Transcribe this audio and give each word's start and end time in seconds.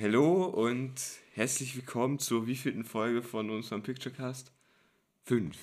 Hallo 0.00 0.44
und 0.46 0.94
herzlich 1.34 1.76
willkommen 1.76 2.18
zur 2.18 2.46
wievielten 2.46 2.84
Folge 2.84 3.22
von 3.22 3.50
unserem 3.50 3.82
Picturecast? 3.82 4.50
Fünf. 5.24 5.58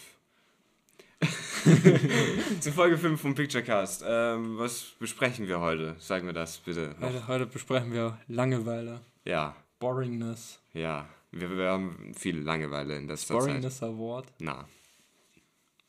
Zur 2.59 2.73
Folge 2.73 2.99
5 2.99 3.19
vom 3.19 3.33
Picturecast. 3.33 4.03
Ähm, 4.05 4.59
was 4.59 4.91
besprechen 4.99 5.47
wir 5.47 5.59
heute? 5.59 5.95
Sagen 5.97 6.27
wir 6.27 6.33
das 6.33 6.59
bitte. 6.59 6.95
Heute, 7.01 7.27
heute 7.27 7.45
besprechen 7.47 7.91
wir 7.91 8.19
Langeweile, 8.27 9.01
Ja, 9.25 9.55
Boringness, 9.79 10.59
ja. 10.73 11.09
Wir, 11.31 11.49
wir 11.57 11.69
haben 11.71 12.13
viel 12.15 12.37
Langeweile 12.39 12.95
in 12.95 13.07
letzter 13.07 13.33
Zeit. 13.39 13.47
Boringness 13.47 13.81
Award. 13.81 14.27
Na, 14.37 14.67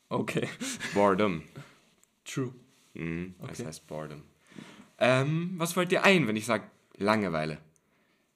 Okay, 0.09 0.49
Boredom. 0.95 1.43
true. 2.25 2.51
Mhm, 2.95 3.35
Das 3.41 3.51
Okay. 3.59 3.65
heißt 3.67 3.85
Boredom. 3.85 4.23
Ähm, 4.99 5.53
was 5.57 5.73
fällt 5.73 5.91
dir 5.91 6.03
ein, 6.03 6.27
wenn 6.27 6.35
ich 6.35 6.45
sage 6.45 6.69
Langeweile? 6.97 7.59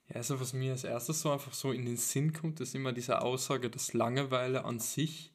Ja, 0.10 0.16
also 0.16 0.40
was 0.40 0.54
mir 0.54 0.72
als 0.72 0.84
erstes 0.84 1.22
so 1.22 1.32
einfach 1.32 1.54
so 1.54 1.72
in 1.72 1.86
den 1.86 1.98
Sinn 1.98 2.34
kommt, 2.34 2.60
ist 2.62 2.76
immer 2.76 2.94
diese 2.94 3.22
Aussage, 3.22 3.70
dass 3.70 3.94
Langeweile 3.94 4.66
an 4.66 4.80
sich 4.80 5.32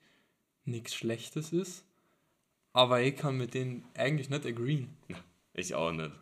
nichts 0.64 0.94
Schlechtes 0.94 1.52
ist. 1.52 1.84
Aber 2.72 3.00
ich 3.00 3.16
kann 3.16 3.36
mit 3.36 3.54
denen 3.54 3.84
eigentlich 3.96 4.30
nicht 4.30 4.46
agreeen. 4.46 4.96
Ich 5.54 5.74
auch 5.74 5.92
nicht. 5.92 6.12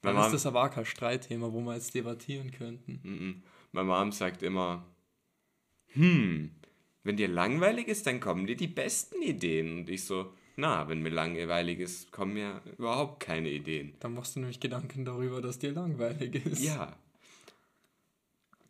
Dann 0.00 0.14
Meine 0.14 0.18
ist 0.18 0.24
Mom, 0.24 0.32
das 0.32 0.46
aber 0.46 0.64
auch 0.64 0.70
kein 0.70 0.86
Streitthema, 0.86 1.52
wo 1.52 1.60
wir 1.60 1.74
jetzt 1.74 1.94
debattieren 1.94 2.50
könnten. 2.50 3.42
Meine 3.72 3.86
Mom 3.88 4.10
sagt 4.10 4.42
immer, 4.42 4.84
hm, 5.88 6.50
wenn 7.04 7.16
dir 7.16 7.28
langweilig 7.28 7.88
ist, 7.88 8.06
dann 8.06 8.20
kommen 8.20 8.46
dir 8.46 8.56
die 8.56 8.68
besten 8.68 9.22
Ideen. 9.22 9.78
Und 9.78 9.90
ich 9.90 10.04
so, 10.04 10.32
na, 10.56 10.88
wenn 10.88 11.02
mir 11.02 11.10
langweilig 11.10 11.80
ist, 11.80 12.12
kommen 12.12 12.34
mir 12.34 12.60
überhaupt 12.78 13.20
keine 13.20 13.50
Ideen. 13.50 13.94
Dann 14.00 14.14
machst 14.14 14.36
du 14.36 14.40
nämlich 14.40 14.60
Gedanken 14.60 15.04
darüber, 15.04 15.40
dass 15.40 15.58
dir 15.58 15.72
langweilig 15.72 16.46
ist. 16.46 16.62
Ja. 16.62 16.96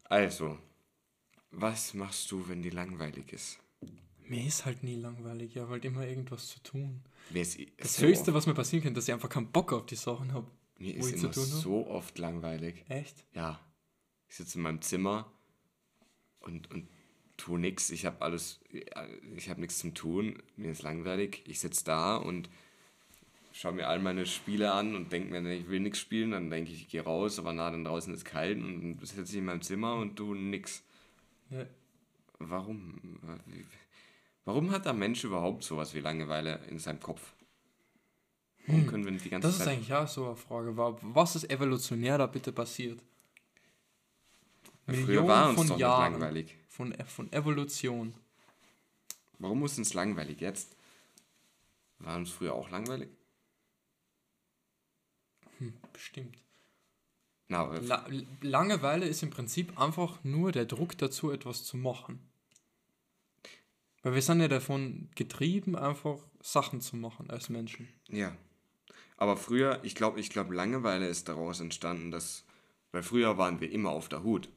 Also, 0.04 0.59
was 1.51 1.95
machst 1.95 2.30
du, 2.30 2.48
wenn 2.48 2.62
dir 2.62 2.73
langweilig 2.73 3.32
ist? 3.32 3.59
Mir 4.29 4.46
ist 4.46 4.65
halt 4.65 4.82
nie 4.82 4.96
langweilig, 4.96 5.57
ich 5.57 5.62
habe 5.62 5.73
halt 5.73 5.84
immer 5.84 6.07
irgendwas 6.07 6.48
zu 6.48 6.62
tun. 6.62 7.02
Mir 7.30 7.42
ist, 7.42 7.59
Das 7.79 7.96
so 7.96 8.07
Höchste, 8.07 8.32
was 8.32 8.46
mir 8.46 8.54
passieren 8.54 8.82
könnte, 8.82 8.98
dass 8.98 9.09
ich 9.09 9.14
einfach 9.14 9.29
keinen 9.29 9.51
Bock 9.51 9.73
auf 9.73 9.87
die 9.87 9.96
Sachen 9.96 10.32
habe. 10.32 10.46
mir 10.79 10.95
ist 10.96 11.12
immer 11.12 11.32
so 11.32 11.87
oft 11.88 12.18
langweilig. 12.18 12.85
Echt? 12.88 13.24
Ja. 13.35 13.60
Ich 14.29 14.37
sitze 14.37 14.59
in 14.59 14.62
meinem 14.62 14.80
Zimmer 14.80 15.30
und, 16.40 16.70
und 16.70 16.88
tue 17.43 17.59
nichts. 17.59 17.90
Ich 17.90 18.07
habe 18.07 18.23
alles, 18.23 18.60
ich 19.37 19.48
habe 19.51 19.60
nichts 19.60 19.79
zum 19.79 19.95
Tun. 19.95 20.43
Mir 20.57 20.71
ist 20.73 20.82
langweilig. 20.82 21.43
Ich 21.46 21.60
sitze 21.60 21.85
da 21.85 22.16
und 22.16 22.48
schaue 23.52 23.73
mir 23.73 23.88
all 23.88 23.98
meine 23.98 24.26
Spiele 24.26 24.73
an 24.73 24.95
und 24.95 25.12
denke 25.12 25.40
mir, 25.40 25.52
ich 25.54 25.68
will 25.68 25.80
nichts 25.80 25.98
spielen. 25.98 26.30
Dann 26.30 26.51
denke 26.51 26.70
ich, 26.73 26.82
ich 26.82 26.88
gehe 26.88 27.02
raus, 27.02 27.38
aber 27.38 27.52
na, 27.52 27.70
dann 27.70 27.85
draußen 27.85 28.13
ist 28.15 28.24
kalt 28.24 28.59
und 28.59 28.98
sitze 29.07 29.32
ich 29.32 29.38
in 29.38 29.45
meinem 29.45 29.63
Zimmer 29.63 29.96
und 29.96 30.16
tue 30.16 30.37
nichts. 30.37 30.82
Ja, 31.51 31.66
Warum? 32.38 33.18
Warum 34.45 34.70
hat 34.73 34.85
der 34.87 34.93
Mensch 34.95 35.23
überhaupt 35.23 35.63
sowas 35.63 35.95
wie 35.95 36.01
Langeweile 36.01 36.59
in 36.68 36.79
seinem 36.79 36.98
Kopf? 37.01 37.32
Warum 38.66 38.87
können 38.87 39.04
wir 39.04 39.13
nicht 39.13 39.24
die 39.24 39.30
ganze 39.30 39.48
Das 39.48 39.57
ist 39.59 39.65
Zeit... 39.65 39.74
eigentlich 39.76 39.93
auch 39.95 40.09
so 40.09 40.26
eine 40.26 40.37
Frage. 40.37 40.76
Wa- 40.76 40.96
Was 41.02 41.37
ist 41.37 41.51
evolutionär 41.51 42.18
da 42.18 42.26
bitte 42.26 42.52
passiert? 42.52 43.01
Früher 44.87 45.26
war 45.26 45.51
uns 45.51 45.57
doch 45.68 45.76
nicht 45.76 45.80
langweilig. 45.80 46.57
Von, 46.73 46.95
von 47.06 47.30
Evolution. 47.32 48.15
Warum 49.38 49.59
muss 49.59 49.76
uns 49.76 49.92
langweilig 49.92 50.40
jetzt? 50.40 50.74
War 51.98 52.16
uns 52.16 52.30
früher 52.30 52.54
auch 52.54 52.70
langweilig? 52.70 53.10
Bestimmt. 55.92 56.38
Na, 57.48 57.64
La 57.79 58.06
Langeweile 58.40 59.06
ist 59.06 59.23
im 59.23 59.29
Prinzip 59.29 59.79
einfach 59.79 60.24
nur 60.24 60.51
der 60.51 60.64
Druck 60.64 60.96
dazu, 60.96 61.30
etwas 61.30 61.64
zu 61.64 61.76
machen. 61.76 62.18
Weil 64.03 64.14
wir 64.14 64.22
sind 64.22 64.41
ja 64.41 64.48
davon 64.48 65.10
getrieben, 65.14 65.76
einfach 65.76 66.18
Sachen 66.41 66.80
zu 66.80 66.97
machen 66.97 67.30
als 67.30 67.50
Menschen. 67.50 67.86
ja. 68.08 68.34
Aber 69.18 69.36
früher, 69.36 69.78
ich 69.84 69.94
glaube, 69.94 70.18
ich 70.18 70.30
glaube, 70.30 70.52
Langeweile 70.52 71.06
ist 71.06 71.28
daraus 71.28 71.60
entstanden, 71.60 72.10
dass, 72.10 72.44
weil 72.91 73.04
früher 73.04 73.38
waren 73.38 73.60
wir 73.60 73.70
immer 73.70 73.91
auf 73.91 74.08
der 74.08 74.24
Hut 74.24 74.48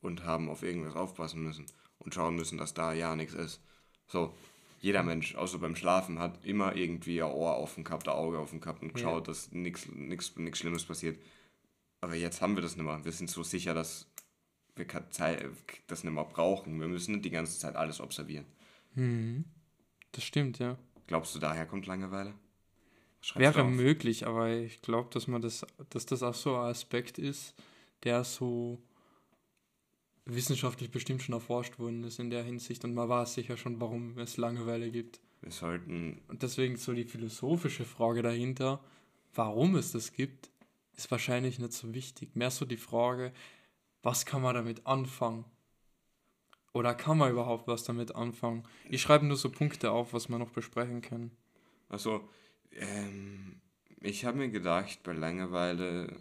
und 0.00 0.24
haben 0.24 0.48
auf 0.48 0.62
irgendwas 0.62 0.94
aufpassen 0.96 1.42
müssen 1.42 1.66
und 1.98 2.14
schauen 2.14 2.36
müssen, 2.36 2.58
dass 2.58 2.74
da 2.74 2.92
ja 2.92 3.14
nichts 3.16 3.34
ist. 3.34 3.60
So, 4.06 4.34
jeder 4.80 5.02
Mensch, 5.02 5.34
außer 5.34 5.58
beim 5.58 5.76
Schlafen, 5.76 6.18
hat 6.18 6.44
immer 6.44 6.74
irgendwie 6.74 7.22
ein 7.22 7.30
Ohr 7.30 7.58
offen 7.58 7.84
gehabt, 7.84 8.08
ein 8.08 8.14
Auge 8.14 8.38
offen 8.38 8.60
gehabt 8.60 8.82
und 8.82 8.88
Ja. 8.88 8.94
geschaut, 8.94 9.28
dass 9.28 9.52
nichts 9.52 9.88
Schlimmes 10.54 10.84
passiert. 10.84 11.20
Aber 12.00 12.14
jetzt 12.14 12.40
haben 12.40 12.54
wir 12.56 12.62
das 12.62 12.76
nicht 12.76 12.86
mehr. 12.86 13.04
Wir 13.04 13.12
sind 13.12 13.28
so 13.28 13.42
sicher, 13.42 13.74
dass 13.74 14.06
wir 14.76 14.86
das 15.86 16.04
nicht 16.04 16.12
mehr 16.14 16.24
brauchen. 16.24 16.80
Wir 16.80 16.88
müssen 16.88 17.12
nicht 17.12 17.26
die 17.26 17.30
ganze 17.30 17.58
Zeit 17.58 17.76
alles 17.76 18.00
observieren. 18.00 18.46
Das 20.12 20.24
stimmt, 20.24 20.58
ja. 20.58 20.78
Glaubst 21.06 21.34
du, 21.34 21.38
daher 21.38 21.66
kommt 21.66 21.86
Langeweile? 21.86 22.32
Schreib's 23.20 23.40
Wäre 23.40 23.64
möglich, 23.64 24.26
aber 24.26 24.48
ich 24.48 24.80
glaube, 24.80 25.10
dass 25.12 25.26
man 25.26 25.42
das, 25.42 25.66
dass 25.90 26.06
das 26.06 26.22
auch 26.22 26.32
so 26.34 26.56
ein 26.56 26.70
Aspekt 26.70 27.18
ist, 27.18 27.54
der 28.02 28.24
so 28.24 28.80
wissenschaftlich 30.34 30.90
bestimmt 30.90 31.22
schon 31.22 31.34
erforscht 31.34 31.78
worden 31.78 32.04
ist 32.04 32.18
in 32.18 32.30
der 32.30 32.42
Hinsicht 32.42 32.84
und 32.84 32.94
man 32.94 33.08
weiß 33.08 33.34
sicher 33.34 33.56
schon, 33.56 33.80
warum 33.80 34.18
es 34.18 34.36
Langeweile 34.36 34.90
gibt. 34.90 35.20
Wir 35.42 35.52
sollten, 35.52 36.20
Und 36.28 36.42
deswegen 36.42 36.76
so 36.76 36.92
die 36.92 37.04
philosophische 37.04 37.84
Frage 37.84 38.22
dahinter, 38.22 38.82
warum 39.34 39.76
es 39.76 39.92
das 39.92 40.12
gibt, 40.12 40.50
ist 40.96 41.10
wahrscheinlich 41.10 41.58
nicht 41.58 41.72
so 41.72 41.94
wichtig. 41.94 42.36
Mehr 42.36 42.50
so 42.50 42.64
die 42.64 42.76
Frage, 42.76 43.32
was 44.02 44.26
kann 44.26 44.42
man 44.42 44.54
damit 44.54 44.86
anfangen? 44.86 45.44
Oder 46.72 46.94
kann 46.94 47.18
man 47.18 47.30
überhaupt 47.30 47.66
was 47.66 47.84
damit 47.84 48.14
anfangen? 48.14 48.64
Ich 48.88 49.02
schreibe 49.02 49.26
nur 49.26 49.36
so 49.36 49.50
Punkte 49.50 49.90
auf, 49.90 50.12
was 50.12 50.28
wir 50.28 50.38
noch 50.38 50.50
besprechen 50.50 51.00
können. 51.00 51.32
also, 51.88 52.28
ähm, 52.72 53.60
ich 54.02 54.24
habe 54.24 54.38
mir 54.38 54.48
gedacht, 54.48 55.02
bei 55.02 55.12
Langeweile 55.12 56.16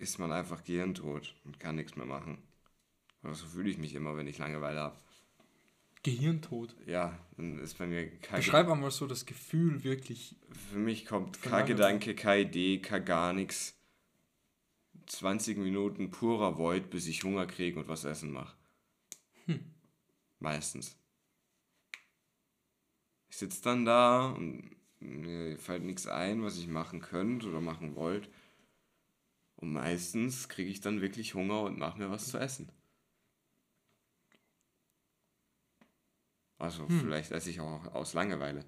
ist 0.00 0.18
man 0.18 0.32
einfach 0.32 0.64
gehirntot 0.64 1.34
und 1.44 1.60
kann 1.60 1.76
nichts 1.76 1.96
mehr 1.96 2.06
machen. 2.06 2.38
Aber 3.22 3.34
so 3.34 3.46
fühle 3.46 3.70
ich 3.70 3.78
mich 3.78 3.94
immer, 3.94 4.16
wenn 4.16 4.26
ich 4.26 4.38
Langeweile 4.38 4.80
habe. 4.80 4.98
Gehirntod. 6.02 6.74
Ja, 6.86 7.18
dann 7.36 7.58
ist 7.58 7.76
bei 7.76 7.86
mir 7.86 8.10
kein 8.20 8.40
Beschreib 8.40 8.68
einmal 8.68 8.90
so 8.90 9.06
das 9.06 9.26
Gefühl 9.26 9.84
wirklich. 9.84 10.36
Für 10.70 10.78
mich 10.78 11.04
kommt 11.04 11.42
kein. 11.42 11.66
Gedanke, 11.66 12.14
keine 12.14 12.42
Idee, 12.42 12.78
kein 12.78 13.04
gar 13.04 13.34
nichts. 13.34 13.76
20 15.06 15.58
Minuten 15.58 16.10
purer 16.10 16.56
Void, 16.56 16.88
bis 16.88 17.06
ich 17.06 17.22
Hunger 17.22 17.46
kriege 17.46 17.78
und 17.78 17.88
was 17.88 18.04
essen 18.04 18.32
mache. 18.32 18.56
Meistens. 20.38 20.96
Ich 23.28 23.36
sitze 23.36 23.62
dann 23.62 23.84
da 23.84 24.30
und 24.30 24.74
mir 25.00 25.58
fällt 25.58 25.84
nichts 25.84 26.06
ein, 26.06 26.42
was 26.42 26.56
ich 26.58 26.66
machen 26.66 27.00
könnte 27.00 27.48
oder 27.48 27.60
machen 27.60 27.94
wollte. 27.94 28.28
Und 29.60 29.72
meistens 29.72 30.48
kriege 30.48 30.70
ich 30.70 30.80
dann 30.80 31.00
wirklich 31.02 31.34
Hunger 31.34 31.62
und 31.62 31.78
mache 31.78 31.98
mir 31.98 32.10
was 32.10 32.28
zu 32.28 32.38
essen. 32.38 32.70
Also 36.58 36.86
vielleicht 36.88 37.30
esse 37.30 37.50
ich 37.50 37.60
auch 37.60 37.86
aus 37.94 38.12
Langeweile. 38.12 38.64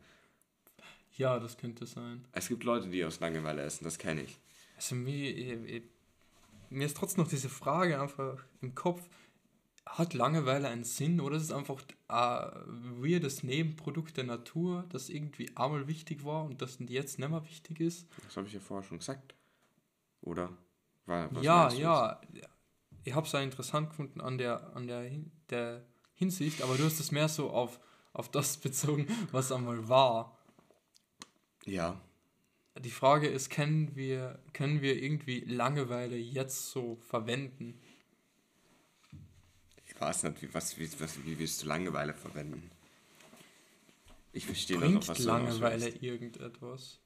Ja, 1.16 1.38
das 1.38 1.58
könnte 1.58 1.84
sein. 1.86 2.24
Es 2.32 2.48
gibt 2.48 2.64
Leute, 2.64 2.88
die 2.88 3.04
aus 3.04 3.20
Langeweile 3.20 3.62
essen, 3.62 3.84
das 3.84 3.98
kenne 3.98 4.22
ich. 4.22 4.38
Also 4.76 4.94
mir, 4.94 5.30
ich- 5.36 5.70
ich- 5.76 5.82
mir 6.70 6.86
ist 6.86 6.96
trotzdem 6.96 7.24
noch 7.24 7.30
diese 7.30 7.50
Frage 7.50 8.00
einfach 8.00 8.42
im 8.62 8.74
Kopf. 8.74 9.02
Hat 9.84 10.14
Langeweile 10.14 10.68
einen 10.68 10.84
Sinn 10.84 11.20
oder 11.20 11.36
ist 11.36 11.42
es 11.42 11.52
einfach 11.52 11.82
ein 12.08 13.02
weirdes 13.02 13.42
Nebenprodukt 13.42 14.16
der 14.16 14.24
Natur, 14.24 14.86
das 14.88 15.10
irgendwie 15.10 15.54
einmal 15.56 15.86
wichtig 15.86 16.24
war 16.24 16.44
und 16.44 16.62
das 16.62 16.78
jetzt 16.78 17.18
nicht 17.18 17.28
mehr 17.28 17.44
wichtig 17.44 17.80
ist? 17.80 18.06
Das 18.24 18.36
habe 18.36 18.46
ich 18.46 18.54
ja 18.54 18.60
vorher 18.60 18.86
schon 18.88 18.98
gesagt. 18.98 19.34
Oder? 20.22 20.56
Was 21.06 21.44
ja, 21.44 21.68
du 21.68 21.76
ja. 21.76 22.20
Ich 23.04 23.14
habe 23.14 23.26
es 23.26 23.34
auch 23.34 23.40
interessant 23.42 23.90
gefunden 23.90 24.20
an 24.20 24.38
der, 24.38 24.74
an 24.76 24.86
der, 24.86 25.10
der 25.50 25.84
Hinsicht, 26.14 26.62
aber 26.62 26.76
du 26.76 26.84
hast 26.84 27.00
es 27.00 27.10
mehr 27.10 27.28
so 27.28 27.50
auf, 27.50 27.80
auf 28.12 28.30
das 28.30 28.56
bezogen, 28.58 29.06
was 29.32 29.50
einmal 29.50 29.88
war. 29.88 30.38
Ja. 31.64 32.00
Die 32.78 32.90
Frage 32.90 33.28
ist, 33.28 33.50
können 33.50 33.94
wir, 33.96 34.38
können 34.52 34.80
wir 34.80 35.02
irgendwie 35.02 35.40
Langeweile 35.40 36.16
jetzt 36.16 36.70
so 36.70 36.96
verwenden? 36.96 37.78
Ich 39.84 40.00
weiß 40.00 40.22
nicht, 40.24 40.42
wie, 40.42 40.54
was, 40.54 40.78
wie, 40.78 40.88
was, 41.00 41.24
wie 41.24 41.38
willst 41.38 41.62
du 41.62 41.66
Langeweile 41.66 42.14
verwenden? 42.14 42.70
Ich 44.32 44.46
verstehe 44.46 44.78
noch, 44.78 44.86
Bringt 44.86 45.08
was 45.08 45.18
du 45.18 45.24
Langeweile 45.24 45.74
hinaus 45.74 45.84
willst. 45.84 46.02
irgendetwas? 46.02 47.00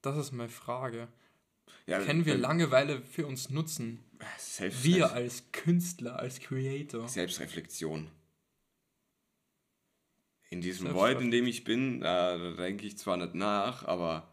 Das 0.00 0.16
ist 0.16 0.32
meine 0.32 0.48
Frage. 0.48 1.08
Ja, 1.86 2.00
Können 2.00 2.24
wir 2.26 2.34
wenn- 2.34 2.40
Langeweile 2.40 3.02
für 3.02 3.26
uns 3.26 3.50
nutzen? 3.50 4.04
Selbst, 4.38 4.84
Wir 4.84 5.12
als 5.12 5.50
Künstler, 5.52 6.18
als 6.18 6.40
Creator. 6.40 7.08
Selbstreflexion. 7.08 8.10
In 10.50 10.60
diesem 10.60 10.92
Void, 10.94 11.20
in 11.20 11.30
dem 11.30 11.46
ich 11.46 11.64
bin, 11.64 12.00
da, 12.00 12.36
denke 12.54 12.86
ich 12.86 12.98
zwar 12.98 13.16
nicht 13.16 13.34
nach, 13.34 13.84
aber 13.84 14.26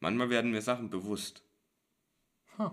Manchmal 0.00 0.28
werden 0.30 0.50
mir 0.50 0.60
Sachen 0.60 0.90
bewusst. 0.90 1.42
Huh. 2.58 2.70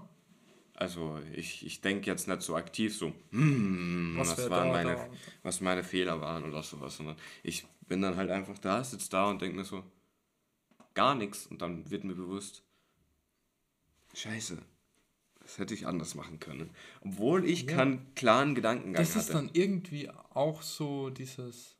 Also 0.75 1.19
ich, 1.33 1.65
ich 1.65 1.79
denke 1.81 2.07
jetzt 2.07 2.27
nicht 2.27 2.41
so 2.41 2.55
aktiv 2.55 2.95
so, 2.95 3.13
hm, 3.29 4.15
Was 4.17 4.31
was, 4.31 4.37
wär 4.39 4.49
waren 4.49 4.67
da, 4.67 4.73
meine, 4.73 4.95
da? 4.95 5.09
was 5.43 5.61
meine 5.61 5.83
Fehler 5.83 6.19
waren 6.19 6.43
oder 6.43 6.61
sowas, 6.63 6.97
sondern 6.97 7.15
ich 7.41 7.65
bin 7.87 8.01
dann 8.01 8.17
halt 8.17 8.29
einfach 8.29 8.57
da, 8.57 8.83
sitze 8.83 9.09
da 9.09 9.29
und 9.29 9.41
denke 9.41 9.55
mir 9.55 9.63
so, 9.63 9.83
gar 10.93 11.15
nichts 11.15 11.47
und 11.47 11.61
dann 11.61 11.89
wird 11.89 12.03
mir 12.03 12.15
bewusst, 12.15 12.63
scheiße, 14.13 14.57
das 15.41 15.57
hätte 15.57 15.73
ich 15.73 15.85
anders 15.87 16.15
machen 16.15 16.39
können. 16.39 16.69
Obwohl 17.01 17.45
ich 17.45 17.63
Ja. 17.63 17.75
keinen 17.77 18.13
klaren 18.15 18.55
Gedankengang 18.55 19.01
Das 19.01 19.15
ist 19.15 19.29
hatte. 19.29 19.33
dann 19.33 19.49
irgendwie 19.53 20.09
auch 20.09 20.61
so 20.61 21.09
dieses. 21.09 21.75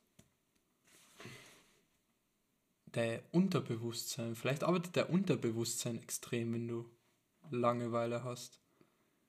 Der 2.94 3.22
Unterbewusstsein. 3.32 4.36
Vielleicht 4.36 4.62
arbeitet 4.62 4.94
der 4.94 5.10
Unterbewusstsein 5.10 6.00
extrem, 6.00 6.52
wenn 6.52 6.68
du 6.68 6.88
Langeweile 7.50 8.22
hast. 8.24 8.60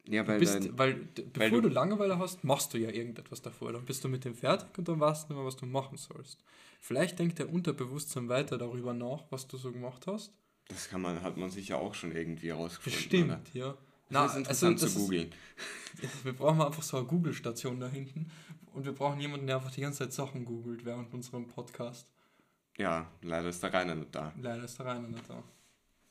ja, 0.07 0.21
Du 0.21 0.29
weil 0.29 0.39
bist, 0.39 0.53
dein, 0.53 0.77
weil, 0.77 0.93
bevor 1.33 1.61
du- 1.61 1.69
du 1.69 1.73
Langeweile 1.73 2.19
hast, 2.19 2.43
machst 2.43 2.73
du 2.73 2.77
ja 2.77 2.89
irgendetwas 2.91 3.41
davor. 3.41 3.73
Dann 3.73 3.85
bist 3.85 4.03
du 4.03 4.07
mit 4.07 4.23
dem 4.23 4.35
fertig 4.35 4.77
und 4.77 4.87
dann 4.87 4.99
weißt 4.99 5.23
du 5.23 5.33
nicht 5.33 5.37
mehr, 5.37 5.45
was 5.47 5.57
du 5.57 5.65
machen 5.65 5.97
sollst. 5.97 6.43
Vielleicht 6.79 7.17
denkt 7.17 7.39
der 7.39 7.51
Unterbewusstsein 7.51 8.29
weiter 8.29 8.59
darüber 8.59 8.93
nach, 8.93 9.23
was 9.31 9.47
du 9.47 9.57
so 9.57 9.71
gemacht 9.71 10.05
hast. 10.05 10.31
Das 10.67 10.89
kann 10.89 11.01
man, 11.01 11.21
hat 11.21 11.37
man 11.37 11.49
sicher 11.49 11.77
auch 11.77 11.93
schon 11.93 12.11
irgendwie 12.15 12.49
rausgefunden. 12.49 13.23
oder? 13.29 13.37
Bestimmt, 13.37 13.53
ja. 13.55 13.77
Das 14.09 14.31
ist 14.31 14.37
interessant 14.37 14.81
das 14.81 14.93
zu 14.93 14.99
googeln. 14.99 15.31
Wir 16.23 16.33
brauchen 16.33 16.61
einfach 16.61 16.83
so 16.83 16.97
eine 16.97 17.05
Google-Station 17.07 17.79
da 17.79 17.87
hinten. 17.87 18.29
Und 18.73 18.85
wir 18.85 18.91
brauchen 18.91 19.21
jemanden, 19.21 19.47
der 19.47 19.55
einfach 19.55 19.71
die 19.71 19.79
ganze 19.81 19.99
Zeit 19.99 20.11
Sachen 20.13 20.43
googelt 20.43 20.83
während 20.83 21.13
unserem 21.13 21.47
Podcast. 21.47 22.07
Ja, 22.77 23.09
leider 23.21 23.47
ist 23.47 23.63
der 23.63 23.73
Rainer 23.73 23.95
nicht 23.95 24.13
da. 24.13 24.33
Leider 24.39 24.65
ist 24.65 24.77
der 24.77 24.85
Rainer 24.85 25.07
nicht 25.07 25.23
da. 25.29 25.41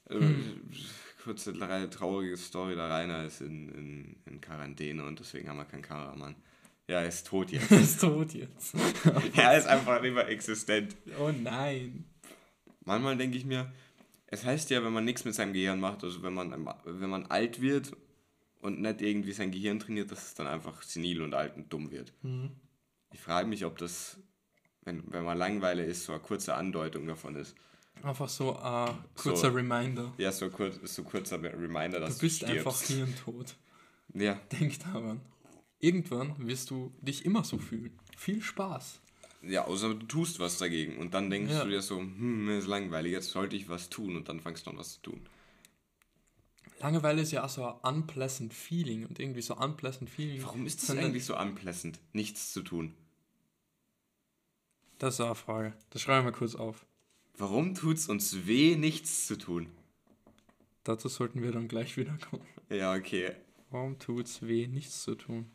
Also, 0.07 0.21
Hm. 0.27 0.63
Kurze, 1.23 1.53
drei- 1.53 1.87
traurige 1.89 2.37
Story, 2.39 2.75
der 2.75 2.89
Rainer 2.89 3.25
ist 3.27 3.43
in, 3.43 3.69
in, 3.69 4.17
in 4.25 4.41
Quarantäne 4.41 5.05
und 5.05 5.19
deswegen 5.21 5.49
haben 5.49 5.59
wir 5.59 5.67
keinen 5.67 5.83
Kameramann. 5.83 6.35
Ja, 6.89 7.01
er 7.01 7.09
ist 7.09 7.27
tot 7.27 7.51
jetzt. 7.51 7.71
Er 7.71 7.81
ist 7.81 8.01
tot 8.01 8.33
jetzt. 8.33 8.75
er 9.37 9.59
ist 9.59 9.67
einfach 9.67 10.01
nicht 10.01 10.15
mehr 10.15 10.29
existent. 10.29 10.97
Oh 11.19 11.31
nein. 11.31 12.07
Manchmal 12.87 13.17
denke 13.19 13.37
ich 13.37 13.45
mir, 13.45 13.71
es 14.35 14.45
heißt 14.45 14.71
ja, 14.71 14.85
wenn 14.85 14.93
man 14.93 15.05
nichts 15.05 15.25
mit 15.25 15.35
seinem 15.35 15.53
Gehirn 15.53 15.81
macht, 15.81 16.05
also 16.05 16.23
wenn 16.23 16.35
man, 16.35 16.67
wenn 16.85 17.11
man 17.11 17.27
alt 17.27 17.61
wird 17.61 17.93
und 18.61 18.81
nicht 18.81 19.01
irgendwie 19.01 19.33
sein 19.33 19.51
Gehirn 19.51 19.79
trainiert, 19.81 20.11
dass 20.11 20.27
es 20.29 20.35
dann 20.35 20.47
einfach 20.47 20.83
senil 20.83 21.23
und 21.23 21.35
alt 21.35 21.57
und 21.57 21.73
dumm 21.73 21.91
wird. 21.91 22.13
Mhm. 22.23 22.51
Ich 23.13 23.21
frage 23.21 23.47
mich, 23.49 23.65
ob 23.65 23.79
das, 23.79 24.19
wenn, 24.83 25.03
wenn 25.13 25.25
man 25.25 25.39
Langeweile 25.39 25.85
ist, 25.85 26.05
so 26.05 26.13
eine 26.13 26.21
kurze 26.23 26.55
Andeutung 26.55 27.07
davon 27.07 27.37
ist. 27.37 27.55
Einfach 28.03 28.29
so 28.29 28.57
ein 28.59 28.95
kurzer 29.15 29.51
So. 29.51 29.57
Reminder. 29.57 30.13
Ja, 30.19 30.33
so, 30.33 30.51
kurz, 30.51 30.79
so 30.95 31.05
kurzer 31.05 31.43
Reminder, 31.43 32.01
dass 32.01 32.17
Du 32.17 32.21
bist 32.23 32.37
stirbst. 32.39 32.57
einfach 32.67 32.81
hirntot. 32.83 33.57
Ja, 34.15 34.35
Denk 34.53 34.79
daran. 34.81 35.21
Irgendwann 35.79 36.35
wirst 36.47 36.71
du 36.71 36.93
dich 37.01 37.25
immer 37.25 37.45
so 37.45 37.59
fühlen. 37.59 37.99
Viel 38.17 38.43
Spaß. 38.43 39.01
Ja, 39.49 39.67
außer 39.67 39.95
du 39.95 40.07
tust 40.07 40.39
was 40.41 40.59
dagegen 40.59 40.97
und 40.99 41.15
dann 41.15 41.31
denkst 41.31 41.53
Ja. 41.53 41.65
du 41.65 41.71
dir 41.71 41.83
so, 41.83 41.99
hm, 41.99 42.47
mir 42.47 42.59
ist 42.59 42.67
langweilig, 42.67 43.13
jetzt 43.13 43.31
sollte 43.31 43.57
ich 43.57 43.69
was 43.69 43.91
tun 43.91 44.17
und 44.17 44.29
dann 44.29 44.41
fangst 44.41 44.67
du 44.67 44.71
an, 44.71 44.79
was 44.79 44.95
zu 44.95 45.01
tun. 45.03 45.27
Langeweile 46.81 47.23
ist 47.23 47.33
ja 47.33 47.45
auch 47.45 47.49
so 47.49 47.65
ein 47.65 47.97
unpleasant 47.97 48.53
Feeling 48.53 49.07
und 49.07 49.19
irgendwie 49.19 49.43
so 49.43 49.57
unpleasant 49.57 50.11
Feeling. 50.11 50.43
Warum 50.43 50.67
ist 50.67 50.83
das 50.83 50.97
eigentlich 50.97 51.25
so 51.25 51.39
unpleasant, 51.39 51.99
nichts 52.13 52.53
zu 52.53 52.63
tun? 52.63 52.95
Das 54.99 55.15
ist 55.15 55.21
eine 55.21 55.35
Frage. 55.35 55.75
Das 55.91 56.03
schreiben 56.03 56.27
wir 56.27 56.33
kurz 56.33 56.55
auf. 56.55 56.85
Warum 57.37 57.75
tut's 57.75 58.09
uns 58.09 58.47
weh, 58.47 58.77
nichts 58.77 59.27
zu 59.27 59.37
tun? 59.37 59.67
Dazu 60.85 61.09
sollten 61.09 61.43
wir 61.43 61.53
dann 61.53 61.69
gleich 61.69 61.97
wieder 61.97 62.17
kommen. 62.19 62.47
Ja, 62.71 62.95
okay. 62.95 63.33
Warum 63.71 63.99
tut's 63.99 64.43
weh, 64.43 64.67
nichts 64.67 65.03
zu 65.03 65.15
tun? 65.15 65.51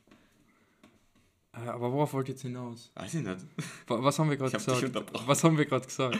Äh, 1.53 1.67
aber 1.67 1.91
worauf 1.91 2.13
wollt 2.13 2.27
ihr 2.27 2.33
jetzt 2.33 2.41
hinaus? 2.43 2.91
Weiß 2.95 3.13
ich 3.15 3.23
nicht. 3.23 3.39
Wa- 3.87 4.03
Was 4.03 4.19
haben 4.19 4.29
wir 4.29 4.37
gerade 4.37 4.51
dich 4.55 4.65
gesagt? 4.65 4.83
unterbrochen. 4.83 5.27
Was 5.27 5.43
haben 5.43 5.57
wir 5.57 5.65
gerade 5.65 5.85
gesagt? 5.85 6.17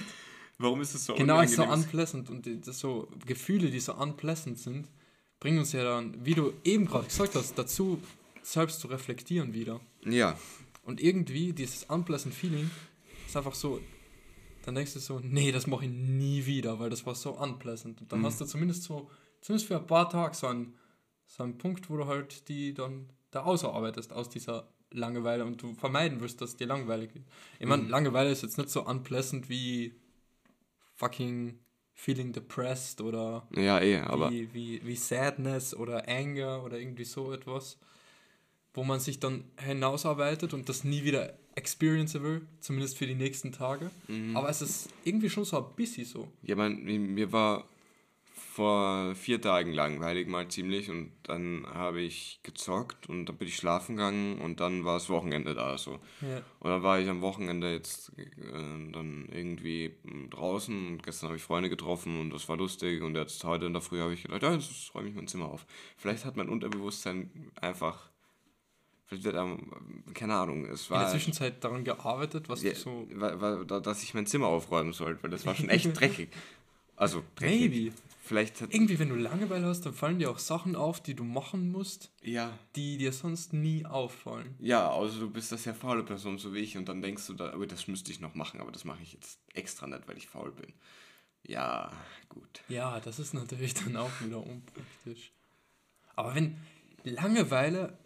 Warum 0.58 0.82
ist 0.82 0.94
es 0.96 1.06
so 1.06 1.16
genau, 1.16 1.40
ist 1.42 1.56
so 1.56 1.64
unpleasant 1.64 2.30
und 2.30 2.46
die- 2.46 2.60
das 2.60 2.80
so 2.80 3.08
Gefühle, 3.26 3.70
die 3.70 3.80
so 3.80 3.94
unpleasant 3.96 4.58
sind, 4.60 4.88
bringen 5.40 5.60
uns 5.60 5.72
ja 5.72 5.84
dann, 5.84 6.26
wie 6.26 6.34
du 6.34 6.52
eben 6.66 6.86
gerade 6.86 7.06
gesagt 7.08 7.36
hast, 7.36 7.58
dazu 7.58 8.02
selbst 8.42 8.80
zu 8.82 8.88
reflektieren 8.88 9.54
wieder. 9.54 9.80
Ja, 10.06 10.38
Und 10.84 11.00
irgendwie 11.02 11.54
dieses 11.54 11.84
unpleasant 11.84 12.34
Feeling 12.34 12.70
ist 13.28 13.38
einfach 13.38 13.54
so, 13.54 13.80
dann 14.66 14.74
denkst 14.76 14.94
du 14.94 15.00
so, 15.00 15.20
nee, 15.24 15.52
das 15.52 15.68
mache 15.68 15.86
ich 15.86 15.92
nie 15.92 16.46
wieder, 16.48 16.80
weil 16.80 16.90
das 16.90 17.06
war 17.06 17.14
so 17.16 17.32
unpleasant. 17.38 18.02
Und 18.02 18.12
dann 18.12 18.22
Mhm. 18.22 18.26
hast 18.26 18.42
du 18.42 18.46
zumindest 18.46 18.84
so, 18.84 19.10
zumindest 19.42 19.68
für 19.68 19.78
ein 19.78 19.86
paar 19.86 20.10
Tage 20.10 20.36
so 20.36 20.48
einen, 20.48 20.74
so 21.28 21.44
einen 21.44 21.58
Punkt, 21.60 21.90
wo 21.92 21.98
du 21.98 22.08
halt 22.08 22.50
die 22.50 22.74
dann 22.74 23.08
da 23.30 23.44
ausarbeitest 23.44 24.12
aus 24.12 24.30
dieser 24.30 24.68
Langeweile 24.92 25.46
und 25.46 25.62
du 25.62 25.74
vermeiden 25.74 26.20
wirst, 26.20 26.42
dass 26.42 26.58
dir 26.58 26.68
langweilig 26.68 27.14
wird. 27.14 27.26
Ich 27.60 27.68
meine, 27.68 27.84
Mhm. 27.84 27.90
Langeweile 27.90 28.32
ist 28.32 28.42
jetzt 28.44 28.58
nicht 28.58 28.70
so 28.70 28.86
unpleasant 28.86 29.50
wie 29.50 29.94
fucking 30.96 31.60
feeling 31.94 32.32
depressed 32.32 33.02
oder 33.02 33.48
ja, 33.56 33.80
eh, 33.82 34.00
aber 34.00 34.32
wie, 34.32 34.54
wie, 34.54 34.82
wie 34.86 34.96
Sadness 34.96 35.76
oder 35.76 36.08
Anger 36.08 36.64
oder 36.64 36.80
irgendwie 36.80 37.04
so 37.06 37.34
etwas, 37.34 37.78
wo 38.74 38.84
man 38.84 39.00
sich 39.00 39.20
dann 39.20 39.44
hinausarbeitet 39.58 40.54
und 40.54 40.70
das 40.70 40.84
nie 40.84 41.04
wieder 41.04 41.38
experiencen 41.56 42.24
will, 42.24 42.48
zumindest 42.62 42.98
für 42.98 43.06
die 43.06 43.16
nächsten 43.16 43.52
Tage. 43.52 43.92
Mhm. 44.08 44.38
Aber 44.38 44.50
es 44.50 44.62
ist 44.62 44.90
irgendwie 45.04 45.30
schon 45.30 45.44
so 45.44 45.58
ein 45.58 45.76
bisschen 45.76 46.06
so. 46.06 46.28
ja, 46.44 46.56
man, 46.56 46.82
mir 46.84 47.32
war 47.32 47.66
vor 48.40 49.14
vier 49.16 49.42
Tagen 49.42 49.72
langweilig 49.74 50.28
mal 50.28 50.48
ziemlich 50.48 50.90
und 50.90 51.12
dann 51.24 51.66
habe 51.74 52.02
ich 52.02 52.40
gezockt 52.44 53.08
und 53.10 53.26
dann 53.26 53.38
bin 53.38 53.48
ich 53.48 53.56
schlafen 53.58 53.96
gegangen 53.98 54.40
und 54.40 54.60
dann 54.60 54.86
war 54.86 54.96
das 54.96 55.10
Wochenende 55.10 55.54
da 55.54 55.78
so. 55.78 56.00
Ja. 56.22 56.42
Und 56.60 56.70
dann 56.72 56.84
war 56.84 57.00
ich 57.00 57.08
am 57.10 57.22
Wochenende 57.22 57.72
jetzt 57.72 58.12
äh, 58.18 58.92
dann 58.92 59.28
irgendwie 59.32 59.94
mm, 60.04 60.30
draußen 60.30 60.88
und 60.88 61.04
gestern 61.04 61.28
habe 61.30 61.38
ich 61.38 61.44
Freunde 61.44 61.70
getroffen 61.70 62.20
und 62.20 62.32
das 62.32 62.50
war 62.50 62.58
lustig 62.58 63.02
und 63.02 63.16
jetzt 63.16 63.44
heute 63.44 63.66
in 63.68 63.74
der 63.74 63.82
Früh 63.82 64.00
habe 64.00 64.14
ich 64.14 64.24
gedacht, 64.24 64.44
ja, 64.44 64.54
jetzt 64.54 64.94
räume 64.96 65.10
ich 65.10 65.16
mein 65.16 65.28
Zimmer 65.28 65.46
auf. 65.50 65.66
Vielleicht 65.98 66.26
hat 66.26 66.36
mein 66.36 66.50
Unterbewusstsein 66.50 67.52
einfach, 67.62 68.10
vielleicht 69.06 69.24
wird 69.24 69.36
am, 69.36 69.72
keine 70.14 70.36
Ahnung, 70.36 70.66
es 70.66 70.88
In 70.88 70.94
der 70.96 71.02
war, 71.04 71.10
Zwischenzeit 71.12 71.64
daran 71.64 71.84
gearbeitet, 71.84 72.50
was 72.50 72.64
ja, 72.64 72.72
du 72.72 72.76
so. 72.78 73.08
war, 73.16 73.40
war, 73.42 73.66
da- 73.66 73.80
dass 73.80 74.04
ich 74.04 74.14
mein 74.14 74.26
Zimmer 74.26 74.48
aufräumen 74.48 74.94
sollte, 74.94 75.22
weil 75.24 75.30
das 75.30 75.46
war 75.46 75.56
schon 75.56 75.70
echt 75.70 75.96
dreckig. 76.00 76.30
Also 76.96 77.24
dreckig. 77.36 77.72
Maybe. 77.72 77.94
Vielleicht 78.30 78.62
hat, 78.62 78.72
Irgendwie, 78.72 79.00
wenn 79.00 79.10
du 79.10 79.16
Langeweile 79.16 79.66
hast, 79.66 79.88
dann 79.88 79.94
fallen 79.96 80.20
dir 80.20 80.30
auch 80.30 80.38
Sachen 80.38 80.76
auf, 80.76 81.02
die 81.02 81.16
du 81.16 81.24
machen 81.24 81.72
musst, 81.72 82.12
ja, 82.22 82.56
die 82.76 83.00
dir 83.00 83.12
sonst 83.12 83.54
nie 83.54 83.88
auffallen. 83.88 84.54
ja, 84.60 84.88
also 84.88 85.22
du 85.22 85.32
bist 85.32 85.52
das 85.52 85.64
sehr 85.64 85.74
faule 85.74 86.04
Person, 86.04 86.38
so 86.38 86.54
wie 86.54 86.60
ich 86.60 86.78
und 86.78 86.88
dann 86.88 87.02
denkst 87.02 87.26
du, 87.26 87.34
da, 87.34 87.52
aber 87.52 87.66
das 87.66 87.88
müsste 87.88 88.12
ich 88.12 88.20
noch 88.20 88.36
machen, 88.36 88.62
aber 88.62 88.72
das 88.72 88.86
mache 88.86 89.02
ich 89.02 89.14
jetzt 89.14 89.40
extra 89.56 89.88
nicht, 89.88 90.08
weil 90.08 90.16
ich 90.16 90.28
faul 90.28 90.52
bin. 90.52 90.72
Ja, 91.42 91.92
gut. 92.30 92.62
Ja, 92.68 93.00
das 93.00 93.18
ist 93.18 93.34
natürlich 93.34 93.74
dann 93.84 93.98
auch 93.98 94.12
wieder 94.24 94.46
unpraktisch. 94.46 95.32
Aber 96.16 96.36
wenn 96.36 96.56
Langeweile 97.04 97.98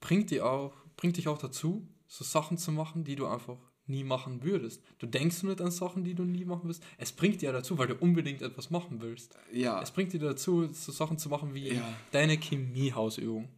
bringt 0.00 0.32
dich 0.32 0.40
auch, 0.40 0.74
bringt 0.96 1.16
dich 1.16 1.28
auch 1.28 1.38
dazu, 1.38 1.86
so 2.08 2.24
Sachen 2.24 2.58
zu 2.58 2.72
machen, 2.72 3.04
die 3.04 3.14
du 3.14 3.28
einfach 3.28 3.58
nie 3.86 4.04
machen 4.04 4.42
würdest. 4.44 4.82
Du 4.98 5.06
denkst 5.06 5.42
nicht 5.42 5.60
an 5.60 5.70
Sachen, 5.70 6.04
die 6.04 6.14
du 6.14 6.24
nie 6.24 6.44
machen 6.44 6.68
wirst. 6.68 6.82
Es 6.98 7.12
bringt 7.12 7.42
dir 7.42 7.46
ja 7.46 7.52
dazu, 7.52 7.76
weil 7.78 7.88
du 7.88 7.96
unbedingt 7.96 8.40
etwas 8.42 8.70
machen 8.70 9.00
willst. 9.00 9.36
Ja, 9.52 9.82
Es 9.82 9.90
bringt 9.90 10.12
dir 10.12 10.20
dazu, 10.20 10.72
so 10.72 10.92
Sachen 10.92 11.18
zu 11.18 11.28
machen 11.28 11.52
wie 11.54 11.74
Ja. 11.74 11.94
deine 12.12 12.34
Chemiehausübung. 12.38 13.48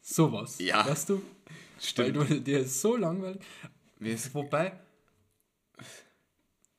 Sowas. 0.00 0.58
Ja. 0.58 0.86
Weißt 0.86 1.08
du? 1.08 1.22
stimmt. 1.80 2.16
Weil 2.18 2.26
du, 2.28 2.40
dir 2.40 2.60
ist 2.60 2.80
so 2.80 2.96
langweilig. 2.96 3.40
Mir 3.98 4.12
ist, 4.14 4.34
Wobei, 4.34 4.78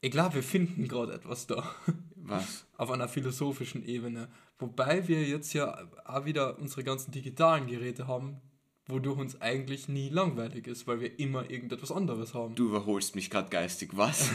ich 0.02 0.12
glaube, 0.12 0.36
wir 0.36 0.44
finden 0.44 0.88
gerade 0.88 1.14
etwas 1.14 1.48
da. 1.48 1.74
was? 2.16 2.66
auf 2.78 2.92
einer 2.92 3.08
philosophischen 3.08 3.84
Ebene. 3.86 4.30
Wobei 4.60 5.08
wir 5.08 5.24
jetzt 5.24 5.54
ja 5.54 5.88
auch 6.06 6.26
wieder 6.26 6.60
unsere 6.60 6.84
ganzen 6.84 7.12
digitalen 7.12 7.68
Geräte 7.68 8.08
haben, 8.08 8.40
wodurch 8.88 9.18
uns 9.20 9.42
eigentlich 9.42 9.88
nie 9.90 10.10
langweilig 10.10 10.68
ist, 10.68 10.86
weil 10.88 11.00
wir 11.00 11.20
immer 11.20 11.50
irgendetwas 11.50 11.92
anderes 11.92 12.34
haben. 12.34 12.56
Du 12.56 12.68
überholst 12.68 13.16
mich 13.16 13.30
gerade 13.30 13.50
geistig, 13.50 13.92
was? 13.94 14.30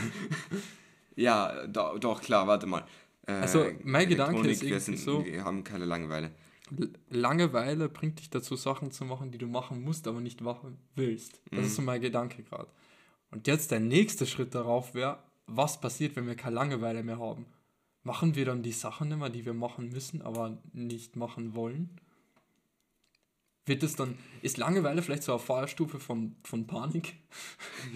ja, 1.17 1.67
do, 1.67 1.99
doch, 1.99 2.21
klar, 2.21 2.47
warte 2.47 2.67
mal. 2.67 2.85
Äh, 3.27 3.33
Also, 3.33 3.67
mein 3.85 4.09
Gedanke 4.09 4.49
ist 4.49 4.63
wir, 4.63 4.69
irgendwie 4.71 4.85
sind, 4.85 4.99
so- 4.99 5.25
wir 5.25 5.45
haben 5.45 5.65
keine 5.65 5.85
Langeweile. 5.85 6.31
Langeweile 7.09 7.89
bringt 7.89 8.21
dich 8.21 8.31
dazu, 8.31 8.55
Sachen 8.57 8.91
zu 8.93 9.05
machen, 9.05 9.31
die 9.33 9.39
du 9.39 9.47
machen 9.49 9.83
musst, 9.83 10.07
aber 10.07 10.21
nicht 10.21 10.41
machen 10.41 10.79
willst. 10.95 11.41
Das 11.51 11.67
ist 11.67 11.77
so 11.77 11.83
mein 11.83 12.01
Gedanke 12.01 12.43
gerade. 12.45 12.69
Und 13.33 13.47
jetzt 13.47 13.71
der 13.71 13.81
nächste 13.81 14.27
Schritt 14.27 14.55
darauf 14.55 14.95
wäre, 14.95 15.19
was 15.47 15.81
passiert, 15.81 16.15
wenn 16.17 16.27
wir 16.27 16.37
keine 16.37 16.55
Langeweile 16.55 17.03
mehr 17.03 17.19
haben? 17.19 17.47
Machen 18.03 18.35
wir 18.35 18.45
dann 18.45 18.63
die 18.63 18.73
Sachen 18.73 19.09
nicht 19.09 19.19
mehr, 19.19 19.31
die 19.31 19.45
wir 19.45 19.53
machen 19.53 19.89
müssen, 19.91 20.23
aber 20.23 20.59
nicht 20.73 21.17
machen 21.17 21.55
wollen? 21.55 21.91
Wird 23.67 23.83
es 23.83 23.95
dann, 23.95 24.19
ist 24.43 24.57
Langeweile 24.57 25.03
vielleicht 25.03 25.23
so 25.23 25.33
eine 25.33 25.39
Vorstufe 25.39 26.01
von, 26.01 26.35
von 26.45 26.67
Panik? 26.67 27.15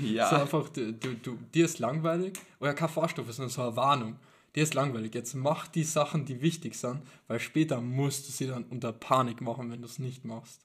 Ja. 0.01 0.31
So 0.31 0.37
einfach, 0.37 0.69
du, 0.69 0.93
du, 0.93 1.15
du, 1.15 1.39
dir 1.55 1.65
ist 1.65 1.79
langweilig, 1.79 2.39
oder 2.61 2.75
keine 2.75 2.91
Vorstufe, 2.91 3.33
sondern 3.33 3.51
so 3.51 3.63
eine 3.63 3.77
Warnung. 3.77 4.19
dir 4.55 4.63
ist 4.63 4.75
langweilig. 4.75 5.15
Jetzt 5.15 5.35
mach 5.35 5.67
die 5.67 5.85
Sachen, 5.85 6.25
die 6.27 6.41
wichtig 6.43 6.75
sind, 6.75 7.03
weil 7.27 7.41
später 7.41 7.81
musst 7.81 8.29
du 8.29 8.33
sie 8.33 8.47
dann 8.47 8.65
unter 8.65 8.93
Panik 8.93 9.41
machen, 9.41 9.71
wenn 9.71 9.81
du 9.81 9.87
es 9.87 9.99
nicht 9.99 10.25
machst. 10.25 10.65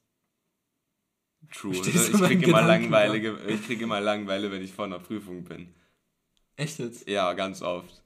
True. 1.51 1.75
Also 1.75 1.89
ich 1.89 2.11
kriege 2.21 2.47
immer 2.47 2.61
langweilige, 2.61 3.39
ich 3.47 3.65
kriege 3.65 3.85
immer 3.85 4.01
Langeweile, 4.01 4.51
wenn 4.51 4.61
ich 4.61 4.73
vor 4.73 4.85
einer 4.85 4.99
Prüfung 4.99 5.43
bin. 5.43 5.73
Echt 6.57 6.79
jetzt? 6.79 7.07
Ja, 7.07 7.33
ganz 7.33 7.61
oft. 7.61 8.03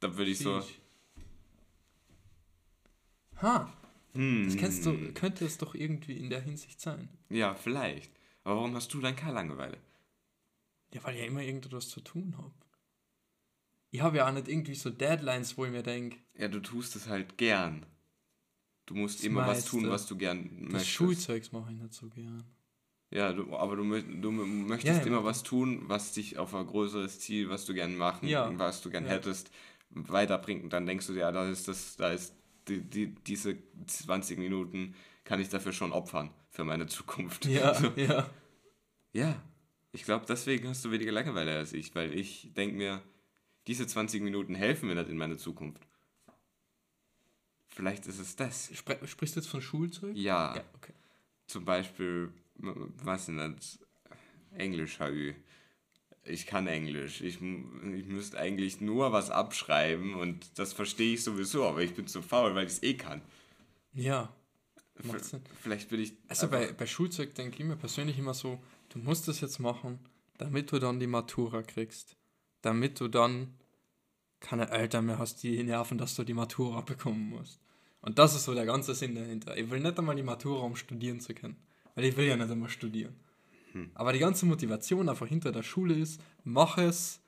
Da 0.00 0.16
würde 0.16 0.32
ich 0.32 0.40
so. 0.40 0.60
Ha, 3.40 3.72
Hm. 4.14 4.44
das 4.46 4.56
kennst 4.56 4.84
du, 4.86 5.12
könnte 5.14 5.44
es 5.44 5.58
doch 5.58 5.74
irgendwie 5.74 6.16
in 6.18 6.28
der 6.30 6.40
Hinsicht 6.42 6.80
sein. 6.80 7.08
Ja, 7.30 7.54
vielleicht. 7.54 8.12
Aber 8.44 8.56
warum 8.56 8.74
hast 8.74 8.92
du 8.92 9.00
dann 9.00 9.16
keine 9.16 9.34
Langeweile? 9.34 9.78
Ja, 10.92 11.02
weil 11.04 11.14
ich 11.14 11.20
ja 11.20 11.26
immer 11.26 11.42
irgendetwas 11.42 11.88
zu 11.88 12.00
tun 12.00 12.34
habe. 12.36 12.52
Ich 13.90 14.00
habe 14.00 14.18
ja 14.18 14.28
auch 14.28 14.32
nicht 14.32 14.48
irgendwie 14.48 14.74
so 14.74 14.90
Deadlines, 14.90 15.56
wo 15.56 15.64
ich 15.64 15.70
mir 15.70 15.82
denke, 15.82 16.16
Ja, 16.36 16.48
du 16.48 16.60
tust 16.60 16.96
es 16.96 17.08
halt 17.08 17.36
gern. 17.38 17.86
Du 18.86 18.94
musst 18.94 19.18
Das 19.20 19.26
immer 19.26 19.46
was 19.46 19.64
tun, 19.66 19.80
meiste. 19.82 19.92
was 19.92 20.06
du 20.06 20.16
gern 20.16 20.50
das 20.64 20.72
möchtest. 20.72 20.90
Schulzeugs 20.90 21.52
mache 21.52 21.72
ich 21.72 21.78
nicht 21.78 21.94
so 21.94 22.08
gern. 22.08 22.42
Ja, 23.10 23.32
du, 23.32 23.54
aber 23.56 23.76
du, 23.76 23.82
du 23.84 24.30
mö- 24.30 24.44
möchtest 24.46 25.00
Ja, 25.00 25.06
immer 25.06 25.22
was 25.24 25.42
tun, 25.42 25.82
was 25.88 26.12
dich 26.14 26.38
auf 26.38 26.54
ein 26.54 26.66
größeres 26.66 27.20
Ziel, 27.20 27.50
was 27.50 27.66
du 27.66 27.74
gern 27.74 27.96
machen, 27.96 28.26
Ja. 28.28 28.50
was 28.58 28.80
du 28.82 28.90
gern 28.90 29.04
Ja. 29.04 29.10
hättest, 29.10 29.50
weiterbringt. 29.90 30.64
Und 30.64 30.72
dann 30.72 30.86
denkst 30.86 31.06
du 31.06 31.12
dir, 31.12 31.20
ja, 31.20 31.32
da 31.32 31.48
ist 31.48 31.68
das, 31.68 31.96
da 31.96 32.10
ist 32.10 32.34
die, 32.68 32.80
die, 32.80 33.14
diese 33.26 33.56
20 33.86 34.38
Minuten 34.38 34.94
kann 35.24 35.40
ich 35.40 35.48
dafür 35.48 35.72
schon 35.72 35.92
opfern 35.92 36.30
für 36.50 36.64
meine 36.64 36.86
Zukunft. 36.86 37.44
Ja, 37.46 37.74
So. 37.80 37.92
ja. 37.96 38.28
Ja, 39.12 39.42
ich 39.92 40.04
glaube, 40.04 40.24
deswegen 40.26 40.68
hast 40.68 40.84
du 40.84 40.90
weniger 40.90 41.12
Langeweile 41.12 41.56
als 41.56 41.72
ich, 41.74 41.94
weil 41.94 42.14
ich 42.18 42.52
denke 42.54 42.76
mir, 42.76 43.02
diese 43.66 43.86
20 43.86 44.22
Minuten 44.22 44.54
helfen 44.54 44.88
mir 44.88 44.94
nicht 44.94 45.08
in 45.10 45.18
meine 45.18 45.36
Zukunft. 45.36 45.86
Vielleicht 47.68 48.06
ist 48.06 48.18
es 48.18 48.36
das. 48.36 48.70
Spre 48.76 48.98
sprichst 49.06 49.36
du 49.36 49.40
jetzt 49.40 49.48
von 49.48 49.62
Schulzeug? 49.62 50.14
Ja, 50.16 50.56
Ja, 50.56 50.64
okay. 50.74 50.92
zum 51.46 51.64
Beispiel, 51.64 52.32
was 52.56 53.26
denn 53.26 53.36
das? 53.38 53.78
Englisch 54.56 54.98
HÜ. 55.00 55.32
Ich 56.24 56.46
kann 56.46 56.66
Englisch. 56.66 57.20
Ich, 57.20 57.36
ich 57.36 58.06
müsste 58.06 58.38
eigentlich 58.38 58.80
nur 58.80 59.12
was 59.12 59.30
abschreiben 59.30 60.14
und 60.14 60.58
das 60.58 60.72
verstehe 60.72 61.14
ich 61.14 61.24
sowieso, 61.24 61.64
aber 61.64 61.82
ich 61.82 61.94
bin 61.94 62.06
zu 62.06 62.22
faul, 62.22 62.54
weil 62.54 62.66
ich 62.66 62.74
es 62.74 62.82
eh 62.82 62.94
kann. 62.94 63.22
Ja. 63.92 64.32
V-. 64.96 65.40
Vielleicht 65.60 65.88
bin 65.88 66.00
ich. 66.00 66.12
Also 66.28 66.48
bei, 66.48 66.72
bei 66.72 66.86
Schulzeug 66.86 67.34
denke 67.34 67.58
ich 67.58 67.64
mir 67.64 67.76
persönlich 67.76 68.18
immer 68.18 68.34
so, 68.34 68.62
du 68.90 68.98
musst 68.98 69.26
das 69.26 69.40
jetzt 69.40 69.58
machen, 69.58 69.98
damit 70.38 70.70
du 70.70 70.78
dann 70.78 71.00
die 71.00 71.06
Matura 71.06 71.62
kriegst. 71.62 72.16
Damit 72.60 73.00
du 73.00 73.08
dann 73.08 73.54
keine 74.38 74.70
Eltern 74.70 75.06
mehr 75.06 75.18
hast, 75.18 75.42
die 75.42 75.62
nerven, 75.62 75.98
dass 75.98 76.14
du 76.14 76.24
die 76.24 76.34
Matura 76.34 76.80
bekommen 76.82 77.30
musst. 77.30 77.60
Und 78.00 78.18
das 78.18 78.34
ist 78.34 78.44
so 78.44 78.54
der 78.54 78.66
ganze 78.66 78.94
Sinn 78.94 79.14
dahinter. 79.14 79.56
Ich 79.56 79.70
will 79.70 79.80
nicht 79.80 79.98
einmal 79.98 80.16
die 80.16 80.22
Matura, 80.22 80.62
um 80.62 80.76
studieren 80.76 81.20
zu 81.20 81.34
können. 81.34 81.56
Weil 81.94 82.04
ich 82.04 82.16
will 82.16 82.26
ja 82.26 82.36
nicht 82.36 82.50
einmal 82.50 82.68
studieren. 82.68 83.14
Aber 83.94 84.12
die 84.12 84.18
ganze 84.18 84.46
Motivation 84.46 85.08
einfach 85.08 85.26
hinter 85.26 85.52
der 85.52 85.62
Schule 85.62 85.94
ist, 85.94 86.20
mach 86.44 86.78
es, 86.78 87.20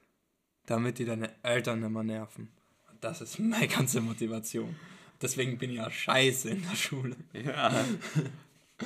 damit 0.66 0.98
die 0.98 1.04
deine 1.04 1.30
Eltern 1.42 1.80
nicht 1.80 1.90
mehr 1.90 2.02
nerven. 2.02 2.48
Und 2.90 3.02
das 3.02 3.20
ist 3.20 3.38
meine 3.38 3.68
ganze 3.68 4.00
Motivation. 4.00 4.74
Deswegen 5.20 5.58
bin 5.58 5.70
ich 5.70 5.76
ja 5.76 5.90
scheiße 5.90 6.50
in 6.50 6.62
der 6.62 6.76
Schule. 6.76 7.16
Ja. 7.32 7.72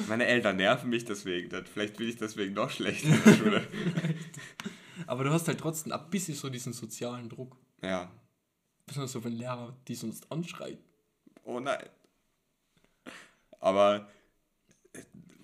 Meine 0.07 0.27
Eltern 0.27 0.57
nerven 0.57 0.91
mich 0.91 1.05
deswegen. 1.05 1.51
Vielleicht 1.65 1.97
bin 1.97 2.09
ich 2.09 2.17
deswegen 2.17 2.55
noch 2.55 2.71
schlechter 2.71 3.09
in 3.09 3.25
der 3.25 3.35
Schule. 3.35 3.67
Aber 5.07 5.25
du 5.25 5.31
hast 5.31 5.49
halt 5.49 5.59
trotzdem 5.59 5.93
ein 5.93 6.11
bisschen 6.11 6.35
so 6.35 6.51
diesen 6.51 6.73
sozialen 6.73 7.29
Druck. 7.29 7.57
Ja. 7.83 8.11
Besonders 8.87 9.13
so, 9.13 9.25
wenn 9.25 9.33
Lehrer 9.33 9.77
die 9.87 9.95
sonst 9.95 10.31
anschreien. 10.31 10.79
Oh 11.45 11.61
nein. 11.61 11.89
Aber 13.61 14.09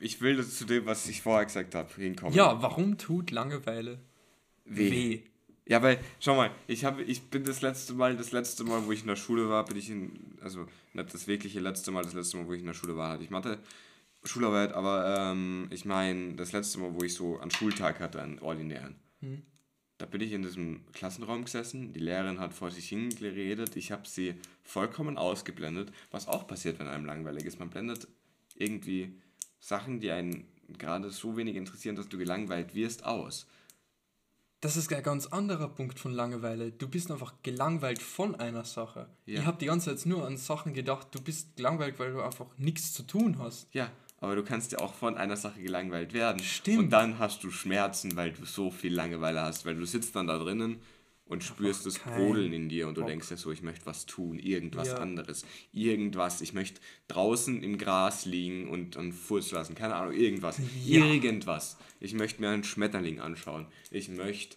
ich 0.04 0.20
will 0.20 0.36
das 0.36 0.56
zu 0.56 0.66
dem, 0.66 0.84
was 0.84 1.08
ich 1.08 1.22
vorher 1.22 1.46
gesagt 1.46 1.74
habe, 1.74 1.88
hinkommen. 1.96 2.34
Ja, 2.34 2.60
warum 2.60 2.98
tut 2.98 3.30
Langeweile 3.30 3.98
Weh. 4.66 4.90
weh? 4.90 5.22
Ja, 5.66 5.82
weil, 5.82 5.98
schau 6.20 6.36
mal, 6.36 6.50
ich, 6.66 6.84
hab, 6.84 7.00
ich 7.00 7.22
bin 7.22 7.42
das 7.44 7.62
letzte 7.62 7.94
Mal, 7.94 8.14
das 8.16 8.32
letzte 8.32 8.64
Mal, 8.64 8.84
wo 8.84 8.92
ich 8.92 9.00
in 9.00 9.06
der 9.06 9.16
Schule 9.16 9.48
war, 9.48 9.64
bin 9.64 9.78
ich 9.78 9.88
in, 9.88 10.36
also 10.42 10.66
nicht 10.92 11.14
das 11.14 11.26
wirkliche 11.26 11.58
letzte 11.58 11.90
Mal, 11.90 12.04
das 12.04 12.12
letzte 12.12 12.36
Mal, 12.36 12.46
wo 12.46 12.52
ich 12.52 12.60
in 12.60 12.66
der 12.66 12.74
Schule 12.74 12.98
war, 12.98 13.12
hatte 13.12 13.24
ich 13.24 13.30
Mathe, 13.30 13.58
Schularbeit, 14.24 14.74
aber 14.74 15.32
ähm, 15.32 15.68
ich 15.70 15.86
meine, 15.86 16.34
das 16.34 16.52
letzte 16.52 16.80
Mal, 16.80 16.94
wo 16.94 17.02
ich 17.02 17.14
so 17.14 17.38
einen 17.40 17.50
Schultag 17.50 18.00
hatte, 18.00 18.20
einen 18.20 18.40
ordinären. 18.40 18.96
Hm. 19.20 19.42
Da 19.96 20.04
bin 20.04 20.20
ich 20.20 20.32
in 20.32 20.42
diesem 20.42 20.80
Klassenraum 20.92 21.44
gesessen, 21.44 21.94
die 21.94 22.00
Lehrerin 22.00 22.40
hat 22.40 22.52
vor 22.52 22.70
sich 22.70 22.90
hingeredet, 22.90 23.76
ich 23.76 23.90
habe 23.90 24.06
sie 24.06 24.34
vollkommen 24.62 25.16
ausgeblendet, 25.16 25.92
was 26.10 26.28
auch 26.28 26.46
passiert, 26.46 26.78
wenn 26.78 26.88
einem 26.88 27.06
langweilig 27.06 27.46
ist. 27.46 27.58
Man 27.58 27.70
blendet 27.70 28.06
irgendwie 28.56 29.14
Sachen, 29.64 29.98
die 29.98 30.10
einen 30.10 30.44
gerade 30.76 31.10
so 31.10 31.38
wenig 31.38 31.56
interessieren, 31.56 31.96
dass 31.96 32.06
du 32.10 32.18
gelangweilt 32.18 32.74
wirst, 32.74 33.04
aus. 33.06 33.46
Das 34.60 34.76
ist 34.76 34.92
ein 34.92 35.02
ganz 35.02 35.26
anderer 35.26 35.68
Punkt 35.68 35.98
von 35.98 36.12
Langeweile. 36.12 36.70
Du 36.70 36.86
bist 36.86 37.10
einfach 37.10 37.32
gelangweilt 37.42 38.02
von 38.02 38.34
einer 38.34 38.64
Sache. 38.64 39.08
Ja. 39.24 39.40
Ich 39.40 39.46
habe 39.46 39.56
die 39.58 39.66
ganze 39.66 39.96
Zeit 39.96 40.04
nur 40.04 40.26
an 40.26 40.36
Sachen 40.36 40.74
gedacht, 40.74 41.08
du 41.12 41.20
bist 41.20 41.56
gelangweilt, 41.56 41.98
weil 41.98 42.12
du 42.12 42.20
einfach 42.20 42.46
nichts 42.58 42.92
zu 42.92 43.04
tun 43.04 43.38
hast. 43.38 43.66
Ja, 43.72 43.90
aber 44.20 44.36
du 44.36 44.44
kannst 44.44 44.72
ja 44.72 44.80
auch 44.80 44.92
von 44.92 45.16
einer 45.16 45.36
Sache 45.36 45.62
gelangweilt 45.62 46.12
werden. 46.12 46.42
Stimmt. 46.42 46.78
Und 46.78 46.90
dann 46.90 47.18
hast 47.18 47.42
du 47.42 47.50
Schmerzen, 47.50 48.16
weil 48.16 48.32
du 48.32 48.44
so 48.44 48.70
viel 48.70 48.94
Langeweile 48.94 49.40
hast, 49.40 49.64
weil 49.64 49.76
du 49.76 49.86
sitzt 49.86 50.14
dann 50.14 50.26
da 50.26 50.38
drinnen 50.38 50.78
und 51.26 51.42
spürst 51.42 51.86
das 51.86 52.00
kein 52.00 52.14
Brodeln 52.16 52.52
in 52.52 52.68
dir 52.68 52.86
und 52.86 52.96
du 52.96 53.00
Bock. 53.00 53.08
denkst 53.10 53.30
ja 53.30 53.36
so, 53.36 53.50
ich 53.50 53.62
möchte 53.62 53.86
was 53.86 54.06
tun, 54.06 54.38
irgendwas 54.38 54.88
Ja. 54.88 54.98
anderes, 54.98 55.44
irgendwas. 55.72 56.40
Ich 56.42 56.52
möchte 56.52 56.80
draußen 57.08 57.62
im 57.62 57.78
Gras 57.78 58.26
liegen 58.26 58.68
und 58.68 58.96
einen 58.96 59.12
Furz 59.12 59.50
lassen, 59.50 59.74
keine 59.74 59.94
Ahnung, 59.96 60.12
irgendwas. 60.14 60.58
Ja. 60.84 61.04
Irgendwas. 61.04 61.78
Ich 62.00 62.12
möchte 62.14 62.40
mir 62.42 62.50
einen 62.50 62.64
Schmetterling 62.64 63.20
anschauen. 63.20 63.66
Ich 63.90 64.08
möchte 64.08 64.56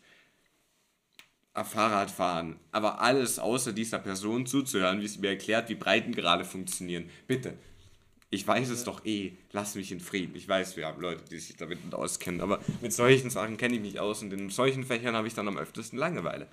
ein 1.54 1.66
Fahrrad 1.66 2.12
fahren. 2.12 2.60
Aber 2.72 3.02
alles 3.02 3.40
außer 3.40 3.74
dieser 3.74 4.00
Person 4.00 4.46
zuzuhören, 4.46 5.02
wie 5.02 5.08
sie 5.08 5.20
mir 5.20 5.30
erklärt, 5.30 5.70
wie 5.70 5.76
Breitengrade 5.76 6.44
funktionieren. 6.46 7.10
Bitte. 7.28 7.58
Ich 8.30 8.46
weiß 8.46 8.70
es 8.70 8.84
doch 8.84 9.06
eh. 9.06 9.34
Lass 9.52 9.76
mich 9.76 9.92
in 9.92 10.02
Frieden. 10.02 10.36
Ich 10.36 10.48
weiß, 10.48 10.76
wir 10.76 10.86
haben 10.86 11.02
Leute, 11.02 11.24
die 11.32 11.40
sich 11.40 11.56
damit 11.56 11.84
nicht 11.84 11.94
auskennen. 11.94 12.42
Aber 12.42 12.60
mit 12.82 12.92
solchen 12.92 13.30
Sachen 13.30 13.58
kenne 13.58 13.76
ich 13.76 13.82
mich 13.82 14.00
aus 14.00 14.22
und 14.22 14.34
in 14.34 14.50
solchen 14.50 14.84
Fächern 14.84 15.16
habe 15.16 15.28
ich 15.28 15.34
dann 15.34 15.48
am 15.48 15.58
öftesten 15.58 15.98
Langeweile. 15.98 16.48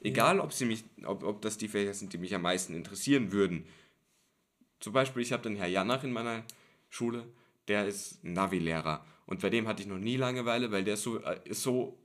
Egal, 0.00 0.40
ob, 0.40 0.52
sie 0.52 0.64
mich, 0.64 0.84
ob, 1.04 1.24
ob 1.24 1.42
das 1.42 1.58
die 1.58 1.68
Fächer 1.68 1.92
sind, 1.92 2.12
die 2.12 2.18
mich 2.18 2.34
am 2.34 2.42
meisten 2.42 2.74
interessieren 2.74 3.32
würden. 3.32 3.66
Zum 4.80 4.92
Beispiel, 4.92 5.22
ich 5.22 5.32
habe 5.32 5.42
den 5.42 5.56
Herr 5.56 5.66
Janach 5.66 6.04
in 6.04 6.12
meiner 6.12 6.44
Schule, 6.88 7.24
der 7.66 7.86
ist 7.86 8.24
Navi-Lehrer. 8.24 9.04
Und 9.26 9.40
bei 9.40 9.50
dem 9.50 9.68
hatte 9.68 9.82
ich 9.82 9.88
noch 9.88 9.98
nie 9.98 10.16
Langeweile, 10.16 10.70
weil 10.70 10.84
der 10.84 10.96
so, 10.96 11.20
äh, 11.20 11.40
so 11.50 11.98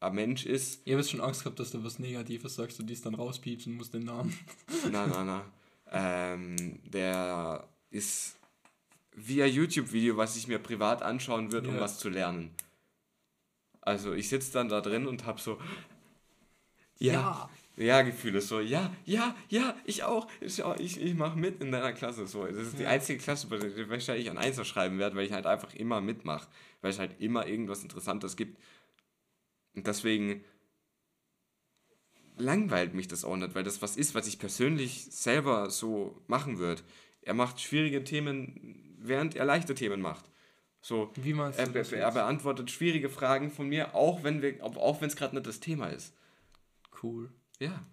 ein 0.00 0.14
Mensch 0.14 0.46
ist, 0.46 0.80
habe 0.86 0.96
jetzt 0.96 1.10
schon 1.10 1.20
Angst 1.20 1.42
gehabt, 1.42 1.60
dass 1.60 1.72
du 1.72 1.84
was 1.84 1.98
Negatives 1.98 2.54
sagst 2.54 2.80
und 2.80 2.86
dies 2.86 3.02
dann 3.02 3.14
rauspiepst 3.14 3.66
und 3.66 3.74
musst 3.74 3.92
den 3.92 4.04
Namen. 4.04 4.36
Na, 4.90 5.06
na, 5.06 5.24
na. 5.24 5.44
Ähm, 5.94 6.80
der 6.84 7.68
ist 7.90 8.38
ein 9.16 9.52
YouTube-Video, 9.52 10.16
was 10.16 10.36
ich 10.36 10.48
mir 10.48 10.58
privat 10.58 11.02
anschauen 11.02 11.52
würde, 11.52 11.68
um 11.68 11.74
Ja. 11.76 11.80
was 11.80 11.98
zu 11.98 12.08
lernen. 12.08 12.50
Also 13.80 14.12
ich 14.12 14.28
sitze 14.28 14.52
dann 14.52 14.68
da 14.68 14.80
drin 14.80 15.06
und 15.06 15.26
habe 15.26 15.40
so, 15.40 15.58
ja, 16.98 17.50
ja, 17.76 18.02
Gefühle 18.02 18.40
so, 18.40 18.60
ja, 18.60 18.94
ja, 19.06 19.34
ja, 19.48 19.74
ich 19.84 20.04
auch, 20.04 20.28
ich, 20.40 20.60
ich, 20.78 21.00
ich 21.00 21.14
mache 21.14 21.38
mit 21.38 21.60
in 21.60 21.72
deiner 21.72 21.92
Klasse. 21.92 22.26
So. 22.26 22.46
Das 22.46 22.56
ist 22.68 22.78
die 22.78 22.82
Ja. 22.84 22.90
einzige 22.90 23.18
Klasse, 23.18 23.46
bei 23.48 23.56
der 23.58 23.76
ich 23.76 23.88
wahrscheinlich 23.88 24.30
an 24.30 24.38
Einser 24.38 24.64
schreiben 24.64 24.98
werde, 24.98 25.16
weil 25.16 25.26
ich 25.26 25.32
halt 25.32 25.46
einfach 25.46 25.74
immer 25.74 26.00
mitmache, 26.00 26.48
weil 26.80 26.90
es 26.90 26.98
halt 26.98 27.20
immer 27.20 27.46
irgendwas 27.46 27.82
Interessantes 27.82 28.36
gibt. 28.36 28.58
Und 29.74 29.86
deswegen 29.86 30.44
langweilt 32.36 32.94
mich 32.94 33.08
das 33.08 33.24
auch 33.24 33.36
nicht, 33.36 33.54
weil 33.54 33.64
das 33.64 33.82
was 33.82 33.96
ist, 33.96 34.14
was 34.14 34.26
ich 34.26 34.38
persönlich 34.38 35.06
selber 35.10 35.70
so 35.70 36.20
machen 36.26 36.58
würde. 36.58 36.82
Er 37.22 37.34
macht 37.34 37.60
schwierige 37.60 38.04
Themen, 38.04 38.91
während 39.08 39.36
er 39.36 39.44
leichte 39.44 39.74
Themen 39.74 40.00
macht. 40.00 40.24
So, 40.80 41.12
Wie 41.14 41.32
meinst 41.32 41.58
er, 41.58 41.66
du 41.66 41.72
das 41.74 41.92
er 41.92 42.06
jetzt? 42.06 42.14
beantwortet 42.14 42.70
schwierige 42.70 43.08
Fragen 43.08 43.50
von 43.50 43.68
mir, 43.68 43.94
auch 43.94 44.24
wenn 44.24 44.42
wir, 44.42 44.62
auch 44.64 45.00
wenn 45.00 45.08
es 45.08 45.16
gerade 45.16 45.34
nicht 45.36 45.46
das 45.46 45.60
Thema 45.60 45.86
ist. 45.88 46.14
Cool. 47.02 47.30
Ja. 47.60 47.84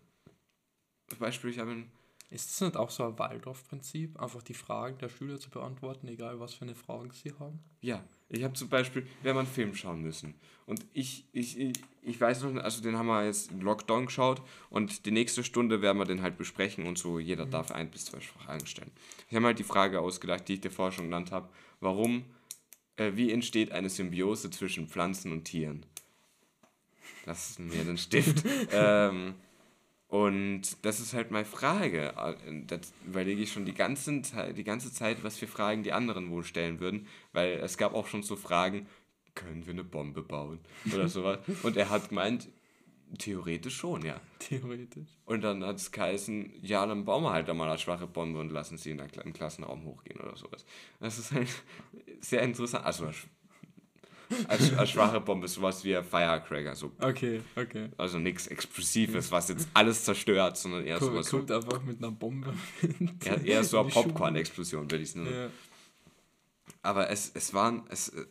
Zum 1.08 1.20
Beispiel, 1.20 1.52
ich 1.52 1.60
habe 1.60 1.72
einen 1.72 1.92
Ist 2.32 2.50
das 2.50 2.62
nicht 2.62 2.78
auch 2.78 2.90
so 2.90 3.04
ein 3.06 3.18
Waldorf-Prinzip, 3.20 4.20
einfach 4.20 4.42
die 4.44 4.54
Fragen 4.54 4.98
der 5.00 5.10
Schüler 5.10 5.40
zu 5.40 5.50
beantworten, 5.50 6.08
egal 6.08 6.40
was 6.40 6.54
für 6.54 6.64
eine 6.64 6.76
Fragen 6.76 7.12
sie 7.12 7.34
haben? 7.40 7.60
Ja, 7.82 8.04
ich 8.30 8.44
habe 8.44 8.54
zum 8.54 8.70
Beispiel, 8.70 9.06
wir 9.22 9.32
haben 9.32 9.40
einen 9.40 9.48
Film 9.48 9.74
schauen 9.74 10.02
müssen. 10.02 10.36
Und 10.66 10.86
ich, 10.94 11.26
ich, 11.34 11.60
ich, 11.60 11.74
ich 12.04 12.22
weiß 12.22 12.44
noch, 12.44 12.64
also 12.64 12.84
den 12.84 12.96
haben 12.96 13.08
wir 13.08 13.26
jetzt 13.26 13.52
in 13.52 13.62
Lockdown 13.62 14.06
geschaut 14.06 14.42
und 14.70 15.08
die 15.08 15.12
nächste 15.12 15.44
Stunde 15.44 15.82
werden 15.82 15.98
wir 15.98 16.06
den 16.06 16.22
halt 16.22 16.38
besprechen 16.38 16.86
und 16.86 17.00
so, 17.00 17.18
jeder 17.18 17.48
darf 17.48 17.72
ein 17.72 17.90
bis 17.90 18.06
zwei 18.06 18.20
Fragen 18.20 18.68
stellen. 18.68 18.92
Ich 19.30 19.36
habe 19.36 19.48
halt 19.48 19.58
die 19.58 19.64
Frage 19.64 20.00
ausgedacht, 20.00 20.48
die 20.48 20.54
ich 20.54 20.62
dir 20.62 20.70
vorher 20.70 20.92
schon 20.92 21.06
genannt 21.06 21.32
habe. 21.32 21.50
Warum, 21.80 22.24
äh, 22.98 23.14
wie 23.16 23.32
entsteht 23.32 23.72
eine 23.72 23.90
Symbiose 23.90 24.52
zwischen 24.52 24.88
Pflanzen 24.88 25.32
und 25.32 25.46
Tieren? 25.46 25.86
Lass 27.26 27.58
mir 27.58 27.84
den 27.84 27.98
Stift. 27.98 28.44
ähm, 28.72 29.34
Und 30.10 30.84
das 30.84 31.00
ist 31.00 31.14
halt 31.14 31.30
meine 31.30 31.46
Frage. 31.46 32.14
Das 32.66 32.92
überlege 33.06 33.44
ich 33.44 33.52
schon 33.52 33.66
die, 33.66 33.76
ganzen, 33.76 34.26
die 34.58 34.64
ganze 34.64 34.92
Zeit, 34.92 35.24
was 35.24 35.38
für 35.38 35.46
Fragen 35.46 35.84
die 35.84 35.94
anderen 35.94 36.32
wohl 36.32 36.44
stellen 36.44 36.80
würden. 36.80 37.08
Weil 37.32 37.60
es 37.60 37.78
gab 37.78 37.94
auch 37.94 38.08
schon 38.08 38.24
so 38.24 38.36
Fragen, 38.36 38.88
können 39.36 39.68
wir 39.68 39.74
eine 39.74 39.84
Bombe 39.84 40.24
bauen? 40.24 40.60
Oder 40.92 41.08
sowas. 41.10 41.38
Und 41.62 41.78
er 41.78 41.92
hat 41.92 42.10
gemeint, 42.10 42.50
theoretisch 43.20 43.78
schon, 43.78 44.04
ja. 44.04 44.20
Theoretisch. 44.40 45.08
Und 45.26 45.44
dann 45.44 45.64
hat 45.64 45.78
es 45.78 45.92
geheißen, 45.92 46.54
ja, 46.62 46.88
dann 46.88 47.06
bauen 47.06 47.24
wir 47.24 47.32
halt 47.32 47.48
da 47.48 47.54
mal 47.54 47.70
eine 47.70 47.78
schwache 47.78 48.08
Bombe 48.08 48.40
und 48.40 48.52
lassen 48.52 48.80
sie 48.80 48.90
in 48.92 49.00
im 49.00 49.34
Klassenraum 49.34 49.86
hochgehen 49.86 50.20
oder 50.20 50.36
sowas. 50.36 50.66
Das 51.00 51.20
ist 51.20 51.32
halt 51.32 51.50
sehr 52.20 52.42
interessant. 52.42 52.84
Also 52.84 53.12
als, 54.48 54.74
als 54.78 54.90
schwache 54.90 55.20
Bombe 55.22 55.48
sowas 55.48 55.84
wie 55.84 55.96
ein 55.96 56.04
Firecracker. 56.04 56.76
So. 56.76 56.92
Okay, 57.00 57.42
okay. 57.56 57.90
Also 57.98 58.20
nichts 58.20 58.48
Explosives, 58.48 59.32
was 59.32 59.50
jetzt 59.50 59.68
alles 59.74 60.04
zerstört, 60.04 60.58
sondern 60.58 60.86
eher 60.86 61.00
Kommt, 61.00 61.12
sowas. 61.12 61.30
kommt 61.30 61.50
So, 61.50 61.56
einfach 61.56 61.82
mit 61.84 61.98
einer 61.98 62.12
Bombe. 62.12 62.54
eher, 63.26 63.44
eher 63.44 63.64
so 63.64 63.80
eine. 63.80 63.90
Popcorn-Explosion, 63.90 64.90
würde 64.90 65.04
ich 65.04 65.10
es 65.10 65.16
nennen. 65.16 65.34
Ja. 65.34 65.50
Aber 66.82 67.10
es, 67.10 67.32
es 67.34 67.54
waren. 67.54 67.84
Es, 67.90 68.10
äh, 68.10 68.26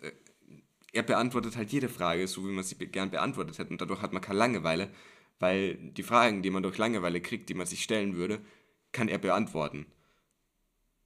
er 0.92 1.02
beantwortet 1.02 1.56
halt 1.56 1.70
jede 1.70 1.88
Frage, 1.88 2.26
so 2.26 2.44
wie 2.44 2.52
man 2.52 2.64
sie 2.64 2.76
gern 2.76 3.10
beantwortet 3.10 3.58
hätte. 3.58 3.70
Und 3.70 3.80
dadurch 3.80 4.00
hat 4.00 4.12
man 4.12 4.22
keine 4.22 4.38
Langeweile, 4.38 4.90
weil 5.38 5.74
die 5.74 6.02
Fragen, 6.02 6.42
die 6.42 6.50
man 6.50 6.62
durch 6.62 6.78
Langeweile 6.78 7.20
kriegt, 7.20 7.48
die 7.48 7.54
man 7.54 7.66
sich 7.66 7.82
stellen 7.82 8.16
würde, 8.16 8.40
kann 8.92 9.08
er 9.08 9.18
beantworten. 9.18 9.86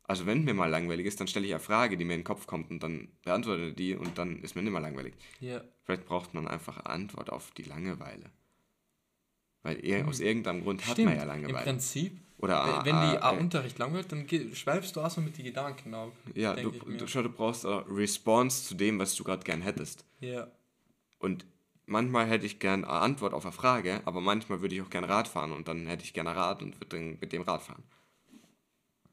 Also 0.04 0.26
wenn 0.26 0.44
mir 0.44 0.54
mal 0.54 0.68
langweilig 0.68 1.06
ist, 1.06 1.20
dann 1.20 1.28
stelle 1.28 1.46
ich 1.46 1.52
eine 1.52 1.60
Frage, 1.60 1.96
die 1.96 2.04
mir 2.04 2.14
in 2.14 2.20
den 2.20 2.24
Kopf 2.24 2.46
kommt 2.46 2.70
und 2.70 2.82
dann 2.82 3.08
beantworte 3.22 3.68
ich 3.68 3.74
die 3.76 3.94
und 3.94 4.18
dann 4.18 4.42
ist 4.42 4.56
mir 4.56 4.62
nicht 4.62 4.72
mehr 4.72 4.80
langweilig. 4.80 5.14
ja. 5.40 5.62
Vielleicht 5.84 6.06
braucht 6.06 6.32
man 6.32 6.46
einfach 6.46 6.76
eine 6.78 6.90
Antwort 6.90 7.30
auf 7.30 7.50
die 7.52 7.64
Langeweile. 7.64 8.30
Weil 9.62 9.84
er, 9.84 10.06
aus 10.06 10.20
irgendeinem 10.20 10.62
Grund 10.62 10.84
hat 10.86 10.92
Stimmt. 10.92 11.08
man 11.08 11.16
ja 11.16 11.22
Im 11.22 11.28
Langeweile. 11.28 11.64
Prinzip, 11.64 12.20
Oder 12.38 12.82
wenn 12.84 12.94
die 12.94 13.18
ah, 13.18 13.32
äh, 13.32 13.38
Unterricht 13.38 13.78
langweilt, 13.78 14.10
dann 14.10 14.26
schweifst 14.54 14.96
du 14.96 15.00
auch 15.00 15.10
so 15.10 15.20
mit 15.20 15.38
den 15.38 15.44
Gedanken 15.44 15.94
ab. 15.94 16.12
Ja, 16.34 16.54
du, 16.54 16.70
du, 16.70 17.06
schau, 17.06 17.22
du 17.22 17.28
brauchst 17.28 17.64
eine 17.64 17.84
Response 17.88 18.64
zu 18.64 18.74
dem, 18.74 18.98
was 18.98 19.14
du 19.14 19.24
gerade 19.24 19.44
gern 19.44 19.62
hättest. 19.62 20.04
Ja. 20.20 20.48
Und 21.18 21.46
manchmal 21.86 22.26
hätte 22.26 22.46
ich 22.46 22.58
gern 22.58 22.84
eine 22.84 23.00
Antwort 23.00 23.34
auf 23.34 23.44
eine 23.44 23.52
Frage, 23.52 24.02
aber 24.04 24.20
manchmal 24.20 24.60
würde 24.60 24.74
ich 24.74 24.82
auch 24.82 24.90
gern 24.90 25.04
Rad 25.04 25.28
fahren 25.28 25.52
und 25.52 25.68
dann 25.68 25.86
hätte 25.86 26.04
ich 26.04 26.12
gerne 26.12 26.34
Rad 26.34 26.62
und 26.62 26.80
würde 26.80 27.16
mit 27.20 27.32
dem 27.32 27.42
Rad 27.42 27.62
fahren. 27.62 27.84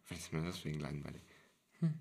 Vielleicht 0.10 0.24
ist 0.24 0.34
mir 0.34 0.42
deswegen 0.42 0.80
langweilig. 0.80 1.22
Hm. 1.82 1.94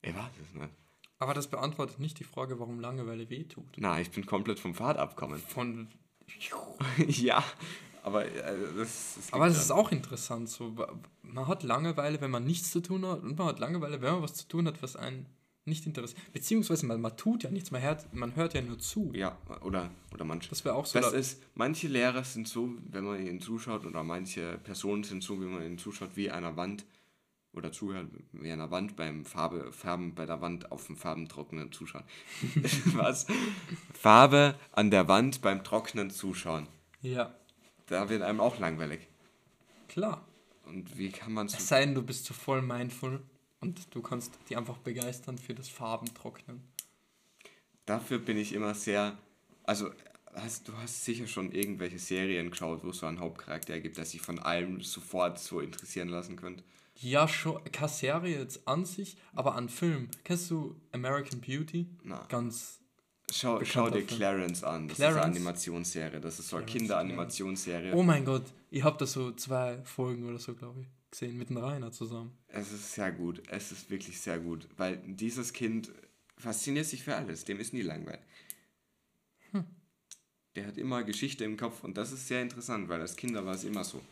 Ich 0.00 0.14
weiß 0.14 0.30
es 0.42 0.54
nicht. 0.54 0.70
Aber 1.18 1.34
das 1.34 1.48
beantwortet 1.48 2.00
nicht 2.00 2.18
die 2.18 2.24
Frage, 2.24 2.58
warum 2.58 2.80
Langeweile 2.80 3.28
wehtut. 3.28 3.76
Na, 3.76 4.00
ich 4.00 4.10
bin 4.10 4.24
komplett 4.24 4.58
vom 4.58 4.74
Pfad 4.74 4.96
abkommen. 4.96 5.38
Von 5.38 5.88
ja, 7.06 7.44
aber 8.02 8.24
äh, 8.24 8.56
das, 8.78 9.16
das 9.16 9.32
Aber 9.34 9.48
es 9.48 9.58
ist 9.58 9.70
auch 9.70 9.92
interessant. 9.92 10.48
So, 10.48 10.74
man 11.20 11.46
hat 11.46 11.62
Langeweile, 11.62 12.22
wenn 12.22 12.30
man 12.30 12.44
nichts 12.44 12.70
zu 12.70 12.80
tun 12.80 13.04
hat, 13.04 13.22
und 13.22 13.36
man 13.36 13.48
hat 13.48 13.58
Langeweile, 13.58 14.00
wenn 14.00 14.14
man 14.14 14.22
was 14.22 14.32
zu 14.32 14.48
tun 14.48 14.66
hat, 14.66 14.82
was 14.82 14.96
einen 14.96 15.26
nicht 15.66 15.84
interessiert. 15.84 16.18
Beziehungsweise 16.32 16.86
man, 16.86 17.02
man 17.02 17.18
tut 17.18 17.42
ja 17.42 17.50
nichts, 17.50 17.70
man 17.70 17.82
hört, 17.82 18.14
man 18.14 18.34
hört 18.34 18.54
ja 18.54 18.62
nur 18.62 18.78
zu. 18.78 19.12
Ja, 19.12 19.36
oder, 19.60 19.90
oder 20.14 20.24
manche. 20.24 20.48
Das 20.48 20.64
wäre 20.64 20.74
auch 20.74 20.86
so. 20.86 20.98
Das 20.98 21.10
da- 21.10 21.18
ist, 21.18 21.42
manche 21.54 21.88
Lehrer 21.88 22.24
sind 22.24 22.48
so, 22.48 22.70
wenn 22.88 23.04
man 23.04 23.20
ihnen 23.26 23.40
zuschaut, 23.40 23.84
oder 23.84 24.02
manche 24.02 24.56
Personen 24.64 25.04
sind 25.04 25.22
so, 25.22 25.38
wenn 25.38 25.52
man 25.52 25.62
ihnen 25.66 25.76
zuschaut, 25.76 26.16
wie 26.16 26.30
einer 26.30 26.56
Wand 26.56 26.86
oder 27.52 27.72
zuhört, 27.72 28.08
wie 28.32 28.50
einer 28.50 28.70
Wand 28.70 28.96
beim 28.96 29.24
Farbe, 29.24 29.72
Farben 29.72 30.14
bei 30.14 30.24
der 30.26 30.40
Wand 30.40 30.70
auf 30.70 30.86
dem 30.86 30.96
Farbentrocknen 30.96 31.72
zuschauen. 31.72 32.04
Was? 32.94 33.26
Farbe 33.92 34.54
an 34.72 34.90
der 34.90 35.08
Wand 35.08 35.42
beim 35.42 35.64
Trocknen 35.64 36.10
zuschauen. 36.10 36.66
ja, 37.02 37.34
Da 37.86 38.08
wird 38.08 38.22
einem 38.22 38.40
auch 38.40 38.58
langweilig. 38.58 39.00
klar. 39.88 40.24
Und 40.64 40.96
wie 40.96 41.10
kann 41.10 41.32
man 41.32 41.46
Es 41.46 41.54
so. 41.54 41.58
sei 41.58 41.84
denn, 41.84 41.96
du 41.96 42.02
bist 42.02 42.24
so 42.26 42.32
voll 42.34 42.62
mindful 42.62 43.20
und 43.58 43.92
du 43.92 44.02
kannst 44.02 44.38
die 44.48 44.56
einfach 44.56 44.76
begeistern 44.78 45.36
für 45.36 45.52
das 45.54 45.68
Farbentrocknen. 45.68 46.62
Dafür 47.86 48.18
bin 48.20 48.36
ich 48.36 48.52
immer 48.52 48.74
sehr. 48.74 49.18
Also, 49.64 49.90
hast, 50.34 50.68
du 50.68 50.76
hast 50.76 51.04
sicher 51.04 51.26
schon 51.26 51.50
irgendwelche 51.50 51.98
Serien 51.98 52.50
geschaut, 52.50 52.84
wo 52.84 52.90
es 52.90 52.98
so 52.98 53.06
einen 53.06 53.18
Hauptcharakter 53.18 53.80
gibt, 53.80 53.96
der 53.96 54.04
sich 54.04 54.20
von 54.20 54.38
allem 54.38 54.80
sofort 54.82 55.40
so 55.40 55.58
interessieren 55.58 56.08
lassen 56.08 56.36
könnte. 56.36 56.62
Ja, 57.00 57.26
schon, 57.26 57.64
keine 57.72 57.88
Serie 57.88 58.38
jetzt 58.38 58.68
an 58.68 58.84
sich, 58.84 59.16
aber 59.32 59.54
an 59.54 59.70
Film. 59.70 60.08
Kennst 60.22 60.50
du 60.50 60.76
American 60.92 61.40
Beauty? 61.40 61.86
Na. 62.02 62.26
Ganz. 62.28 62.78
Schau, 63.32 63.64
schau 63.64 63.88
dir. 63.88 64.04
Clarence 64.04 64.62
an. 64.64 64.86
Das 64.88 64.98
ist 64.98 65.02
Clarence? 65.02 65.24
eine 65.24 65.36
Animationsserie. 65.36 66.20
Das 66.20 66.38
ist 66.38 66.48
so 66.48 66.56
eine 66.56 66.66
Kinderanimationsserie. 66.66 67.94
Oh 67.94 68.02
mein 68.02 68.24
Gott, 68.24 68.44
ich 68.70 68.84
habe 68.84 68.98
da 68.98 69.06
so 69.06 69.32
zwei 69.32 69.82
Folgen 69.84 70.28
oder 70.28 70.38
so, 70.38 70.54
glaube 70.54 70.82
ich, 70.82 70.88
gesehen, 71.10 71.38
mit 71.38 71.48
dem 71.48 71.56
Rainer 71.56 71.90
zusammen. 71.90 72.36
Es 72.48 72.70
ist 72.70 72.92
sehr 72.92 73.12
gut. 73.12 73.42
Es 73.48 73.72
ist 73.72 73.88
wirklich 73.88 74.20
sehr 74.20 74.38
gut. 74.38 74.68
Weil 74.76 74.98
dieses 75.06 75.54
Kind 75.54 75.90
fasziniert 76.36 76.86
sich 76.86 77.02
für 77.02 77.16
alles. 77.16 77.46
Dem 77.46 77.60
ist 77.60 77.72
nie 77.72 77.82
langweilig. 77.82 78.20
Hm. 79.52 79.64
Der 80.54 80.66
hat 80.66 80.76
immer 80.76 81.02
Geschichte 81.02 81.44
im 81.44 81.56
Kopf 81.56 81.82
und 81.82 81.96
das 81.96 82.12
ist 82.12 82.28
sehr 82.28 82.42
interessant, 82.42 82.90
weil 82.90 83.00
als 83.00 83.16
Kinder 83.16 83.46
war 83.46 83.54
es 83.54 83.64
immer 83.64 83.84
so. 83.84 84.02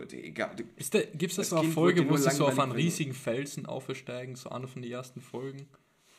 Die- 0.00 0.24
egal, 0.24 0.54
da, 0.56 0.62
gibt's 0.62 1.36
da 1.36 1.42
Das 1.42 1.50
so 1.50 1.56
eine 1.56 1.62
Kind 1.64 1.74
Folge, 1.74 2.08
wo 2.08 2.16
sie 2.16 2.30
so 2.30 2.46
auf 2.46 2.58
einen 2.58 2.72
riesigen 2.72 3.14
Felsen 3.14 3.66
aufsteigen, 3.66 4.36
so 4.36 4.50
eine 4.50 4.66
von 4.68 4.82
den 4.82 4.90
ersten 4.90 5.20
Folgen? 5.20 5.68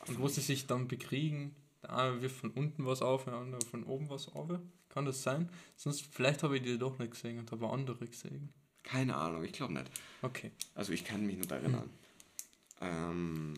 Und 0.08 0.20
wo 0.20 0.28
sie 0.28 0.42
sich 0.42 0.68
dann 0.68 0.88
bekriegen? 0.88 1.56
Der 1.82 1.96
eine 1.96 2.22
wirft 2.22 2.38
von 2.38 2.52
unten 2.52 2.86
was 2.86 3.02
auf, 3.02 3.26
der 3.26 3.34
andere 3.34 3.62
von 3.66 3.84
oben 3.84 4.10
was 4.10 4.28
auf. 4.34 4.50
Kann 4.90 5.06
das 5.06 5.24
sein? 5.24 5.50
Sonst, 5.76 6.06
vielleicht 6.12 6.44
habe 6.44 6.58
ich 6.58 6.64
die 6.64 6.78
doch 6.78 6.98
nicht 7.00 7.12
gesehen 7.12 7.40
und 7.40 7.52
habe 7.52 7.70
andere 7.70 8.06
gesehen. 8.06 8.54
keine 8.84 9.16
Ahnung, 9.16 9.44
ich 9.44 9.52
glaube 9.54 9.74
nicht. 9.74 9.90
Okay. 10.22 10.52
Also 10.76 10.94
ich 10.94 11.04
kann 11.04 11.26
mich 11.26 11.38
nicht 11.38 11.52
erinnern. 11.52 11.90
Ähm, 12.82 13.56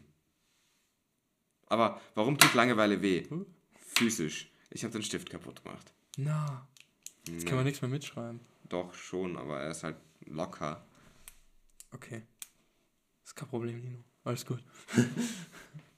aber 1.67 1.99
warum 2.15 2.37
tut 2.37 2.53
Langeweile 2.53 3.01
weh? 3.01 3.25
Hm? 3.29 3.45
Physisch. 3.79 4.49
Ich 4.69 4.83
habe 4.83 4.93
den 4.93 5.03
Stift 5.03 5.29
kaputt 5.29 5.63
gemacht. 5.63 5.91
Na, 6.17 6.67
jetzt 7.27 7.45
kann 7.45 7.55
man 7.57 7.65
nichts 7.65 7.81
mehr 7.81 7.89
mitschreiben. 7.89 8.39
Doch 8.69 8.93
schon, 8.93 9.37
aber 9.37 9.59
er 9.61 9.71
ist 9.71 9.83
halt 9.83 9.95
locker. 10.25 10.85
Okay. 11.91 12.23
Ist 13.23 13.35
kein 13.35 13.49
Problem, 13.49 13.79
Nino. 13.79 14.03
Alles 14.23 14.45
gut. 14.45 14.63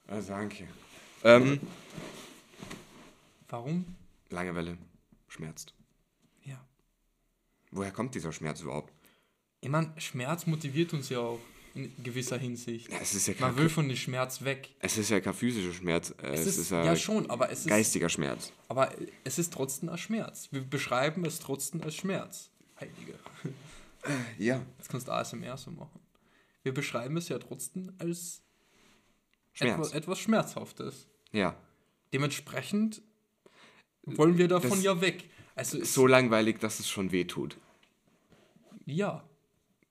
Ah, 0.06 0.20
danke. 0.26 0.66
Ähm, 1.24 1.60
Warum? 3.48 3.84
Langeweile 4.30 4.78
schmerzt. 5.28 5.74
Ja. 6.44 6.64
Woher 7.72 7.90
kommt 7.90 8.14
dieser 8.14 8.32
Schmerz 8.32 8.60
überhaupt? 8.60 8.92
Ich 9.60 9.68
meine, 9.68 9.92
Schmerz 9.98 10.46
motiviert 10.46 10.92
uns 10.92 11.08
ja 11.08 11.18
auch 11.18 11.40
in 11.74 11.92
gewisser 12.02 12.38
Hinsicht. 12.38 12.90
Ja, 12.90 12.98
ja 13.00 13.34
Man 13.40 13.56
will 13.56 13.68
von 13.68 13.88
dem 13.88 13.96
Schmerz 13.96 14.42
weg. 14.42 14.70
es 14.80 14.96
ist 14.98 15.10
ja 15.10 15.20
kein 15.20 15.34
physischer 15.34 15.72
Schmerz, 15.72 16.10
äh, 16.22 16.28
Es 16.28 16.40
es, 16.40 16.46
ist, 16.46 16.58
ist, 16.58 16.70
ja 16.70 16.96
schon, 16.96 17.28
aber 17.30 17.50
es 17.50 17.60
ist, 17.60 17.68
geistiger 17.68 18.08
Schmerz. 18.08 18.52
aber 18.68 18.92
es 19.24 19.38
ist 19.38 19.52
trotzdem 19.52 19.88
ein 19.88 19.98
Schmerz. 19.98 20.48
Wir 20.50 20.62
beschreiben 20.62 21.24
es 21.24 21.38
trotzdem 21.38 21.82
als 21.82 21.94
Schmerz. 21.94 22.50
Heilige. 22.80 23.18
Ja. 24.38 24.64
Jetzt 24.78 24.88
kannst 24.88 25.08
du 25.08 25.12
ASMR 25.12 25.56
so 25.56 25.70
machen. 25.70 26.00
Wir 26.62 26.72
beschreiben 26.74 27.16
es 27.16 27.28
ja 27.28 27.38
trotzdem 27.38 27.92
als 27.98 28.42
Schmerz. 29.52 29.72
etwas, 29.74 29.92
etwas 29.92 30.18
Schmerzhaftes. 30.18 31.06
Ja. 31.32 31.56
Dementsprechend 32.12 33.02
wollen 34.04 34.38
wir 34.38 34.48
davon 34.48 34.70
Das- 34.70 34.82
ja 34.82 35.00
weg. 35.00 35.28
Also 35.54 35.82
So 35.84 36.06
langweilig, 36.06 36.58
dass 36.60 36.80
es 36.80 36.88
schon 36.88 37.12
weh 37.12 37.24
tut. 37.24 37.56
ja, 38.86 39.22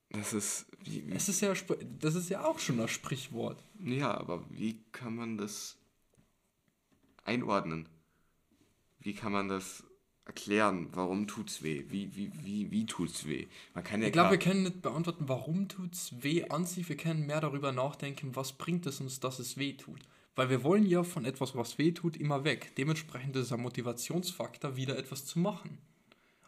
Das 0.10 0.34
ist. 0.34 0.66
Wie, 0.84 1.06
wie, 1.08 1.12
es 1.14 1.30
ist 1.30 1.42
ja, 1.42 1.54
das 2.00 2.16
ist 2.16 2.30
ja 2.30 2.44
auch 2.46 2.58
schon 2.58 2.80
ein 2.80 2.88
Sprichwort. 2.88 3.64
ja, 3.84 4.16
aber 4.18 4.44
wie 4.50 4.82
kann 4.92 5.16
man 5.16 5.38
das 5.38 5.78
einordnen? 7.26 7.88
Wie 9.00 9.14
kann 9.14 9.32
man 9.32 9.48
das 9.50 9.84
erklären? 10.30 10.88
Warum 10.94 11.28
tut's 11.28 11.64
weh? 11.64 11.84
Wie, 11.90 12.16
wie, 12.16 12.32
wie, 12.44 12.72
wie 12.72 12.86
tut's 12.86 13.28
weh? 13.28 13.48
Man 13.74 13.84
kann 13.84 14.02
ja 14.02 14.08
Ich 14.08 14.14
glaube, 14.14 14.32
wir 14.32 14.38
können 14.40 14.64
nicht 14.64 14.82
beantworten, 14.82 15.26
warum 15.28 15.68
tut 15.68 15.94
es 15.94 16.14
weh 16.24 16.46
an 16.50 16.66
sich. 16.66 16.88
Wir 16.88 16.98
können 16.98 17.26
mehr 17.26 17.42
darüber 17.42 17.72
nachdenken, 17.72 18.36
was 18.36 18.54
bringt 18.54 18.86
es 18.86 19.02
uns, 19.02 19.20
dass 19.20 19.40
es 19.40 19.58
weh 19.58 19.74
tut. 19.74 20.00
Weil 20.36 20.50
wir 20.50 20.64
wollen 20.64 20.86
ja 20.86 21.04
von 21.04 21.26
etwas, 21.26 21.56
was 21.56 21.78
weh 21.78 21.92
tut, 21.92 22.16
immer 22.16 22.44
weg. 22.44 22.72
Dementsprechend 22.78 23.36
ist 23.36 23.48
es 23.48 23.52
ein 23.52 23.62
Motivationsfaktor, 23.62 24.78
wieder 24.78 24.98
etwas 24.98 25.26
zu 25.26 25.40
machen. 25.40 25.80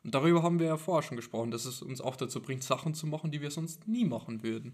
Und 0.04 0.14
darüber 0.16 0.42
haben 0.44 0.60
wir 0.60 0.68
ja 0.68 0.78
vorher 0.78 1.02
schon 1.08 1.18
gesprochen, 1.18 1.52
dass 1.52 1.66
es 1.66 1.82
uns 1.82 2.02
auch 2.02 2.16
dazu 2.16 2.42
bringt, 2.42 2.64
Sachen 2.64 2.94
zu 2.94 3.08
machen, 3.08 3.32
die 3.32 3.42
wir 3.42 3.52
sonst 3.52 3.88
nie 3.88 4.06
machen 4.06 4.44
würden. 4.44 4.74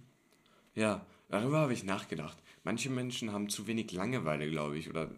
Ja, 0.75 1.05
darüber 1.29 1.59
habe 1.59 1.73
ich 1.73 1.83
nachgedacht. 1.83 2.37
Manche 2.63 2.89
Menschen 2.89 3.31
haben 3.31 3.49
zu 3.49 3.67
wenig 3.67 3.91
Langeweile, 3.91 4.49
glaube 4.49 4.77
ich. 4.77 4.89
Oder 4.89 5.09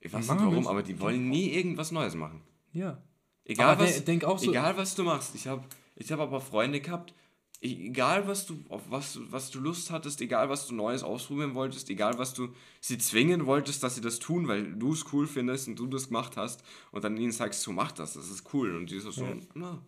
ich 0.00 0.12
weiß 0.12 0.20
nicht 0.28 0.38
warum, 0.38 0.54
Menschen- 0.54 0.68
aber 0.70 0.82
die 0.82 1.00
wollen 1.00 1.28
nie 1.28 1.50
irgendwas 1.50 1.90
Neues 1.90 2.14
machen. 2.14 2.40
Ja. 2.72 3.02
Egal, 3.44 3.70
Aber 3.74 3.84
was, 3.84 3.94
de- 3.96 4.04
denk 4.04 4.24
auch 4.24 4.38
so- 4.38 4.50
egal 4.50 4.76
was 4.76 4.94
du 4.94 5.02
machst. 5.02 5.34
Ich 5.34 5.46
habe 5.46 5.64
ich 5.96 6.10
hab 6.12 6.20
aber 6.20 6.40
Freunde 6.40 6.80
gehabt, 6.80 7.12
e- 7.60 7.86
egal 7.88 8.26
was 8.28 8.46
du, 8.46 8.62
auf 8.68 8.82
was, 8.90 9.18
was 9.30 9.50
du 9.50 9.58
Lust 9.60 9.90
hattest, 9.90 10.20
egal 10.20 10.48
was 10.48 10.66
du 10.66 10.74
Neues 10.74 11.02
ausprobieren 11.02 11.54
wolltest, 11.54 11.90
egal 11.90 12.16
was 12.18 12.32
du 12.34 12.48
sie 12.80 12.98
zwingen 12.98 13.46
wolltest, 13.46 13.82
dass 13.82 13.96
sie 13.96 14.00
das 14.00 14.18
tun, 14.18 14.46
weil 14.48 14.72
du 14.74 14.92
es 14.92 15.04
cool 15.12 15.26
findest 15.26 15.68
und 15.68 15.76
du 15.78 15.86
das 15.86 16.08
gemacht 16.08 16.36
hast 16.36 16.62
und 16.92 17.02
dann 17.04 17.16
ihnen 17.16 17.32
sagst, 17.32 17.62
so 17.62 17.72
mach 17.72 17.92
das, 17.92 18.12
das 18.14 18.30
ist 18.30 18.52
cool. 18.54 18.76
Und 18.76 18.90
die 18.90 19.00
so, 19.00 19.10
so 19.10 19.24
Ja. 19.24 19.36
na. 19.54 19.82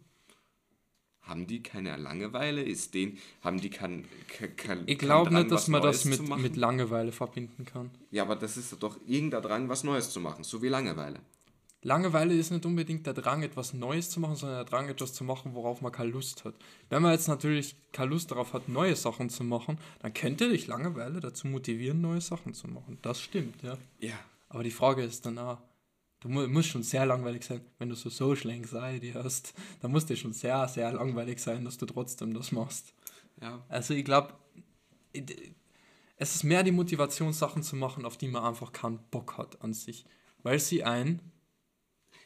Haben 1.21 1.47
die 1.47 1.63
keine 1.63 1.97
Langeweile? 1.97 2.63
Ist 2.63 2.95
den, 2.95 3.17
haben 3.43 3.61
die 3.61 3.71
kein, 3.71 4.07
kein, 4.57 4.83
Ich 4.87 4.99
glaube 4.99 5.33
nicht, 5.33 5.53
dass 5.53 5.69
man 5.69 5.81
Neues 5.83 6.03
das 6.03 6.19
mit, 6.19 6.37
mit 6.39 6.57
Langeweile 6.57 7.13
verbinden 7.13 7.65
kann. 7.65 7.91
Ja, 8.11 8.25
aber 8.25 8.35
das 8.35 8.57
ist 8.57 8.75
doch 8.83 8.99
irgendein 9.07 9.41
Drang, 9.43 9.69
was 9.69 9.85
Neues 9.85 10.11
zu 10.11 10.19
machen, 10.19 10.43
so 10.43 10.61
wie 10.63 10.69
Langeweile. 10.69 11.21
Langeweile 11.85 12.35
ist 12.35 12.53
nicht 12.53 12.65
unbedingt 12.65 13.07
der 13.07 13.15
Drang, 13.15 13.43
etwas 13.43 13.75
Neues 13.75 14.09
zu 14.09 14.21
machen, 14.21 14.37
sondern 14.37 14.59
der 14.59 14.65
Drang, 14.65 14.89
etwas 14.89 15.13
zu 15.13 15.25
machen, 15.25 15.55
worauf 15.55 15.81
man 15.81 15.91
keine 15.91 16.11
Lust 16.11 16.45
hat. 16.45 16.55
Wenn 16.89 17.03
man 17.03 17.11
jetzt 17.11 17.27
natürlich 17.27 17.75
keine 17.91 18.11
Lust 18.11 18.31
darauf 18.31 18.53
hat, 18.53 18.69
neue 18.69 18.95
Sachen 18.95 19.29
zu 19.31 19.43
machen, 19.43 19.79
dann 20.01 20.15
könnte 20.15 20.49
dich 20.49 20.69
Langeweile 20.69 21.19
dazu 21.19 21.49
motivieren, 21.49 22.01
neue 22.01 22.21
Sachen 22.21 22.55
zu 22.55 22.69
machen. 22.69 22.99
Das 23.03 23.21
stimmt, 23.21 23.63
ja. 23.63 23.77
Ja. 23.99 24.15
Aber 24.49 24.63
die 24.63 24.71
Frage 24.71 25.03
ist 25.03 25.27
dann 25.27 25.39
auch, 25.39 25.59
du 26.21 26.29
mu 26.29 26.47
musst 26.47 26.69
schon 26.69 26.85
sehr 26.85 27.05
langweilig 27.05 27.43
sein, 27.43 27.63
wenn 27.79 27.89
du 27.89 27.97
so 27.97 28.11
Social 28.11 28.53
Anxiety 28.53 29.13
hast. 29.13 29.53
Dann 29.81 29.91
muss 29.91 30.07
dir 30.07 30.17
schon 30.17 30.33
sehr, 30.33 30.69
sehr 30.69 30.93
langweilig 30.93 31.41
sein, 31.41 31.65
dass 31.65 31.79
du 31.79 31.87
trotzdem 31.87 32.33
das 32.33 32.53
machst. 32.53 32.95
Ja. 33.41 33.65
Also 33.69 33.95
ich 33.95 34.05
glaube, 34.05 34.35
es 36.17 36.37
ist 36.37 36.45
mehr 36.45 36.63
die 36.63 36.71
Motivation, 36.71 37.33
Sachen 37.33 37.65
zu 37.65 37.75
machen, 37.75 38.05
auf 38.05 38.17
die 38.17 38.29
man 38.29 38.45
einfach 38.45 38.71
keinen 38.71 39.01
Bock 39.11 39.37
hat 39.37 39.61
an 39.63 39.73
sich. 39.73 40.05
Weil 40.45 40.61
sie 40.61 40.85
ein 40.85 41.21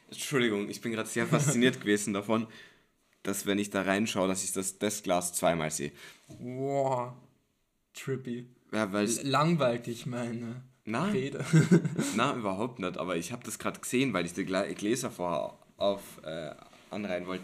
Entschuldigung, 0.09 0.69
ich 0.69 0.81
bin 0.81 0.91
gerade 0.91 1.09
sehr 1.09 1.27
fasziniert 1.35 1.79
gewesen 1.79 2.13
davon, 2.13 2.47
dass 3.23 3.45
wenn 3.45 3.59
ich 3.59 3.69
da 3.69 3.81
reinschaue, 3.81 4.27
dass 4.27 4.43
ich 4.43 4.53
das, 4.53 4.77
das 4.79 5.03
Glas 5.03 5.33
zweimal 5.33 5.71
sehe. 5.71 5.91
Wow, 6.39 7.13
trippy. 7.93 8.47
Ja, 8.71 8.91
weil 8.91 9.05
L- 9.05 9.27
Langweilig 9.27 10.05
meine 10.05 10.61
Nein. 10.85 11.11
Rede. 11.11 11.45
Na, 12.15 12.33
überhaupt 12.35 12.79
nicht. 12.79 12.97
Aber 12.97 13.17
ich 13.17 13.31
habe 13.31 13.43
das 13.43 13.59
gerade 13.59 13.79
gesehen, 13.79 14.13
weil 14.13 14.25
ich 14.25 14.33
die 14.33 14.45
Gläser 14.45 15.11
vorher 15.11 15.57
auf 15.77 16.01
äh, 16.23 16.51
anreihen 16.89 17.27
wollte. 17.27 17.43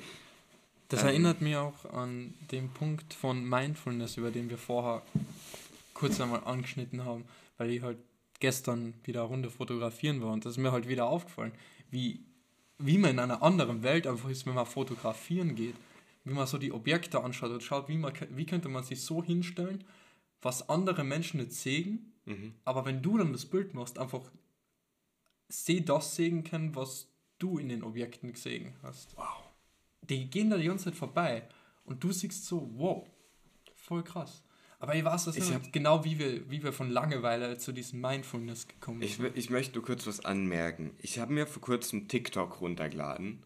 Das 0.90 1.02
Ähm. 1.02 1.08
erinnert 1.10 1.42
mich 1.42 1.56
auch 1.56 1.86
an 1.94 2.34
den 2.52 2.70
Punkt 2.70 3.14
von 3.14 3.48
Mindfulness, 3.48 4.18
über 4.18 4.32
den 4.32 4.50
wir 4.50 4.58
vorher 4.58 5.02
kurz 5.94 6.20
einmal 6.22 6.44
angeschnitten 6.46 7.04
haben, 7.06 7.26
weil 7.58 7.72
ich 7.72 7.82
halt 7.82 7.98
gestern 8.40 8.94
wieder 9.04 9.22
eine 9.22 9.30
Runde 9.30 9.50
fotografieren 9.50 10.22
war 10.22 10.32
und 10.34 10.46
das 10.46 10.54
ist 10.54 10.58
mir 10.58 10.72
halt 10.72 10.88
wieder 10.88 11.06
aufgefallen, 11.06 11.54
wie, 11.92 12.20
wie 12.86 12.98
man 12.98 13.12
in 13.12 13.20
einer 13.20 13.42
anderen 13.42 13.84
Welt 13.84 14.08
einfach 14.08 14.30
ist, 14.30 14.46
wenn 14.46 14.56
man 14.56 14.66
fotografieren 14.66 15.56
geht, 15.56 15.76
wie 16.24 16.34
man 16.34 16.48
so 16.48 16.58
die 16.58 16.72
Objekte 16.72 17.24
anschaut 17.24 17.52
und 17.52 17.64
schaut, 17.64 17.88
wie, 17.90 17.98
man, 17.98 18.14
wie 18.32 18.46
könnte 18.46 18.70
man 18.70 18.84
sich 18.84 19.02
so 19.02 19.24
hinstellen, 19.24 19.84
was 20.42 20.70
andere 20.70 21.04
Menschen 21.04 21.40
nicht 21.40 21.54
sehen, 21.54 22.10
Mhm. 22.26 22.54
aber 22.64 22.86
wenn 22.86 23.02
du 23.02 23.18
dann 23.18 23.34
das 23.34 23.46
Bild 23.46 23.74
machst, 23.74 24.00
einfach 24.00 24.32
seh 25.50 25.82
das 25.82 26.16
sehen 26.16 26.46
können, 26.46 26.74
was 26.74 27.10
du 27.38 27.58
in 27.58 27.68
den 27.68 27.84
Objekten 27.84 28.32
gesehen 28.32 28.74
hast. 28.82 29.18
Wow. 29.18 29.44
Die 30.02 30.30
gehen 30.30 30.50
da 30.50 30.58
die 30.58 30.68
ganze 30.68 30.86
Zeit 30.86 30.96
vorbei 30.96 31.44
und 31.84 32.02
du 32.02 32.14
siehst 32.14 32.46
so, 32.46 32.70
wow, 32.76 33.06
voll 33.76 34.04
krass. 34.04 34.42
Aber 34.84 34.96
ich 34.96 35.06
weiß 35.06 35.24
das 35.24 35.38
Ich 35.38 35.50
nicht, 35.50 35.72
genau 35.72 36.04
wie 36.04 36.20
wir, 36.20 36.52
wie 36.52 36.62
wir 36.62 36.74
von 36.74 36.90
Langeweile 36.90 37.58
zu 37.58 37.72
diesem 37.72 38.02
Mindfulness 38.02 38.68
gekommen 38.68 39.02
Ich, 39.02 39.16
sind. 39.16 39.38
ich 39.38 39.50
möchte 39.50 39.76
nur 39.76 39.86
kurz 39.86 40.06
was 40.06 40.26
anmerken. 40.26 40.92
Ich 41.02 41.20
habe 41.20 41.32
mir 41.32 41.48
vor 41.48 41.62
kurzem 41.62 42.10
TikTok 42.10 42.60
runtergeladen. 42.60 43.42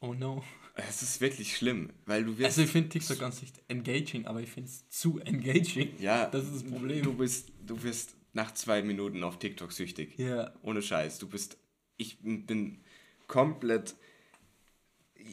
Oh 0.00 0.14
no. 0.14 0.42
Es 0.76 1.02
ist 1.02 1.20
wirklich 1.20 1.54
schlimm, 1.54 1.90
weil 2.06 2.24
du 2.24 2.38
wirst. 2.38 2.46
Also 2.46 2.62
ich 2.62 2.70
finde 2.70 2.88
TikTok 2.88 3.18
ganz 3.18 3.42
nicht 3.42 3.60
engaging, 3.68 4.24
aber 4.24 4.40
ich 4.40 4.48
finde 4.48 4.70
es 4.70 4.88
zu 4.88 5.18
engaging. 5.18 5.90
ja, 5.98 6.24
Das 6.24 6.44
ist 6.44 6.54
das 6.54 6.64
Problem. 6.64 7.02
Du 7.02 7.12
bist, 7.12 7.52
du 7.66 7.82
wirst 7.82 8.16
nach 8.32 8.54
zwei 8.54 8.80
Minuten 8.80 9.22
auf 9.22 9.38
TikTok 9.38 9.72
süchtig. 9.72 10.18
Ja. 10.18 10.50
Ohne 10.62 10.80
Scheiß. 10.80 11.18
Du 11.18 11.28
bist. 11.28 11.58
Ich 11.98 12.20
bin 12.22 12.80
komplett 13.26 13.96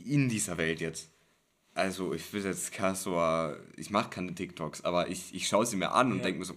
in 0.03 0.27
dieser 0.27 0.57
Welt 0.57 0.81
jetzt. 0.81 1.09
Also, 1.77 2.13
ich 2.13 2.33
will 2.33 2.43
jetzt 2.43 2.77
ein- 2.79 3.57
Ich 3.77 3.91
mache 3.91 4.09
keine 4.09 4.33
TikToks, 4.33 4.81
aber 4.83 5.09
ich, 5.09 5.33
ich 5.35 5.47
schaue 5.47 5.65
sie 5.65 5.75
mir 5.77 5.91
an 5.91 6.11
und 6.11 6.17
Ja. 6.19 6.23
denke 6.23 6.39
mir 6.39 6.45
so. 6.45 6.55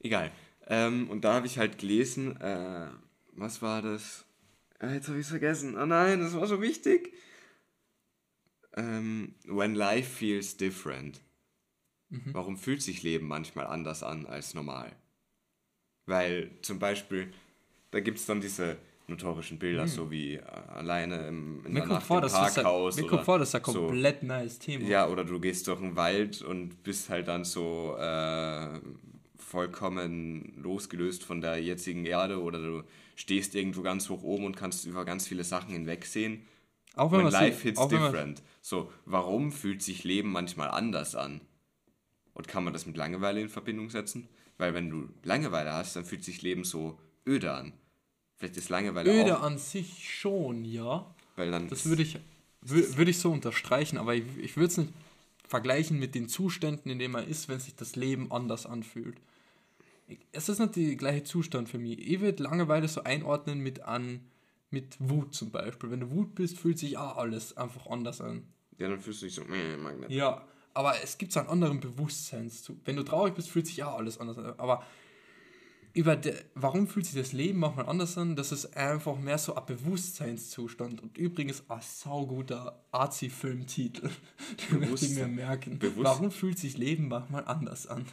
Egal. 0.00 0.32
Ähm, 0.66 1.10
und 1.10 1.22
da 1.22 1.34
habe 1.34 1.46
ich 1.46 1.58
halt 1.58 1.78
gelesen, 1.78 2.40
äh, 2.40 2.88
was 3.32 3.60
war 3.60 3.82
das? 3.82 4.24
Ah, 4.78 4.92
jetzt 4.94 5.08
habe 5.08 5.18
ich 5.18 5.24
es 5.24 5.30
vergessen. 5.30 5.76
Oh 5.76 5.84
nein, 5.84 6.20
das 6.20 6.34
war 6.34 6.46
so 6.46 6.60
wichtig. 6.62 7.12
Ähm, 8.74 9.34
when 9.44 9.74
life 9.74 10.08
feels 10.10 10.56
different. 10.56 11.20
Warum 12.08 12.56
fühlt 12.58 12.82
sich 12.82 13.02
Leben 13.02 13.26
manchmal 13.26 13.66
anders 13.66 14.02
an 14.02 14.26
als 14.26 14.52
normal? 14.54 14.94
Weil 16.06 16.50
zum 16.60 16.78
Beispiel, 16.78 17.32
da 17.90 18.00
gibt 18.00 18.18
es 18.18 18.26
dann 18.26 18.40
diese 18.42 18.76
notorischen 19.08 19.58
Bilder, 19.58 19.86
so 19.86 20.10
wie 20.10 20.34
äh, 20.34 20.42
alleine 20.42 21.26
im, 21.26 21.64
in 21.66 21.72
Mir 21.72 21.80
der 21.80 21.88
Nacht 21.88 22.06
vor, 22.06 22.18
im 22.18 22.24
ein, 22.24 22.30
Parkhaus. 22.30 22.96
mir 22.96 23.02
oder 23.02 23.10
kommt 23.10 23.24
vor, 23.24 23.38
das 23.38 23.48
ist 23.48 23.54
ein 23.54 23.64
so. 23.64 23.86
komplett 23.86 24.22
neues 24.22 24.58
Thema. 24.58 24.88
Ja, 24.88 25.08
oder 25.08 25.24
du 25.24 25.40
gehst 25.40 25.66
durch 25.68 25.80
den 25.80 25.96
Wald 25.96 26.42
und 26.42 26.82
bist 26.82 27.10
halt 27.10 27.28
dann 27.28 27.44
so 27.44 27.96
äh, 27.98 28.80
vollkommen 29.36 30.54
losgelöst 30.56 31.24
von 31.24 31.40
der 31.40 31.62
jetzigen 31.62 32.06
Erde 32.06 32.40
oder 32.40 32.58
du 32.58 32.82
stehst 33.16 33.54
irgendwo 33.54 33.82
ganz 33.82 34.08
hoch 34.08 34.22
oben 34.22 34.46
und 34.46 34.56
kannst 34.56 34.86
über 34.86 35.04
ganz 35.04 35.26
viele 35.26 35.44
Sachen 35.44 35.72
hinwegsehen. 35.72 36.46
Auch 36.94 37.10
wenn 37.10 37.18
When 37.18 37.24
man 37.24 37.32
life 37.32 37.62
hits 37.62 37.86
different. 37.88 38.42
So, 38.60 38.92
warum 39.04 39.52
fühlt 39.52 39.82
sich 39.82 40.04
Leben 40.04 40.30
manchmal 40.30 40.70
anders 40.70 41.14
an? 41.14 41.40
Und 42.34 42.48
kann 42.48 42.64
man 42.64 42.72
das 42.72 42.86
mit 42.86 42.96
Langeweile 42.96 43.40
in 43.40 43.48
Verbindung 43.48 43.90
setzen? 43.90 44.28
Weil 44.58 44.74
wenn 44.74 44.90
du 44.90 45.08
Langeweile 45.22 45.72
hast, 45.72 45.96
dann 45.96 46.04
fühlt 46.04 46.24
sich 46.24 46.42
Leben 46.42 46.64
so 46.64 46.98
öde 47.26 47.52
an. 47.52 47.72
Vielleicht 48.42 48.56
ist 48.56 48.70
Langeweile 48.70 49.08
Öde 49.22 49.38
auch, 49.38 49.42
an 49.44 49.56
sich 49.56 50.10
schon, 50.18 50.64
ja. 50.64 51.06
weil 51.36 51.52
dann 51.52 51.68
Das 51.68 51.86
würde 51.86 52.02
ich, 52.02 52.16
wür- 52.66 52.96
würde 52.96 53.12
ich 53.12 53.18
so 53.18 53.30
unterstreichen, 53.30 53.98
aber 53.98 54.16
ich, 54.16 54.24
ich 54.40 54.56
würde 54.56 54.66
es 54.66 54.76
nicht 54.78 54.92
vergleichen 55.46 56.00
mit 56.00 56.16
den 56.16 56.28
Zuständen, 56.28 56.90
in 56.90 56.98
denen 56.98 57.12
man 57.12 57.28
ist, 57.28 57.48
wenn 57.48 57.60
sich 57.60 57.76
das 57.76 57.94
Leben 57.94 58.32
anders 58.32 58.66
anfühlt. 58.66 59.16
Es 60.32 60.48
ist 60.48 60.58
nicht 60.58 60.74
der 60.74 60.96
gleiche 60.96 61.22
Zustand 61.22 61.68
für 61.68 61.78
mich. 61.78 61.98
Ich 62.00 62.20
würde 62.20 62.42
Langeweile 62.42 62.88
so 62.88 63.04
einordnen 63.04 63.60
mit 63.60 63.82
an 63.82 64.20
mit 64.70 64.96
Wut 64.98 65.34
zum 65.34 65.50
Beispiel. 65.52 65.90
Wenn 65.92 66.00
du 66.00 66.10
Wut 66.10 66.34
bist, 66.34 66.58
fühlt 66.58 66.78
sich 66.78 66.96
auch 66.98 67.16
alles 67.18 67.56
einfach 67.56 67.86
anders 67.86 68.20
an. 68.20 68.42
ja, 68.78 68.88
dann 68.88 68.98
fühlst 69.00 69.22
du 69.22 69.26
dich 69.26 69.34
so, 69.36 69.42
äh, 69.42 69.76
mag 69.76 70.00
nicht. 70.00 70.10
Ja, 70.10 70.42
aber 70.74 70.94
es 71.04 71.16
gibt 71.18 71.30
so 71.32 71.38
einen 71.40 71.48
anderen 71.50 71.78
Bewusstseinszug. 71.78 72.78
Wenn 72.86 72.96
du 72.96 73.02
traurig 73.04 73.34
bist, 73.34 73.50
fühlt 73.50 73.66
sich 73.68 73.84
auch 73.84 73.98
alles 73.98 74.18
anders 74.18 74.36
an. 74.38 74.54
Aber 74.58 74.82
über 75.94 76.16
de, 76.16 76.34
warum 76.54 76.86
fühlt 76.88 77.04
sich 77.06 77.14
das 77.14 77.32
Leben 77.32 77.58
manchmal 77.58 77.86
anders 77.86 78.16
an? 78.16 78.34
Das 78.36 78.50
ist 78.52 78.76
einfach 78.76 79.18
mehr 79.18 79.36
so 79.38 79.54
ein 79.54 79.66
Bewusstseinszustand. 79.66 81.02
Und 81.02 81.18
übrigens 81.18 81.64
ein 81.68 81.80
sauguter 81.82 82.82
Arzi-Filmtitel. 82.92 84.08
Den 84.70 84.80
möchte 84.90 85.06
ich 85.06 85.14
mir 85.14 85.26
merken. 85.28 85.78
Bewusst- 85.78 86.04
Warum 86.04 86.30
fühlt 86.30 86.58
sich 86.58 86.78
Leben 86.78 87.08
manchmal 87.08 87.44
anders 87.44 87.86
an? 87.86 88.06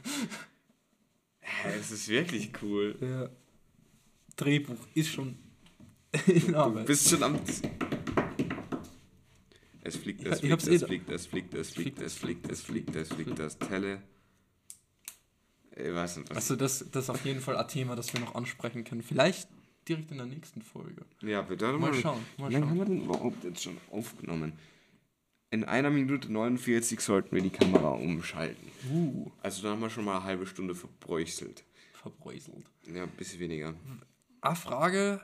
Ja, 1.41 1.71
Es 1.71 1.91
ist 1.91 2.07
wirklich 2.09 2.51
cool. 2.61 2.95
Der 2.99 3.31
Drehbuch 4.35 4.77
ist 4.93 5.09
schon 5.09 5.37
in 6.27 6.47
Du 6.51 6.55
Arbeit. 6.57 6.85
bist 6.85 7.09
schon 7.09 7.23
am. 7.23 7.39
Es 9.81 9.95
fliegt, 9.95 10.25
es 10.25 10.43
Ich 10.43 10.51
hab's 10.51 10.65
fliegt, 10.65 10.71
eh 10.71 10.75
es 10.75 10.83
fliegt, 10.85 11.09
es 11.09 11.25
fliegt, 11.27 11.53
es 11.53 11.69
fliegt, 11.71 12.01
es 12.01 12.13
fliegt, 12.17 12.49
es 12.49 12.61
fliegt, 12.61 12.95
es 12.95 13.09
fliegt, 13.09 13.39
das 13.39 13.57
Tele. 13.57 14.01
Nicht, 15.83 15.93
was. 15.93 16.19
Also 16.35 16.55
das, 16.55 16.85
das 16.91 17.05
ist 17.05 17.09
auf 17.09 17.25
jeden 17.25 17.41
Fall 17.41 17.57
ein 17.57 17.67
Thema, 17.67 17.95
das 17.95 18.13
wir 18.13 18.19
noch 18.19 18.35
ansprechen 18.35 18.83
können. 18.83 19.01
Vielleicht 19.03 19.47
direkt 19.87 20.11
in 20.11 20.17
der 20.17 20.25
nächsten 20.25 20.61
Folge. 20.61 21.05
Ja, 21.21 21.41
bitte. 21.41 21.71
Mal 21.73 21.93
schauen, 21.93 22.23
mal 22.37 22.49
Wie 22.49 22.53
lange 22.53 22.65
schauen. 22.65 22.69
haben 22.69 22.77
wir 22.77 22.85
denn 22.85 23.01
überhaupt 23.03 23.43
jetzt 23.43 23.63
schon 23.63 23.77
aufgenommen? 23.91 24.53
In 25.51 25.63
einer 25.63 25.89
Minute 25.89 26.31
49 26.31 26.99
sollten 26.99 27.35
wir 27.35 27.41
die 27.41 27.49
Kamera 27.49 27.89
umschalten. 27.89 28.67
Uh, 28.91 29.31
Also 29.41 29.63
da 29.63 29.69
haben 29.71 29.81
wir 29.81 29.89
schon 29.89 30.05
mal 30.05 30.17
eine 30.17 30.23
halbe 30.23 30.45
Stunde 30.45 30.75
verbräuchselt. 30.75 31.63
verbräuselt. 31.93 32.65
Ja, 32.93 33.03
ein 33.03 33.09
bisschen 33.09 33.39
weniger. 33.39 33.73
Eine 34.41 34.55
Frage, 34.55 35.21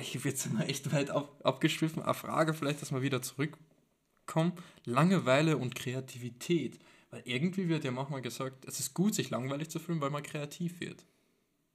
ich 0.00 0.14
jetzt 0.24 0.52
mal 0.52 0.68
echt 0.68 0.92
weit 0.92 1.10
ab, 1.10 1.40
abgeschwiffen, 1.44 2.02
eine 2.02 2.14
Frage 2.14 2.52
vielleicht, 2.52 2.82
dass 2.82 2.90
wir 2.92 3.02
wieder 3.02 3.22
zurückkommen. 3.22 4.54
Langeweile 4.84 5.56
und 5.56 5.76
Kreativität. 5.76 6.80
Weil 7.12 7.22
irgendwie 7.26 7.68
wird 7.68 7.84
ja 7.84 7.90
manchmal 7.92 8.22
gesagt, 8.22 8.64
es 8.64 8.80
ist 8.80 8.94
gut, 8.94 9.14
sich 9.14 9.30
langweilig 9.30 9.68
zu 9.70 9.78
fühlen, 9.78 10.00
weil 10.00 10.10
man 10.10 10.22
kreativ 10.24 10.80
wird. 10.80 11.04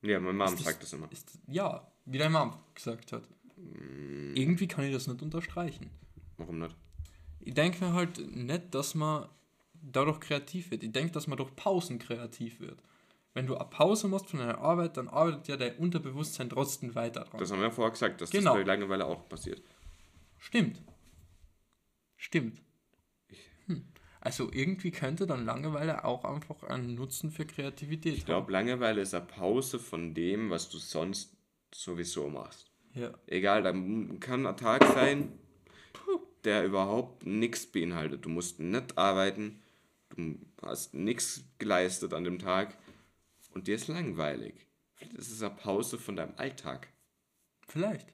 Ja, 0.01 0.19
meine 0.19 0.33
Mom 0.37 0.47
Ist 0.47 0.55
das- 0.57 0.63
sagt 0.65 0.83
das 0.83 0.91
immer. 0.93 1.09
Ist, 1.11 1.39
ja, 1.47 1.89
wie 2.05 2.17
dein 2.17 2.31
Mom 2.33 2.53
gesagt 2.75 3.11
hat. 3.13 3.23
Irgendwie 4.35 4.67
kann 4.67 4.83
ich 4.85 4.93
das 4.93 5.07
nicht 5.07 5.21
unterstreichen. 5.21 5.89
Warum 6.37 6.59
nicht? 6.59 6.75
Ich 7.39 7.53
denke 7.53 7.85
mir 7.85 7.93
halt 7.93 8.19
nicht, 8.35 8.75
dass 8.75 8.93
man 8.95 9.29
dadurch 9.73 10.19
kreativ 10.19 10.71
wird. 10.71 10.83
Ich 10.83 10.91
denke, 10.91 11.11
dass 11.13 11.27
man 11.27 11.37
durch 11.37 11.55
Pausen 11.55 11.97
kreativ 11.99 12.59
wird. 12.59 12.81
Wenn 13.33 13.45
du 13.47 13.55
eine 13.55 13.69
Pause 13.69 14.07
machst 14.07 14.27
von 14.31 14.39
deiner 14.39 14.57
Arbeit, 14.57 14.97
dann 14.97 15.07
arbeitet 15.07 15.47
ja 15.47 15.57
dein 15.57 15.77
Unterbewusstsein 15.77 16.49
trotzdem 16.49 16.95
weiter 16.95 17.21
dran. 17.25 17.39
Das 17.39 17.51
haben 17.51 17.59
wir 17.59 17.67
ja 17.67 17.71
vorher 17.71 17.91
gesagt, 17.91 18.19
dass 18.21 18.31
Genau. 18.31 18.55
das 18.55 18.63
bei 18.63 18.67
Langeweile 18.67 19.05
auch 19.05 19.29
passiert. 19.29 19.61
Stimmt. 20.39 20.81
Stimmt. 22.15 22.61
Also 24.27 24.49
irgendwie 24.51 24.91
könnte 24.91 25.25
dann 25.25 25.45
Langeweile 25.45 26.03
auch 26.03 26.25
einfach 26.25 26.61
einen 26.63 26.95
Nutzen 26.95 27.31
für 27.31 27.45
Kreativität 27.45 28.13
Ich 28.13 28.25
glaube, 28.25 28.51
Langeweile 28.51 28.99
ist 28.99 29.13
eine 29.13 29.23
Pause 29.25 29.79
von 29.79 30.13
dem, 30.13 30.49
was 30.49 30.67
du 30.67 30.79
sonst 30.79 31.33
sowieso 31.73 32.27
machst. 32.27 32.69
Ja. 32.93 33.13
Egal, 33.27 33.63
dann 33.63 34.19
kann 34.19 34.45
ein 34.45 34.57
Tag 34.57 34.83
sein, 34.83 35.31
der 36.43 36.65
überhaupt 36.65 37.25
nichts 37.25 37.67
beinhaltet. 37.67 38.25
Du 38.25 38.29
musst 38.29 38.59
nicht 38.59 38.97
arbeiten, 38.97 39.61
du 40.09 40.37
hast 40.61 40.93
nichts 40.93 41.45
geleistet 41.57 42.13
an 42.13 42.25
dem 42.25 42.37
Tag 42.37 42.77
und 43.53 43.67
dir 43.67 43.75
ist 43.75 43.87
langweilig. 43.87 44.67
Vielleicht 44.95 45.13
ist 45.13 45.31
es 45.31 45.41
eine 45.41 45.55
Pause 45.55 45.97
von 45.97 46.17
deinem 46.17 46.33
Alltag. 46.35 46.89
Vielleicht. 47.65 48.11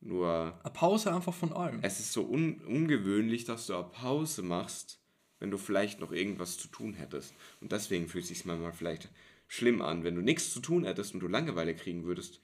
Nur 0.00 0.58
Eine 0.62 0.72
Pause 0.72 1.14
einfach 1.14 1.34
von 1.34 1.52
allem. 1.52 1.80
es 1.82 2.00
ist 2.00 2.14
so 2.14 2.22
un 2.24 2.62
ungewöhnlich, 2.64 3.44
dass 3.44 3.66
du 3.66 3.74
eine 3.74 3.84
Pause 3.84 4.42
machst, 4.42 4.97
wenn 5.40 5.50
du 5.50 5.58
vielleicht 5.58 6.00
noch 6.00 6.12
irgendwas 6.12 6.58
zu 6.58 6.68
tun 6.68 6.94
hättest. 6.94 7.34
Und 7.60 7.72
deswegen 7.72 8.08
fühlt 8.08 8.24
es 8.24 8.28
sich 8.28 8.44
manchmal 8.44 8.72
vielleicht 8.72 9.08
schlimm 9.46 9.80
an. 9.82 10.04
Wenn 10.04 10.14
du 10.14 10.20
nichts 10.20 10.52
zu 10.52 10.60
tun 10.60 10.84
hättest 10.84 11.14
und 11.14 11.20
du 11.20 11.28
Langeweile 11.28 11.74
kriegen 11.74 12.04
würdest, 12.04 12.40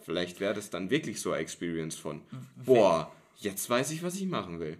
vielleicht 0.00 0.40
wäre 0.40 0.54
das 0.54 0.70
dann 0.70 0.90
wirklich 0.90 1.20
so 1.20 1.32
eine 1.32 1.42
Experience 1.42 1.94
von, 1.96 2.22
boah, 2.56 3.12
jetzt 3.36 3.68
weiß 3.68 3.90
ich, 3.92 4.02
was 4.02 4.16
ich 4.16 4.26
machen 4.26 4.60
will. 4.60 4.78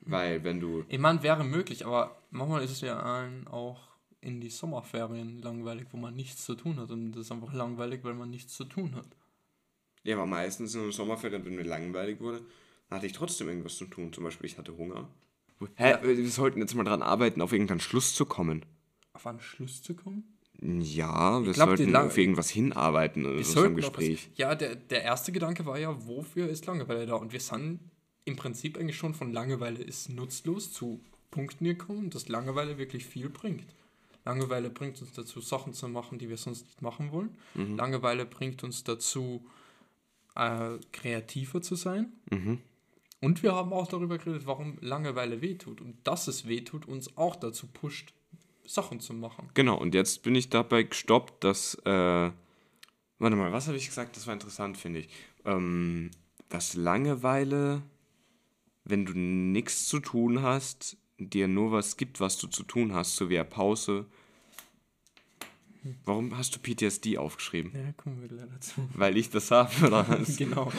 Weil 0.00 0.44
wenn 0.44 0.60
du, 0.60 0.84
Ich 0.88 0.98
meine, 0.98 1.22
wäre 1.22 1.44
möglich, 1.44 1.86
aber 1.86 2.16
manchmal 2.30 2.62
ist 2.62 2.70
es 2.72 2.80
ja 2.82 3.00
allen 3.00 3.46
auch 3.48 3.88
in 4.20 4.40
die 4.40 4.50
Sommerferien 4.50 5.40
langweilig, 5.42 5.86
wo 5.92 5.96
man 5.96 6.14
nichts 6.14 6.44
zu 6.44 6.54
tun 6.54 6.78
hat. 6.78 6.90
Und 6.90 7.12
das 7.12 7.22
ist 7.26 7.32
einfach 7.32 7.52
langweilig, 7.52 8.04
weil 8.04 8.14
man 8.14 8.30
nichts 8.30 8.54
zu 8.54 8.64
tun 8.64 8.94
hat. 8.94 9.08
ja, 10.02 10.16
aber 10.16 10.26
meistens 10.26 10.74
in 10.74 10.82
den 10.82 10.92
Sommerferien, 10.92 11.44
wenn 11.44 11.56
mir 11.56 11.62
langweilig 11.64 12.20
wurde, 12.20 12.42
hatte 12.90 13.06
ich 13.06 13.12
trotzdem 13.12 13.48
irgendwas 13.48 13.76
zu 13.76 13.86
tun. 13.86 14.12
Zum 14.12 14.24
Beispiel, 14.24 14.46
ich 14.46 14.58
hatte 14.58 14.76
Hunger. 14.76 15.08
Hä, 15.74 15.96
wir 16.02 16.28
sollten 16.28 16.60
jetzt 16.60 16.74
mal 16.74 16.84
dran 16.84 17.02
arbeiten, 17.02 17.40
auf 17.40 17.52
irgendeinen 17.52 17.80
Schluss 17.80 18.14
zu 18.14 18.26
kommen. 18.26 18.64
Auf 19.12 19.26
einen 19.26 19.40
Schluss 19.40 19.82
zu 19.82 19.94
kommen? 19.94 20.24
Ja, 20.60 21.44
wir 21.44 21.52
glaub, 21.52 21.68
sollten 21.70 21.94
auf 21.96 22.16
irgendwas 22.16 22.48
hinarbeiten 22.48 23.24
in 23.24 23.36
unserem 23.38 23.54
sollten 23.54 23.72
auch 23.72 23.76
Gespräch. 23.76 24.28
Was, 24.30 24.38
ja, 24.38 24.54
der, 24.54 24.76
der 24.76 25.02
erste 25.02 25.32
Gedanke 25.32 25.66
war 25.66 25.78
ja, 25.78 25.94
wofür 26.06 26.48
ist 26.48 26.66
Langeweile 26.66 27.06
da? 27.06 27.14
Und 27.16 27.32
wir 27.32 27.40
sind 27.40 27.80
im 28.24 28.36
Prinzip 28.36 28.78
eigentlich 28.78 28.96
schon 28.96 29.14
von 29.14 29.32
Langeweile 29.32 29.82
ist 29.82 30.08
nutzlos 30.08 30.72
zu 30.72 31.00
Punkten 31.30 31.64
gekommen, 31.64 32.10
dass 32.10 32.28
Langeweile 32.28 32.78
wirklich 32.78 33.04
viel 33.04 33.28
bringt. 33.28 33.66
Langeweile 34.24 34.70
bringt 34.70 35.00
uns 35.02 35.12
dazu, 35.12 35.40
Sachen 35.40 35.74
zu 35.74 35.88
machen, 35.88 36.18
die 36.18 36.30
wir 36.30 36.38
sonst 36.38 36.64
nicht 36.64 36.80
machen 36.80 37.12
wollen. 37.12 37.36
Mhm. 37.54 37.76
Langeweile 37.76 38.24
bringt 38.24 38.64
uns 38.64 38.84
dazu, 38.84 39.44
äh, 40.34 40.78
kreativer 40.92 41.60
zu 41.60 41.74
sein. 41.74 42.12
Mhm. 42.30 42.60
Und 43.24 43.42
wir 43.42 43.54
haben 43.54 43.72
auch 43.72 43.86
darüber 43.86 44.18
geredet, 44.18 44.46
warum 44.46 44.76
Langeweile 44.82 45.40
wehtut. 45.40 45.80
Und 45.80 45.96
dass 46.06 46.28
es 46.28 46.46
wehtut, 46.46 46.86
uns 46.86 47.16
auch 47.16 47.36
dazu 47.36 47.66
pusht, 47.66 48.12
Sachen 48.66 49.00
zu 49.00 49.14
machen. 49.14 49.48
Genau, 49.54 49.78
und 49.78 49.94
jetzt 49.94 50.22
bin 50.22 50.34
ich 50.34 50.50
dabei 50.50 50.82
gestoppt, 50.82 51.42
dass, 51.42 51.74
äh, 51.86 52.30
warte 53.18 53.36
mal, 53.36 53.50
was 53.50 53.66
habe 53.66 53.78
ich 53.78 53.86
gesagt? 53.86 54.18
Das 54.18 54.26
war 54.26 54.34
interessant, 54.34 54.76
finde 54.76 55.00
ich. 55.00 55.08
Ähm, 55.46 56.10
dass 56.50 56.74
Langeweile, 56.74 57.80
wenn 58.84 59.06
du 59.06 59.14
nichts 59.14 59.88
zu 59.88 60.00
tun 60.00 60.42
hast, 60.42 60.98
dir 61.18 61.48
nur 61.48 61.72
was 61.72 61.96
gibt, 61.96 62.20
was 62.20 62.36
du 62.36 62.46
zu 62.46 62.62
tun 62.62 62.92
hast, 62.92 63.16
so 63.16 63.30
wie 63.30 63.38
eine 63.38 63.48
Pause. 63.48 64.04
Warum 66.04 66.36
hast 66.36 66.54
du 66.54 66.58
PTSD 66.60 67.18
aufgeschrieben? 67.18 67.72
Ja, 67.74 67.92
kommen 67.92 68.20
wir 68.20 68.28
gleich 68.28 68.48
dazu. 68.52 68.88
Weil 68.94 69.16
ich 69.16 69.30
das 69.30 69.50
habe, 69.50 69.86
oder 69.86 70.06
was? 70.20 70.36
genau. 70.36 70.70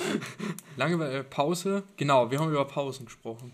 Langeweile, 0.77 1.23
Pause. 1.23 1.83
Genau, 1.97 2.29
wir 2.31 2.39
haben 2.39 2.49
über 2.51 2.65
Pausen 2.65 3.05
gesprochen. 3.05 3.51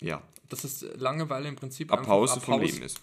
ja, 0.00 0.22
Das 0.48 0.64
ist 0.64 0.82
Langeweile 0.96 1.48
im 1.48 1.56
Prinzip 1.56 1.92
eine 1.92 2.02
Pause 2.02 2.40
vom 2.40 2.54
Pause- 2.58 2.64
Leben 2.72 2.82
ist. 2.82 3.00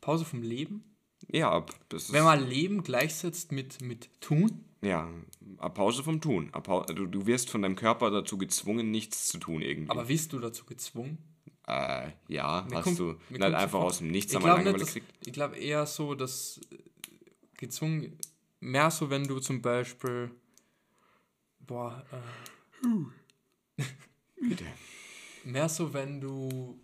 Pause 0.00 0.24
vom 0.24 0.42
Leben. 0.42 0.84
Ja, 1.30 1.50
ab- 1.52 1.74
das 1.88 2.04
ist, 2.04 2.12
Wenn 2.12 2.24
man 2.24 2.46
Leben 2.48 2.82
gleichsetzt 2.82 3.52
mit, 3.52 3.80
mit 3.80 4.08
tun, 4.20 4.64
ja, 4.82 5.08
eine 5.58 5.70
Pause 5.70 6.02
vom 6.02 6.20
Tun. 6.20 6.50
Du, 6.88 7.06
du 7.06 7.26
wirst 7.26 7.48
von 7.50 7.62
deinem 7.62 7.76
Körper 7.76 8.10
dazu 8.10 8.36
gezwungen, 8.36 8.90
nichts 8.90 9.28
zu 9.28 9.38
tun 9.38 9.62
irgendwie. 9.62 9.90
aber 9.90 10.08
wirst 10.08 10.32
du 10.32 10.40
dazu 10.40 10.64
gezwungen? 10.64 11.18
Äh, 11.66 12.10
ja, 12.28 12.66
Mir 12.68 12.76
hast 12.76 12.84
kommt- 12.84 12.98
du 12.98 13.14
nicht 13.30 13.42
einfach 13.42 13.62
sofort- 13.70 13.84
aus 13.84 13.98
dem 13.98 14.08
Nichts 14.08 14.32
Ich 14.32 14.36
einmal 14.36 14.54
glaube 14.62 14.64
Langeweile 14.70 14.84
nicht, 14.84 14.94
gekriegt? 14.94 15.26
ich 15.26 15.32
glaube 15.32 15.56
eher 15.56 15.86
so, 15.86 16.14
dass 16.14 16.60
äh, 16.70 16.78
gezwungen, 17.56 18.18
mehr 18.60 18.90
so, 18.90 19.10
wenn 19.10 19.24
du 19.24 19.38
zum 19.40 19.62
Beispiel, 19.62 20.30
boah, 21.60 22.04
äh, 22.12 23.82
Bitte. 24.40 24.64
mehr 25.44 25.68
so, 25.68 25.92
wenn 25.94 26.20
du, 26.20 26.80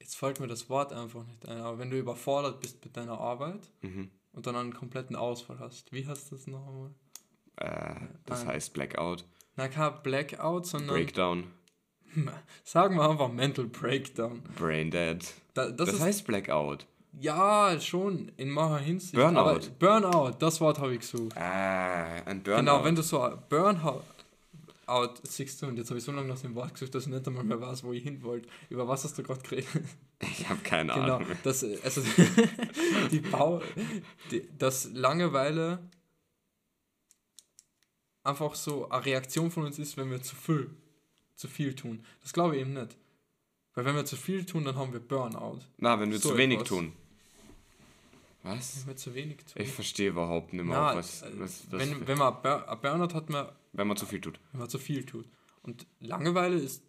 jetzt 0.00 0.16
fällt 0.16 0.40
mir 0.40 0.46
das 0.46 0.68
Wort 0.68 0.92
einfach 0.92 1.24
nicht 1.26 1.46
ein, 1.48 1.58
aber 1.60 1.78
wenn 1.78 1.90
du 1.90 1.98
überfordert 1.98 2.60
bist 2.60 2.84
mit 2.84 2.96
deiner 2.96 3.18
Arbeit 3.18 3.60
Mhm. 3.82 4.10
und 4.32 4.46
dann 4.46 4.56
einen 4.56 4.72
kompletten 4.74 5.16
Ausfall 5.16 5.58
hast. 5.58 5.92
Wie 5.92 6.06
heißt 6.06 6.30
das 6.32 6.46
noch 6.46 6.66
einmal? 6.66 6.94
Äh, 7.56 8.06
das 8.26 8.44
Nein. 8.44 8.54
heißt 8.54 8.72
Blackout, 8.72 9.24
Na, 9.56 9.68
kein 9.68 10.00
Blackout, 10.02 10.66
sondern 10.66 10.94
Breakdown, 10.96 11.44
sagen 12.64 12.96
wir 12.96 13.08
einfach 13.08 13.30
Mental 13.32 13.66
Breakdown. 13.66 14.42
Brain 14.56 14.90
Dead. 14.90 15.18
Da, 15.54 15.70
das, 15.70 15.90
Das, 15.90 16.00
heißt 16.00 16.26
Blackout. 16.26 16.86
ja, 17.20 17.78
schon 17.80 18.32
in 18.36 18.50
mancher 18.50 18.78
Hinsicht. 18.78 19.14
Burnout. 19.14 19.38
Aber 19.38 19.60
Burnout, 19.78 20.30
das 20.38 20.60
Wort 20.60 20.78
habe 20.78 20.94
ich 20.94 21.00
gesucht. 21.00 21.36
Ah, 21.36 22.22
ein 22.24 22.42
Burnout. 22.42 22.60
Genau, 22.60 22.84
wenn 22.84 22.94
du 22.94 23.02
so 23.02 23.18
Burnout 23.48 24.02
siehst 25.22 25.62
du, 25.62 25.66
und 25.66 25.76
jetzt 25.78 25.88
habe 25.90 25.98
ich 25.98 26.04
so 26.04 26.12
lange 26.12 26.28
nach 26.28 26.38
dem 26.40 26.54
Wort 26.54 26.74
gesucht, 26.74 26.94
dass 26.94 27.04
ich 27.04 27.08
nicht 27.12 27.26
einmal 27.26 27.44
mehr 27.44 27.60
weiß, 27.60 27.82
wo 27.84 27.92
ich 27.92 28.02
hin 28.02 28.22
wollte. 28.22 28.48
Über 28.68 28.86
was 28.88 29.04
hast 29.04 29.16
du 29.16 29.22
gerade 29.22 29.40
geredet? 29.40 29.66
ich 30.20 30.48
habe 30.48 30.60
keine 30.62 30.92
genau, 30.92 31.16
Ahnung. 31.16 31.28
das, 31.42 31.64
also 31.82 32.02
die 33.10 33.20
Pau 33.20 33.60
die, 34.30 34.46
das 34.58 34.90
Langeweile 34.92 35.78
einfach 38.22 38.54
so 38.54 38.88
eine 38.88 39.04
Reaktion 39.04 39.50
von 39.50 39.64
uns 39.64 39.78
ist, 39.78 39.96
wenn 39.96 40.10
wir 40.10 40.22
zu 40.22 40.36
viel, 40.36 40.70
zu 41.42 41.48
viel 41.48 41.74
tun. 41.74 42.04
Das 42.22 42.32
glaube 42.32 42.54
ich 42.54 42.60
eben 42.62 42.72
nicht. 42.72 42.96
Weil 43.74 43.84
wenn 43.84 43.96
wir 43.96 44.04
zu 44.04 44.16
viel 44.16 44.44
tun, 44.44 44.64
dann 44.64 44.76
haben 44.76 44.92
wir 44.92 45.00
Burnout. 45.00 45.58
Na, 45.78 45.98
wenn 45.98 46.10
wir 46.10 46.18
so 46.18 46.30
zu 46.30 46.36
wenig 46.38 46.56
etwas. 46.58 46.68
tun. 46.68 46.92
Was? 48.44 48.80
Wenn 48.80 48.86
wir 48.88 48.96
zu 48.96 49.14
wenig 49.14 49.38
tun. 49.38 49.62
Ich 49.62 49.68
verstehe 49.70 50.10
überhaupt 50.10 50.52
nicht 50.52 50.64
mehr, 50.64 50.76
Na, 50.76 50.96
was, 50.96 51.22
äh, 51.22 51.30
was, 51.38 51.70
was 51.70 51.80
wenn, 51.80 52.06
wenn 52.06 52.18
man 52.18 52.34
ein 52.34 52.64
ein 52.68 52.80
Burnout 52.80 53.14
hat, 53.14 53.28
man, 53.30 53.48
wenn 53.72 53.88
man 53.88 53.96
zu 53.96 54.06
viel 54.06 54.20
tut. 54.20 54.38
wenn 54.52 54.60
man 54.60 54.68
zu 54.68 54.78
viel 54.78 55.04
tut. 55.04 55.26
Und 55.62 55.86
Langeweile 56.00 56.56
ist 56.58 56.82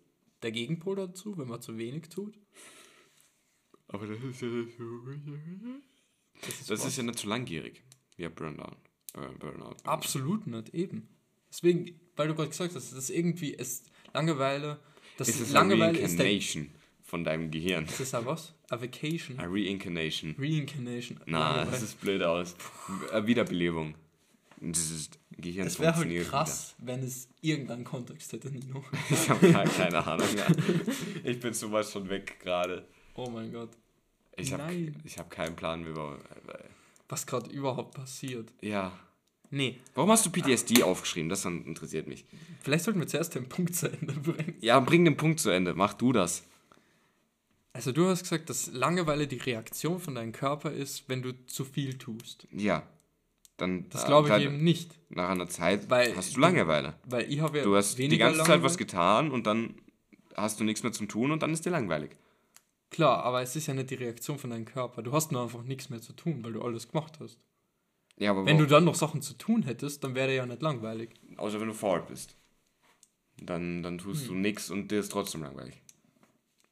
der 0.44 0.52
Gegenpol 0.52 0.96
dazu, 0.98 1.38
wenn 1.38 1.48
man 1.48 1.62
zu 1.62 1.78
wenig 1.78 2.10
tut. 2.10 2.38
Aber 3.88 4.06
das 4.08 4.20
ist 4.22 4.42
ja 4.42 4.48
nicht 4.50 4.78
so. 4.78 4.84
Das 6.42 6.50
ist, 6.60 6.70
Das 6.70 6.86
ist 6.86 6.98
ja 6.98 7.04
nicht 7.04 7.20
so 7.20 7.28
langjährig. 7.28 7.82
wie 8.18 8.26
ein 8.26 8.34
Burnout. 8.36 8.78
Äh, 9.16 9.30
Burnout. 9.40 9.78
Absolut 9.84 10.48
nicht, 10.48 10.74
eben. 10.74 11.08
Deswegen, 11.50 12.00
weil 12.16 12.28
du 12.28 12.36
gerade 12.36 12.50
gesagt 12.50 12.76
hast, 12.76 12.92
das 12.92 12.98
ist 12.98 13.10
irgendwie, 13.12 13.56
es, 13.56 13.84
Langeweile, 14.14 14.80
das 15.18 15.30
ist 15.30 15.52
Langeweile 15.52 15.90
eine 15.90 15.98
ist 16.00 16.18
der, 16.18 16.26
Reincarnation 16.26 16.70
von 17.04 17.24
deinem 17.24 17.52
Gehirn. 17.52 17.86
das 17.86 18.00
ist 18.00 18.14
ja 18.14 18.26
was? 18.26 18.54
A 18.70 18.82
Vacation. 18.82 19.40
Eine 19.40 19.52
Reincarnation. 19.52 20.36
Reincarnation. 20.38 21.20
Na, 21.26 21.40
Langeweile. 21.40 21.72
das 21.72 21.82
ist 21.84 22.02
blöd 22.02 22.24
aus. 22.24 22.56
Eine 23.12 23.28
Wiederbelebung. 23.28 23.96
Das 24.62 24.90
ist 24.92 25.20
Gehirn 25.32 25.66
Das 25.66 25.80
wäre 25.80 25.96
halt 25.96 26.28
krass, 26.28 26.76
wenn 26.78 27.04
es 27.04 27.28
irgendeinen 27.42 27.84
Kontext 27.84 28.32
hätte, 28.32 28.50
Nino. 28.50 28.76
wieder. 28.76 29.00
Ich 29.12 29.30
habe 29.30 29.52
gar 29.52 29.66
keine 29.66 30.08
Ahnung. 30.08 30.28
Ich 31.24 31.40
bin 31.40 31.54
sowas 31.54 31.92
von 31.92 32.08
weg 32.10 32.40
gerade. 32.40 32.88
Oh 33.16 33.30
mein 33.30 33.52
Gott. 33.52 33.72
Ich 34.38 34.54
habe 34.54 34.64
Nein. 34.64 35.02
ich 35.04 35.18
hab 35.20 35.30
keinen 35.30 35.56
Plan, 35.56 35.86
wir. 35.86 36.18
Was 37.10 37.28
gerade 37.28 37.50
überhaupt 37.52 37.94
passiert. 37.94 38.52
Ja. 38.62 38.98
Nee, 39.56 39.80
Warum 39.94 40.10
hast 40.10 40.26
du 40.26 40.32
PTSD 40.32 40.82
aufgeschrieben? 40.82 41.30
Das 41.30 41.46
interessiert 41.46 42.08
mich. 42.08 42.26
vielleicht 42.64 42.86
sollten 42.86 43.00
wir 43.00 43.08
zuerst 43.08 43.36
den 43.36 43.48
Punkt 43.48 43.76
zu 43.76 43.88
Ende 43.92 44.14
bringen. 44.14 44.56
Ja, 44.62 44.80
bring 44.80 45.06
den 45.06 45.16
Punkt 45.16 45.40
zu 45.40 45.52
Ende. 45.52 45.76
Mach 45.76 45.94
du 45.94 46.12
das. 46.12 46.44
Also 47.72 47.92
du 47.92 48.08
hast 48.08 48.24
gesagt, 48.24 48.50
dass 48.50 48.72
Langeweile 48.72 49.28
die 49.28 49.38
Reaktion 49.38 50.00
von 50.00 50.16
deinem 50.16 50.32
Körper 50.32 50.72
ist, 50.72 51.08
wenn 51.08 51.22
du 51.22 51.34
zu 51.46 51.66
viel 51.66 51.98
tust. 52.00 52.48
Ja. 52.52 52.82
Dann 53.58 53.88
Das 53.90 54.04
äh, 54.04 54.08
glaube 54.08 54.30
ich 54.30 54.46
eben 54.46 54.64
nicht, 54.64 54.98
Nach 55.10 55.30
einer 55.30 55.48
Zeit 55.48 55.88
Weil 55.90 56.16
hast 56.16 56.36
du 56.36 56.40
Langeweile. 56.40 56.96
weil 57.06 57.32
ich 57.32 57.40
habe 57.40 57.60
ja 57.60 57.64
Du 57.64 57.76
hast 57.76 57.98
die 58.00 58.08
ganze 58.18 58.40
Zeit 58.40 58.48
Langeweile. 58.48 58.64
was 58.64 58.78
getan 58.80 59.30
und 59.32 59.46
dann 59.46 59.76
hast 60.36 60.60
du 60.60 60.64
nichts 60.64 60.82
mehr 60.82 60.92
zum 60.92 61.08
Tun 61.08 61.30
und 61.32 61.44
dann 61.44 61.54
ist 61.54 61.64
dir 61.64 61.70
langweilig. 61.70 62.10
Klar, 62.90 63.24
aber 63.24 63.44
es 63.44 63.56
ist 63.56 63.68
ja 63.68 63.76
nicht 63.76 63.92
die 63.92 63.96
Reaktion 63.96 64.40
von 64.40 64.50
deinem 64.50 64.66
Körper. 64.66 65.04
Du 65.04 65.12
hast 65.14 65.32
nur 65.32 65.44
einfach 65.44 65.62
nichts 65.64 65.90
mehr 65.92 66.02
zu 66.02 66.14
tun, 66.14 66.44
weil 66.44 66.54
du 66.54 66.62
alles 66.64 66.90
gemacht 66.90 67.20
hast. 67.20 67.38
Ja, 68.18 68.32
aber 68.32 68.46
Wenn 68.46 68.58
wo- 68.58 68.62
du 68.62 68.68
dann 68.68 68.84
noch 68.86 68.96
Sachen 68.96 69.22
zu 69.22 69.34
tun 69.38 69.64
hättest, 69.64 70.04
dann 70.04 70.16
wäre 70.16 70.34
ja 70.36 70.46
nicht 70.46 70.62
langweilig. 70.62 71.10
außer 71.38 71.60
wenn 71.60 71.68
du 71.68 71.74
faul 71.74 72.04
bist. 72.08 72.36
Dann, 73.42 73.82
dann 73.84 73.94
Hm. 73.94 74.00
tust 74.00 74.28
du 74.28 74.34
nichts 74.36 74.70
und 74.70 74.92
dir 74.92 75.00
ist 75.00 75.12
trotzdem 75.12 75.42
langweilig. 75.42 75.82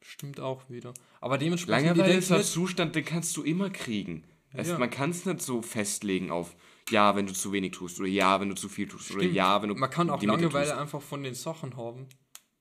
Stimmt 0.00 0.40
auch 0.40 0.68
wieder. 0.70 0.94
Aber 1.20 1.38
dementsprechend 1.38 1.86
Langeweile 1.88 2.14
ist 2.14 2.30
ein 2.30 2.38
Identität- 2.40 2.52
Zustand, 2.52 2.94
den 2.96 3.04
kannst 3.04 3.36
du 3.36 3.42
immer 3.42 3.70
kriegen. 3.70 4.24
Es, 4.52 4.68
Ja. 4.68 4.78
Man 4.78 4.90
kann 4.90 5.10
es 5.10 5.24
nicht 5.24 5.40
so 5.40 5.62
festlegen 5.62 6.30
auf 6.30 6.54
ja, 6.90 7.14
wenn 7.16 7.26
du 7.26 7.32
zu 7.32 7.52
wenig 7.52 7.72
tust 7.72 7.98
oder 8.00 8.08
ja, 8.08 8.40
wenn 8.40 8.48
du 8.48 8.54
zu 8.54 8.68
viel 8.68 8.86
tust 8.88 9.10
oder 9.12 9.20
Stimmt. 9.20 9.34
ja, 9.34 9.62
wenn 9.62 9.68
du 9.70 9.74
Man 9.76 9.88
kann 9.88 10.10
auch 10.10 10.20
Langeweile 10.22 10.76
einfach 10.76 11.00
von 11.00 11.22
den 11.22 11.34
Sachen 11.34 11.76
haben, 11.76 12.06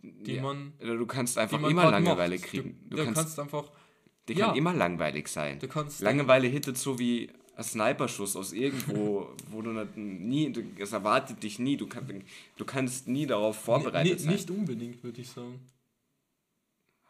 die 0.02 0.36
ja. 0.36 0.41
man, 0.44 0.74
Oder 0.82 0.96
Du 0.98 1.06
kannst 1.06 1.38
einfach 1.38 1.62
immer 1.67 1.89
Langeweile 1.91 2.36
macht. 2.36 2.46
kriegen. 2.48 2.80
Du, 2.89 2.98
Du, 2.98 3.04
kannst, 3.04 3.20
kannst 3.20 3.39
einfach, 3.39 3.72
dir 4.30 4.36
ja. 4.38 4.46
kann 4.48 4.56
immer 4.56 4.74
langweilig 4.74 5.28
sein. 5.28 5.60
du 5.60 5.67
kannst, 5.67 6.02
Langeweile 6.02 6.48
hittet 6.48 6.78
so 6.78 6.98
wie 7.00 7.32
ein 7.56 7.64
Sniperschuss 7.64 8.36
aus 8.36 8.54
irgendwo, 8.54 9.30
wo 9.50 9.62
du 9.62 9.72
nicht, 9.72 9.98
nie, 9.98 10.54
es 10.80 10.94
erwartet 10.94 11.44
dich 11.44 11.60
nie, 11.60 11.78
du, 11.78 11.88
kann, 11.88 12.24
du 12.58 12.66
kannst 12.66 13.08
nie 13.08 13.26
darauf 13.26 13.58
vorbereitet 13.58 14.20
sein. 14.20 14.34
Nicht 14.34 14.50
unbedingt, 14.50 15.04
würde 15.04 15.22
ich 15.22 15.30
sagen. 15.30 15.60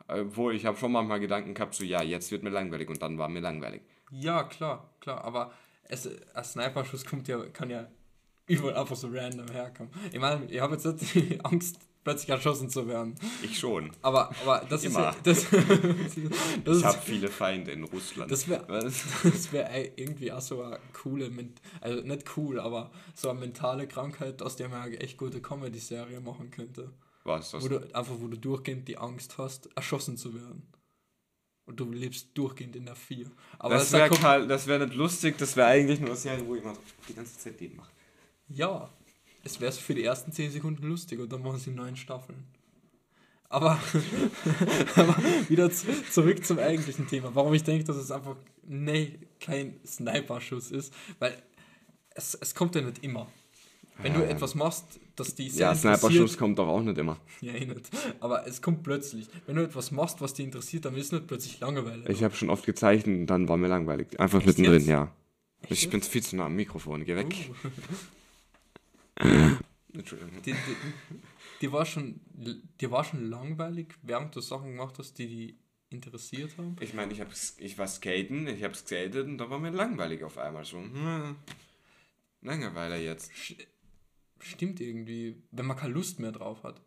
Obwohl, 0.08 0.56
ich 0.56 0.66
habe 0.66 0.78
schon 0.78 0.92
manchmal 0.92 1.20
Gedanken 1.20 1.54
gehabt, 1.54 1.74
so 1.74 1.84
ja, 1.84 2.02
jetzt 2.02 2.32
wird 2.32 2.44
mir 2.44 2.50
langweilig 2.50 2.90
und 2.90 3.02
dann 3.02 3.18
war 3.18 3.30
mir 3.30 3.40
langweilig. 3.40 3.82
Ja, 4.12 4.44
klar, 4.44 4.94
klar, 5.00 5.24
aber 5.24 5.54
es, 5.84 6.10
ein 6.34 6.44
Sniper-Schuss 6.44 7.06
kommt 7.06 7.28
ja, 7.28 7.46
kann 7.48 7.70
ja 7.70 7.88
überall 8.48 8.76
einfach 8.76 8.96
so 8.96 9.08
random 9.12 9.48
herkommen. 9.50 9.92
Ich 10.12 10.20
meine, 10.20 10.46
ich 10.52 10.60
habe 10.60 10.74
jetzt 10.76 10.86
nicht 10.86 11.16
die 11.16 11.40
Angst, 11.46 11.80
plötzlich 12.04 12.30
erschossen 12.30 12.70
zu 12.70 12.88
werden. 12.88 13.16
Ich 13.44 13.60
schon. 13.60 13.92
Aber, 14.02 14.32
aber 14.42 14.66
das 14.70 14.84
ist 14.84 14.92
Immer. 14.96 15.06
ja, 15.06 15.16
das, 15.24 15.46
das 16.64 16.78
Ich 16.78 16.84
habe 16.84 16.98
ist, 16.98 17.04
viele 17.04 17.28
Feinde 17.30 17.72
in 17.72 17.84
Russland. 17.84 18.32
das 18.32 18.48
wäre 18.48 18.66
das 19.24 19.52
wär 19.52 19.98
irgendwie 19.98 20.32
auch 20.32 20.42
so 20.42 20.62
eine 20.62 20.80
coole, 20.94 21.32
also 21.80 22.02
nicht 22.02 22.38
cool, 22.38 22.60
aber 22.60 22.92
so 23.14 23.30
eine 23.30 23.40
mentale 23.40 23.88
Krankheit, 23.88 24.42
aus 24.42 24.56
der 24.56 24.70
man 24.70 24.82
eine 24.82 25.00
echt 25.00 25.18
gute 25.18 25.42
Comedy-Serie 25.42 26.20
machen 26.22 26.52
könnte. 26.52 26.92
Was? 27.24 27.52
Das? 27.52 27.64
Wo 27.64 27.68
du 27.68 27.78
einfach, 27.96 28.16
wo 28.20 28.28
du 28.28 28.38
durchgehend 28.38 28.88
die 28.88 28.98
Angst 28.98 29.38
hast, 29.38 29.70
erschossen 29.76 30.18
zu 30.18 30.34
werden. 30.34 30.68
Und 31.66 31.80
du 31.80 31.90
lebst 31.92 32.30
durchgehend 32.34 32.76
in 32.76 32.86
der 32.86 32.96
4. 32.96 33.28
Aber 33.60 33.76
Das 33.76 33.84
es 33.84 33.94
wäre 33.94 34.48
das 34.48 34.68
wär 34.68 34.80
nicht 34.80 34.96
lustig, 34.96 35.38
das 35.38 35.56
wäre 35.56 35.68
eigentlich 35.68 36.00
nur 36.00 36.10
eine 36.10 36.18
Serie, 36.18 36.46
wo 36.46 36.56
jemand 36.56 36.80
die 37.08 37.14
ganze 37.14 37.38
Zeit 37.38 37.60
den 37.60 37.76
macht. 37.76 37.94
Ja, 38.48 38.90
es 39.44 39.60
wäre 39.60 39.72
für 39.72 39.94
die 39.96 40.04
ersten 40.04 40.32
10 40.32 40.52
Sekunden 40.52 40.88
lustig 40.88 41.20
und 41.20 41.32
dann 41.32 41.42
machen 41.42 41.60
sie 41.60 41.72
neun 41.72 41.96
Staffeln. 41.96 42.44
Aber, 43.50 43.78
aber 44.96 45.18
wieder 45.50 45.70
zu, 45.72 45.88
zurück 46.10 46.46
zum 46.46 46.58
eigentlichen 46.60 47.08
Thema. 47.08 47.32
Warum 47.34 47.54
ich 47.54 47.64
denke, 47.64 47.84
dass 47.84 47.98
es 47.98 48.10
einfach 48.12 48.36
nee, 48.64 49.20
kein 49.42 49.76
Sniper-Schuss 49.86 50.72
ist, 50.72 50.94
weil 51.20 51.36
es, 52.16 52.34
es 52.36 52.56
kommt 52.56 52.76
ja 52.76 52.82
nicht 52.82 53.04
immer. 53.04 53.28
Wenn 53.98 54.14
du 54.14 54.22
Ja. 54.22 54.28
etwas 54.28 54.56
machst, 54.56 54.86
dass 55.18 55.36
die 55.36 55.48
Ja, 55.48 55.76
sehr 55.76 55.96
Sniper-Schuss 55.98 56.38
kommt 56.38 56.58
doch 56.60 56.68
auch 56.68 56.82
nicht 56.82 56.98
immer. 56.98 57.18
Ja, 57.42 57.54
eh 57.54 57.66
nicht. 57.66 57.90
Aber 58.22 58.48
es 58.48 58.62
kommt 58.62 58.84
plötzlich. 58.84 59.28
Wenn 59.48 59.58
du 59.58 59.64
etwas 59.64 59.92
machst, 59.92 60.22
was 60.22 60.34
dich 60.34 60.46
interessiert, 60.46 60.86
dann 60.86 60.96
ist 60.96 61.12
nicht 61.12 61.28
plötzlich 61.28 61.60
Langeweile. 61.60 62.10
Ich 62.10 62.24
habe 62.24 62.34
schon 62.36 62.50
oft 62.50 62.66
gezeichnet 62.66 63.20
und 63.20 63.28
dann 63.28 63.50
war 63.50 63.58
mir 63.58 63.68
langweilig. 63.68 64.18
Einfach 64.20 64.40
Echt 64.40 64.48
mittendrin, 64.48 64.76
jetzt? 64.80 64.88
ja. 64.88 65.12
Echt 65.64 65.72
Ich 65.74 65.90
bin 65.90 66.02
viel 66.02 66.24
zu 66.24 66.38
nah 66.38 66.46
am 66.46 66.56
Mikrofon, 66.56 67.04
geh 67.04 67.16
weg. 67.18 67.36
Uh. 67.66 67.68
Entschuldigung. 69.94 70.42
Die, 70.44 70.54
die, 70.54 70.58
die, 71.62 71.72
war 71.72 71.86
schon, 71.86 72.20
die 72.80 72.92
war 72.92 73.04
schon 73.04 73.30
langweilig, 73.30 73.94
während 74.02 74.36
du 74.36 74.42
Sachen 74.42 74.72
gemacht 74.72 74.98
hast, 75.00 75.18
die 75.18 75.28
die 75.28 75.60
interessiert 75.90 76.58
haben. 76.58 76.76
Ich 76.80 76.94
meine, 76.94 77.14
ich, 77.14 77.22
ich 77.58 77.78
war 77.78 77.88
skaten, 77.88 78.48
ich 78.48 78.64
habe 78.64 78.74
skatet 78.74 79.28
und 79.28 79.38
da 79.38 79.50
war 79.50 79.60
mir 79.60 79.72
langweilig 79.72 80.24
auf 80.24 80.38
einmal 80.38 80.66
so. 80.66 80.78
Hm, 80.78 81.36
Langeweile 82.42 82.98
jetzt. 82.98 83.32
Stimmt 84.40 84.80
irgendwie, 84.80 85.44
wenn 85.52 85.66
man 85.66 85.78
keine 85.78 85.94
Lust 85.94 86.20
mehr 86.20 86.32
drauf 86.32 86.64
hat. 86.64 86.82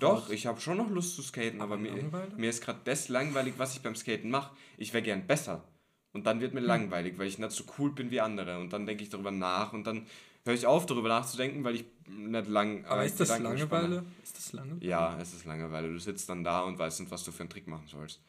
Doch, 0.00 0.30
ich 0.30 0.46
habe 0.46 0.60
schon 0.60 0.78
noch 0.78 0.90
Lust 0.90 1.14
zu 1.14 1.22
skaten, 1.22 1.60
aber, 1.60 1.74
Aber 1.74 1.82
mir, 1.82 2.10
mir 2.36 2.50
ist 2.50 2.62
gerade 2.62 2.80
das 2.84 3.08
langweilig, 3.08 3.54
was 3.56 3.74
ich 3.76 3.82
beim 3.82 3.94
Skaten 3.94 4.30
mache. 4.30 4.54
Ich 4.76 4.92
wäre 4.92 5.02
gern 5.02 5.26
besser. 5.26 5.64
Und 6.12 6.26
dann 6.26 6.36
Hm. 6.36 6.42
wird 6.42 6.54
mir 6.54 6.60
langweilig, 6.60 7.18
weil 7.18 7.28
ich 7.28 7.38
nicht 7.38 7.52
so 7.52 7.64
cool 7.78 7.92
bin 7.92 8.10
wie 8.10 8.20
andere. 8.20 8.58
Und 8.58 8.72
dann 8.72 8.84
denke 8.84 9.04
ich 9.04 9.10
darüber 9.10 9.30
nach 9.30 9.72
und 9.72 9.86
dann 9.86 10.06
höre 10.44 10.54
ich 10.54 10.66
auf, 10.66 10.86
darüber 10.86 11.08
nachzudenken, 11.08 11.64
weil 11.64 11.76
ich 11.76 11.84
nicht 12.08 12.48
lang. 12.48 12.84
Aber 12.86 13.04
ist 13.04 13.20
das 13.20 13.38
Langeweile? 13.38 14.04
Ist 14.22 14.36
das 14.36 14.52
Langeweile? 14.52 14.84
Ja, 14.86 15.18
es 15.20 15.32
ist 15.34 15.44
Langeweile. 15.44 15.88
Du 15.88 15.98
sitzt 15.98 16.28
dann 16.28 16.44
da 16.44 16.60
und 16.62 16.78
weißt 16.78 17.00
nicht, 17.00 17.10
was 17.10 17.24
du 17.24 17.32
für 17.32 17.40
einen 17.40 17.50
Trick 17.50 17.66
machen 17.66 17.86
sollst. 17.86 18.20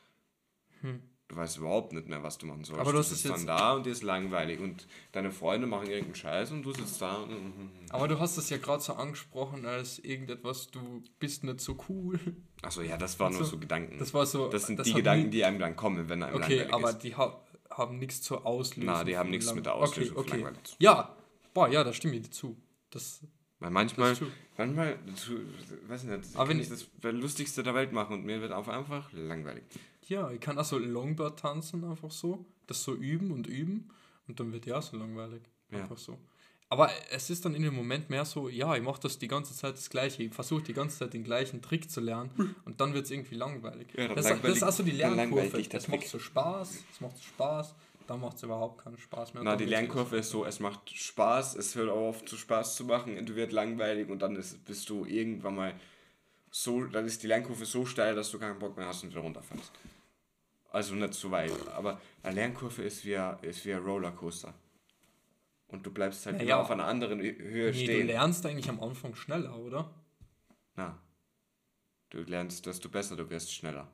Hm. 0.82 1.02
Du 1.30 1.38
weißt 1.38 1.58
überhaupt 1.58 1.93
nicht 1.93 2.08
mehr, 2.08 2.21
was 2.21 2.38
du 2.38 2.45
machen 2.45 2.63
sollst. 2.63 2.82
Aber 2.82 2.91
du 2.91 2.99
hast 2.99 3.10
sitzt 3.10 3.26
dann 3.26 3.47
da 3.47 3.73
und 3.73 3.86
dir 3.86 3.91
ist 3.91 4.04
langweilig. 4.04 4.60
Und 4.60 4.86
deine 5.13 5.32
Freunde 5.32 5.65
machen 5.65 5.88
irgendeinen 5.88 6.15
Scheiß 6.15 6.52
und 6.52 6.63
du 6.63 6.73
sitzt 6.73 7.02
da 7.02 7.15
und. 7.15 7.32
Aber 7.89 8.08
du 8.08 8.19
hast 8.19 8.38
es 8.38 8.49
ja 8.49 8.58
gerade 8.58 8.84
so 8.84 8.93
angesprochen 8.93 9.65
als 9.65 9.99
irgendetwas, 9.99 10.67
du 10.69 11.02
bist 11.19 11.43
nicht 11.43 11.62
so 11.62 11.78
cool. 11.89 12.19
Achso, 12.62 12.82
ja, 12.82 12.97
das 12.97 13.19
waren 13.19 13.32
nur 13.32 13.41
Also, 13.41 13.52
so 13.52 13.58
Gedanken. 13.58 13.97
Das 13.97 14.13
war 14.13 14.26
so. 14.26 14.49
Das 14.49 14.67
sind 14.67 14.78
das 14.78 14.86
die 14.86 14.93
Gedanken, 14.93 15.32
die 15.32 15.43
einem 15.43 15.60
dann 15.60 15.76
kommen, 15.76 16.08
wenn 16.10 16.21
einem 16.21 16.36
Okay, 16.36 16.58
langweilig 16.58 16.73
aber 16.73 16.89
ist. 16.89 16.99
die 16.99 17.15
ha 17.15 17.41
haben 17.71 17.97
nichts 17.97 18.21
zur 18.21 18.45
Auslösung. 18.45 18.93
Na, 18.93 19.04
die 19.04 19.17
haben 19.17 19.32
nichts 19.32 19.52
mit 19.56 19.65
der 19.65 19.73
Auslösung 19.73 20.17
okay, 20.17 20.45
okay. 20.45 20.54
Ja, 20.78 21.15
boah, 21.54 21.68
ja, 21.70 21.84
da 21.84 21.94
stimme 21.94 22.16
ich 22.16 22.24
dir 22.24 22.32
zu. 22.32 22.58
Das, 22.89 23.22
Weil 23.60 23.70
das 23.70 23.72
manchmal, 23.74 24.12
ist 24.12 24.20
true. 24.20 24.32
manchmal, 24.58 24.98
zu, 25.16 25.39
weiß 25.88 26.04
nicht, 26.04 26.13
Aber 26.36 26.48
kann 26.48 26.50
wenn 26.50 26.60
ich 26.60 26.70
das 26.70 26.88
Lustigste 27.02 27.63
der 27.63 27.74
Welt 27.74 27.92
machen 27.92 28.13
und 28.13 28.26
mir 28.26 28.42
wird 28.42 28.52
auch 28.52 28.68
einfach 28.68 29.12
langweilig. 29.13 29.63
Ja, 30.08 30.30
ich 30.32 30.39
kann 30.42 30.58
auch 30.60 30.66
so 30.66 30.78
Longboard 30.78 31.39
tanzen, 31.39 31.84
einfach 31.84 32.12
so. 32.12 32.46
Das 32.68 32.84
so 32.84 32.94
üben 32.96 33.32
und 33.32 33.48
üben. 33.48 33.89
Und 34.28 34.39
dann 34.39 34.52
wird 34.54 34.66
ja 34.66 34.82
so 34.82 34.98
langweilig. 34.98 35.42
Ja. 35.72 35.80
Einfach 35.80 35.98
so. 35.98 36.18
Aber 36.70 36.89
es 37.12 37.30
ist 37.30 37.46
dann 37.46 37.54
in 37.56 37.62
dem 37.62 37.76
Moment 37.76 38.10
mehr 38.10 38.26
so, 38.26 38.50
ja, 38.50 38.76
ich 38.76 38.82
mache 38.82 39.00
das 39.02 39.20
die 39.20 39.28
ganze 39.28 39.54
Zeit 39.54 39.76
das 39.76 39.89
Gleiche. 39.89 40.24
Ich 40.24 40.34
versuche 40.34 40.63
die 40.63 40.74
ganze 40.74 40.98
Zeit 41.00 41.13
den 41.13 41.24
gleichen 41.24 41.62
Trick 41.62 41.89
zu 41.92 42.02
lernen. 42.02 42.56
Und 42.66 42.82
dann 42.82 42.94
wird 42.94 43.06
es 43.06 43.12
irgendwie 43.12 43.36
langweilig. 43.36 43.89
Ja, 43.96 44.08
dann 44.08 44.16
das, 44.16 44.26
das 44.26 44.32
langweilig- 44.34 44.56
ist 44.58 44.63
auch 44.63 44.72
so 44.72 44.84
die 44.84 44.98
dann 44.98 45.16
langweilt 45.16 45.32
Lernkurve. 45.32 45.58
dich 45.58 45.70
der 45.70 45.80
Es 45.82 45.88
macht 45.88 46.08
so 46.08 46.20
Spaß, 46.20 46.84
es 46.92 47.02
macht 47.02 47.18
so 47.18 47.24
Spaß. 47.24 47.76
Dann 48.08 48.20
macht 48.20 48.38
es 48.38 48.44
überhaupt 48.44 48.84
keinen 48.84 48.98
Spaß 48.98 49.34
mehr. 49.34 49.44
Na, 49.44 49.56
die 49.56 49.66
Lernkurve 49.66 50.18
ist 50.18 50.30
so, 50.30 50.46
es 50.46 50.60
macht 50.60 50.89
Spaß, 50.89 51.56
es 51.56 51.76
hört 51.76 51.89
auf 51.89 52.26
zu 52.26 52.36
Spaß 52.38 52.76
zu 52.76 52.84
machen, 52.86 53.26
du 53.26 53.36
wird 53.36 53.52
langweilig 53.52 54.10
und 54.10 54.20
dann 54.20 54.36
ist, 54.36 54.63
bist 54.66 54.89
du 54.89 55.06
irgendwann 55.06 55.56
mal 55.56 55.74
so, 56.52 56.84
dann 56.86 57.06
ist 57.06 57.24
die 57.24 57.28
Lernkurve 57.28 57.66
so 57.66 57.86
steil, 57.86 58.13
dass 58.16 58.30
du 58.32 58.39
keinen 58.39 58.60
Bock 58.60 58.76
mehr 58.78 58.88
hast 58.88 59.04
und 59.04 59.12
wieder 59.12 59.22
runterfällst. 59.22 59.72
Also 60.72 60.96
nicht 60.96 61.13
zu 61.13 61.32
weit, 61.32 61.52
aber 61.70 62.02
eine 62.24 62.36
Lernkurve 62.36 62.82
ist 62.84 63.06
wie 63.06 63.16
ein, 63.16 63.38
ist 63.42 63.63
wie 63.66 63.74
ein 63.74 63.84
Rollercoaster. 63.84 64.54
Und 65.68 65.86
du 65.86 65.92
bleibst 65.92 66.26
halt 66.26 66.38
Naja. 66.38 66.56
immer 66.56 66.63
auf 66.63 66.72
einer 66.72 66.86
anderen 66.86 67.20
Höhe 67.20 67.72
Nee, 67.72 67.72
du 67.72 67.74
stehen. 67.74 68.08
lernst 68.08 68.46
eigentlich 68.46 68.70
am 68.70 68.80
Anfang 68.82 69.16
schneller, 69.16 69.58
oder? 69.58 69.89
Na. 70.76 71.00
Du 72.10 72.20
lernst, 72.20 72.66
desto 72.66 72.89
besser 72.89 73.16
du 73.16 73.28
wirst, 73.30 73.52
schneller. 73.52 73.88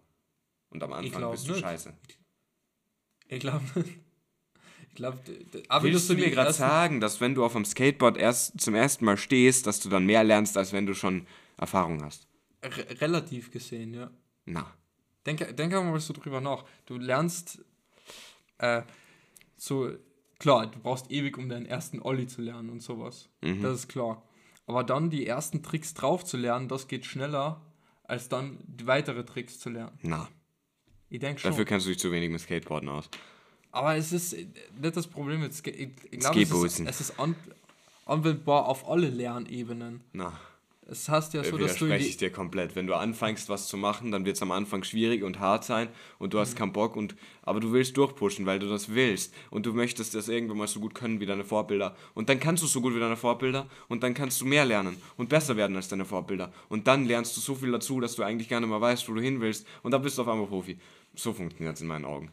Und 0.71 0.83
am 0.83 0.91
Anfang 0.93 1.31
bist 1.31 1.47
du 1.47 1.51
nicht. 1.53 1.61
scheiße. 1.61 1.93
Ich 2.07 2.18
glaube. 3.37 3.63
Ich 4.89 4.95
glaube, 4.95 5.19
aber 5.69 5.83
Willst 5.83 6.09
du 6.09 6.15
mir 6.15 6.31
gerade 6.31 6.51
sagen, 6.51 6.99
dass 6.99 7.21
wenn 7.21 7.35
du 7.35 7.45
auf 7.45 7.53
dem 7.53 7.65
Skateboard 7.65 8.17
erst 8.17 8.59
zum 8.59 8.73
ersten 8.73 9.05
Mal 9.05 9.17
stehst, 9.17 9.67
dass 9.67 9.79
du 9.79 9.89
dann 9.89 10.05
mehr 10.05 10.23
lernst, 10.23 10.57
als 10.57 10.73
wenn 10.73 10.87
du 10.87 10.95
schon 10.95 11.27
Erfahrung 11.57 12.03
hast? 12.03 12.27
Re 12.63 12.99
relativ 12.99 13.51
gesehen, 13.51 13.93
ja. 13.93 14.09
Na. 14.45 14.73
Denk, 15.25 15.55
denk 15.55 15.73
einmal 15.73 15.99
so 15.99 16.13
drüber 16.13 16.41
nach. 16.41 16.65
Du 16.87 16.97
lernst 16.97 17.63
äh, 18.57 18.81
so, 19.57 19.91
klar, 20.39 20.67
du 20.67 20.79
brauchst 20.79 21.11
ewig, 21.11 21.37
um 21.37 21.49
deinen 21.49 21.65
ersten 21.65 22.01
Olli 22.01 22.27
zu 22.27 22.41
lernen 22.41 22.69
und 22.69 22.81
sowas. 22.81 23.29
Mhm. 23.41 23.61
Das 23.61 23.75
ist 23.75 23.87
klar. 23.89 24.23
Aber 24.65 24.83
dann 24.83 25.09
die 25.09 25.25
ersten 25.25 25.63
Tricks 25.63 25.93
drauf 25.93 26.23
zu 26.23 26.37
lernen, 26.37 26.67
das 26.67 26.87
geht 26.87 27.05
schneller, 27.05 27.61
als 28.03 28.29
dann 28.29 28.59
die 28.65 28.87
weitere 28.87 29.23
Tricks 29.25 29.59
zu 29.59 29.69
lernen. 29.69 29.97
Na. 30.01 30.27
Ich 31.09 31.19
denke 31.19 31.41
schon. 31.41 31.51
Dafür 31.51 31.65
kennst 31.65 31.85
du 31.85 31.89
dich 31.89 31.99
zu 31.99 32.11
wenig 32.11 32.29
mit 32.29 32.41
Skateboarden 32.41 32.89
aus. 32.89 33.09
Aber 33.71 33.95
es 33.95 34.11
ist 34.11 34.33
äh, 34.33 34.47
nicht 34.81 34.95
das 34.95 35.07
Problem 35.07 35.41
mit 35.41 35.53
Ska 35.53 35.71
ich, 35.71 35.89
ich 36.11 36.19
glaube, 36.19 36.41
es 36.41 36.49
ist, 36.49 36.49
Skateboarden. 36.49 36.87
es 36.87 37.01
ist 37.01 37.19
an 37.19 37.35
anwendbar 38.05 38.67
auf 38.67 38.89
alle 38.89 39.07
Lernebenen. 39.07 40.01
Na. 40.13 40.39
Es 40.91 41.07
heißt 41.07 41.33
ja 41.35 41.43
so, 41.43 41.55
Äh, 41.55 41.59
dass 41.59 41.75
du 41.75 41.85
widerspreche 41.85 42.09
ich 42.09 42.17
dir 42.17 42.31
komplett. 42.31 42.75
Wenn 42.75 42.87
du 42.87 42.95
anfängst, 42.95 43.47
was 43.49 43.67
zu 43.67 43.77
machen, 43.77 44.11
dann 44.11 44.25
wird 44.25 44.37
es 44.37 44.41
am 44.41 44.51
Anfang 44.51 44.83
schwierig 44.83 45.23
und 45.23 45.39
hart 45.39 45.63
sein 45.63 45.87
und 46.17 46.33
du 46.33 46.39
hast 46.39 46.53
Mhm. 46.53 46.57
keinen 46.57 46.73
Bock 46.73 46.95
und 46.95 47.15
aber 47.43 47.59
du 47.59 47.71
willst 47.71 47.95
durchpushen, 47.97 48.45
weil 48.45 48.59
du 48.59 48.67
das 48.67 48.89
willst 48.93 49.33
und 49.51 49.65
du 49.65 49.73
möchtest 49.73 50.15
das 50.15 50.27
irgendwann 50.29 50.57
mal 50.57 50.67
so 50.67 50.79
gut 50.79 50.95
können 50.95 51.19
wie 51.19 51.25
deine 51.25 51.43
Vorbilder 51.45 51.95
und 52.15 52.29
dann 52.29 52.39
kannst 52.39 52.63
du 52.63 52.67
so 52.67 52.81
gut 52.81 52.95
wie 52.95 52.99
deine 52.99 53.17
Vorbilder 53.17 53.67
und 53.87 54.01
dann 54.03 54.13
kannst 54.13 54.41
du 54.41 54.45
mehr 54.45 54.65
lernen 54.65 54.97
und 55.17 55.29
besser 55.29 55.55
werden 55.57 55.75
als 55.75 55.87
deine 55.89 56.05
Vorbilder 56.05 56.51
und 56.69 56.87
dann 56.87 57.05
lernst 57.05 57.35
du 57.37 57.41
so 57.41 57.55
viel 57.55 57.71
dazu, 57.71 57.99
dass 57.99 58.15
du 58.15 58.23
eigentlich 58.23 58.49
gar 58.49 58.59
nicht 58.59 58.69
mehr 58.69 58.81
weißt, 58.81 59.07
wo 59.09 59.13
du 59.13 59.21
hin 59.21 59.41
willst 59.41 59.67
und 59.83 59.91
dann 59.91 60.01
bist 60.01 60.17
du 60.17 60.23
auf 60.23 60.27
einmal 60.27 60.47
Profi. 60.47 60.77
So 61.15 61.33
funktioniert 61.33 61.75
es 61.75 61.81
in 61.81 61.87
meinen 61.87 62.05
Augen. 62.05 62.31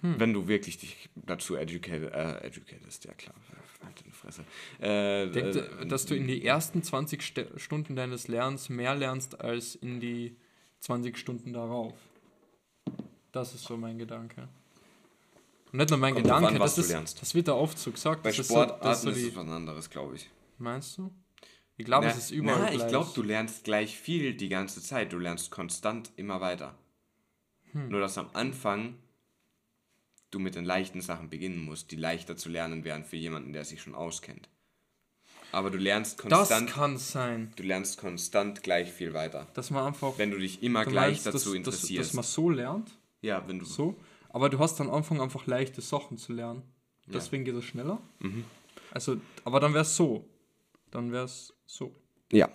Hm. 0.00 0.18
Wenn 0.18 0.32
du 0.32 0.48
wirklich 0.48 0.78
dich 0.78 1.08
dazu 1.14 1.54
educated, 1.56 2.12
äh, 2.12 2.44
educatest, 2.46 3.04
ja 3.04 3.12
klar. 3.14 3.34
Deine 3.50 3.61
Fresse. 4.22 4.44
Äh, 4.78 5.30
Denk, 5.30 5.56
äh, 5.56 5.86
dass 5.86 6.06
du 6.06 6.14
in 6.14 6.26
die 6.26 6.44
ersten 6.44 6.82
20 6.82 7.22
St 7.22 7.40
Stunden 7.56 7.96
deines 7.96 8.28
Lernens 8.28 8.68
mehr 8.68 8.94
lernst 8.94 9.40
als 9.40 9.74
in 9.74 10.00
die 10.00 10.36
20 10.80 11.18
Stunden 11.18 11.52
darauf. 11.52 11.94
Das 13.32 13.54
ist 13.54 13.64
so 13.64 13.76
mein 13.76 13.98
Gedanke. 13.98 14.48
Und 15.72 15.78
nicht 15.78 15.90
nur 15.90 15.98
mein 15.98 16.14
Kommt 16.14 16.24
Gedanke, 16.24 16.48
an, 16.48 16.60
was 16.60 16.74
das, 16.74 16.88
du 16.88 16.98
ist, 16.98 17.22
das 17.22 17.34
wird 17.34 17.48
da 17.48 17.54
oft 17.54 17.78
so 17.78 17.90
gesagt. 17.90 18.22
bei 18.22 18.30
das 18.30 18.46
Sportarten 18.46 18.88
ist 18.88 19.02
so, 19.02 19.10
ist 19.10 19.16
so 19.16 19.26
ist 19.26 19.32
es 19.32 19.36
was 19.36 19.48
anderes, 19.48 19.90
glaube 19.90 20.16
ich. 20.16 20.30
Meinst 20.58 20.98
du? 20.98 21.10
Ich 21.78 21.86
glaube, 21.86 22.06
es 22.06 22.18
ist 22.18 22.30
überall 22.30 22.60
na, 22.60 22.68
ich 22.70 22.76
gleich. 22.76 22.88
glaube, 22.88 23.10
du 23.14 23.22
lernst 23.22 23.64
gleich 23.64 23.96
viel 23.96 24.34
die 24.34 24.48
ganze 24.48 24.82
Zeit. 24.82 25.12
Du 25.12 25.18
lernst 25.18 25.50
konstant 25.50 26.12
immer 26.16 26.40
weiter. 26.40 26.78
Hm. 27.72 27.88
Nur, 27.88 28.00
dass 28.00 28.18
am 28.18 28.28
Anfang 28.34 28.96
du 30.32 30.38
mit 30.40 30.54
den 30.56 30.64
leichten 30.64 31.00
Sachen 31.00 31.30
beginnen 31.30 31.60
musst, 31.64 31.90
die 31.92 31.96
leichter 31.96 32.36
zu 32.36 32.48
lernen 32.48 32.82
wären 32.84 33.04
für 33.04 33.16
jemanden, 33.16 33.52
der 33.52 33.64
sich 33.64 33.80
schon 33.80 33.94
auskennt. 33.94 34.48
Aber 35.52 35.70
du 35.70 35.76
lernst 35.78 36.18
das 36.24 36.30
konstant, 36.48 36.70
kann 36.70 36.96
sein, 36.96 37.52
du 37.56 37.62
lernst 37.62 37.98
konstant 37.98 38.62
gleich 38.62 38.90
viel 38.90 39.12
weiter. 39.12 39.46
dass 39.54 39.70
man 39.70 39.86
einfach 39.86 40.16
Wenn 40.18 40.30
du 40.30 40.38
dich 40.38 40.62
immer 40.62 40.84
du 40.84 40.90
gleich 40.90 41.06
meinst, 41.12 41.26
dazu 41.26 41.36
dass, 41.36 41.44
dass, 41.44 41.54
interessierst. 41.54 42.10
dass 42.10 42.14
man 42.14 42.24
so 42.24 42.48
lernt, 42.50 42.90
ja, 43.20 43.46
wenn 43.46 43.58
du 43.58 43.64
so, 43.66 43.94
aber 44.30 44.48
du 44.48 44.58
hast 44.58 44.80
dann 44.80 44.88
am 44.88 44.94
Anfang 44.94 45.20
einfach 45.20 45.46
leichte 45.46 45.80
Sachen 45.82 46.16
zu 46.18 46.32
lernen. 46.32 46.62
Deswegen 47.06 47.44
geht 47.44 47.54
es 47.54 47.64
schneller. 47.64 48.00
Mhm. 48.20 48.44
Also, 48.92 49.16
aber 49.44 49.60
dann 49.60 49.74
wäre 49.74 49.82
es 49.82 49.94
so. 49.94 50.24
Dann 50.90 51.12
wäre 51.12 51.24
es 51.24 51.52
so. 51.66 51.94
Ja, 52.30 52.48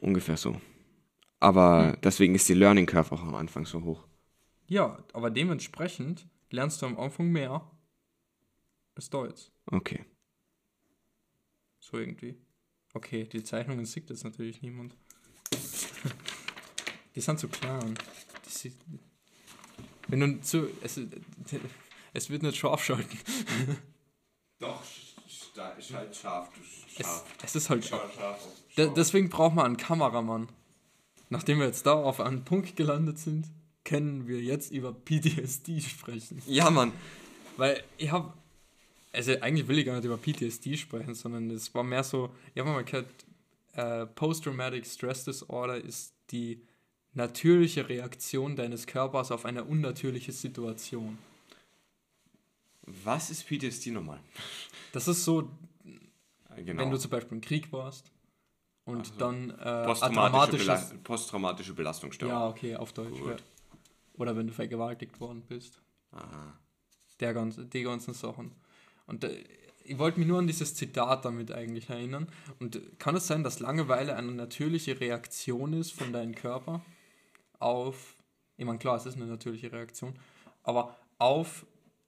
ungefähr 0.00 0.36
so. 0.36 0.60
Aber 1.38 1.92
Hm. 1.92 2.00
deswegen 2.02 2.34
ist 2.34 2.48
die 2.48 2.54
Learning 2.54 2.86
Curve 2.86 3.12
auch 3.14 3.22
am 3.22 3.34
Anfang 3.34 3.66
so 3.66 3.82
hoch. 3.84 4.02
Ja, 4.66 4.98
aber 5.12 5.30
dementsprechend 5.30 6.26
lernst 6.50 6.82
du 6.82 6.86
am 6.86 6.98
Anfang 6.98 7.28
mehr 7.28 7.70
als 8.94 9.10
da 9.10 9.26
jetzt. 9.26 9.52
Okay. 9.66 10.04
So 11.80 11.98
irgendwie. 11.98 12.36
Okay, 12.94 13.24
die 13.24 13.42
Zeichnungen 13.42 13.84
sieht 13.84 14.08
jetzt 14.10 14.24
natürlich 14.24 14.62
niemand. 14.62 14.96
die 17.14 17.20
sind 17.20 17.38
zu 17.38 17.48
klein. 17.48 17.98
Die 18.46 18.50
sieht, 18.50 18.76
wenn 20.08 20.20
du 20.20 20.40
zu. 20.40 20.68
Es, 20.80 21.00
es 22.12 22.30
wird 22.30 22.42
nicht 22.42 22.56
scharf 22.56 22.84
schalten. 22.84 23.18
Doch, 24.60 24.82
ist 25.78 25.92
halt 25.92 26.16
scharf. 26.16 26.48
Es, 26.96 27.24
es 27.42 27.56
ist 27.56 27.70
halt. 27.70 27.84
scharf. 27.84 28.46
De, 28.76 28.92
deswegen 28.94 29.28
braucht 29.28 29.54
man 29.54 29.66
einen 29.66 29.76
Kameramann. 29.76 30.48
Nachdem 31.30 31.58
wir 31.58 31.66
jetzt 31.66 31.86
da 31.86 31.94
auf 31.94 32.20
einen 32.20 32.44
Punkt 32.44 32.76
gelandet 32.76 33.18
sind, 33.18 33.50
können 33.84 34.26
wir 34.26 34.40
jetzt 34.40 34.70
über 34.72 34.92
PTSD 34.92 35.80
sprechen. 35.82 36.40
Ja, 36.46 36.70
Mann. 36.70 36.92
Weil 37.56 37.82
ich 37.98 38.10
habe, 38.10 38.32
also 39.12 39.32
eigentlich 39.40 39.68
will 39.68 39.78
ich 39.78 39.86
gar 39.86 39.94
nicht 39.96 40.04
über 40.04 40.16
PTSD 40.16 40.76
sprechen, 40.76 41.14
sondern 41.14 41.50
es 41.50 41.74
war 41.74 41.84
mehr 41.84 42.02
so, 42.02 42.30
ich 42.54 42.60
habe 42.60 42.70
mal 42.70 42.84
gehört, 42.84 43.06
äh, 43.74 44.06
Post-Traumatic 44.06 44.86
Stress 44.86 45.24
Disorder 45.24 45.76
ist 45.76 46.14
die 46.30 46.60
natürliche 47.12 47.88
Reaktion 47.88 48.56
deines 48.56 48.86
Körpers 48.86 49.30
auf 49.30 49.44
eine 49.44 49.64
unnatürliche 49.64 50.32
Situation. 50.32 51.18
Was 52.82 53.30
ist 53.30 53.46
PTSD 53.46 53.90
nochmal? 53.92 54.20
Das 54.92 55.08
ist 55.08 55.24
so, 55.24 55.48
Genau. 56.56 56.82
wenn 56.82 56.90
du 56.90 56.98
zum 56.98 57.10
Beispiel 57.10 57.36
im 57.36 57.40
Krieg 57.40 57.72
warst 57.72 58.12
und 58.84 59.00
Ach 59.00 59.04
so. 59.06 59.14
dann 59.18 59.50
äh, 59.50 59.84
posttraumatische, 59.84 60.66
traumatisches... 60.66 60.66
Bela 60.90 61.00
posttraumatische 61.02 61.74
Belastungsstörung. 61.74 62.34
Ja, 62.34 62.48
okay, 62.48 62.76
auf 62.76 62.92
Deutsch. 62.92 63.18
Gut. 63.18 63.42
Oder 64.14 64.36
wenn 64.36 64.46
du 64.46 64.52
vergewaltigt 64.52 65.20
worden 65.20 65.42
bist. 65.46 65.82
Aha. 66.12 66.58
Der 67.20 67.34
ganze, 67.34 67.66
die 67.66 67.82
ganzen 67.82 68.14
Sachen. 68.14 68.52
Und 69.06 69.24
äh, 69.24 69.44
ich 69.84 69.98
wollte 69.98 70.18
mich 70.18 70.28
nur 70.28 70.38
an 70.38 70.46
dieses 70.46 70.74
Zitat 70.74 71.24
damit 71.24 71.52
eigentlich 71.52 71.90
erinnern. 71.90 72.28
Und 72.58 72.98
kann 72.98 73.16
es 73.16 73.26
sein, 73.26 73.44
dass 73.44 73.60
Langeweile 73.60 74.16
eine 74.16 74.32
natürliche 74.32 74.98
Reaktion 75.00 75.72
ist 75.74 75.92
von 75.92 76.12
deinem 76.12 76.34
Körper 76.34 76.84
auf, 77.58 78.16
ich 78.56 78.64
meine, 78.64 78.78
klar, 78.78 78.96
es 78.96 79.06
ist 79.06 79.16
eine 79.16 79.26
natürliche 79.26 79.72
Reaktion, 79.72 80.18
aber 80.62 80.96
auf 81.18 81.66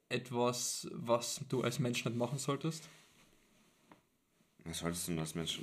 etwas, 0.09 0.89
was 0.93 1.41
du 1.49 1.63
als 1.63 1.79
Mensch 1.79 2.05
nicht 2.05 2.17
machen 2.17 2.39
solltest? 2.39 2.89
Was 4.65 4.79
solltest 4.79 5.09
du 5.09 5.13
denn 5.13 5.21
als 5.21 5.35
Mensch? 5.35 5.61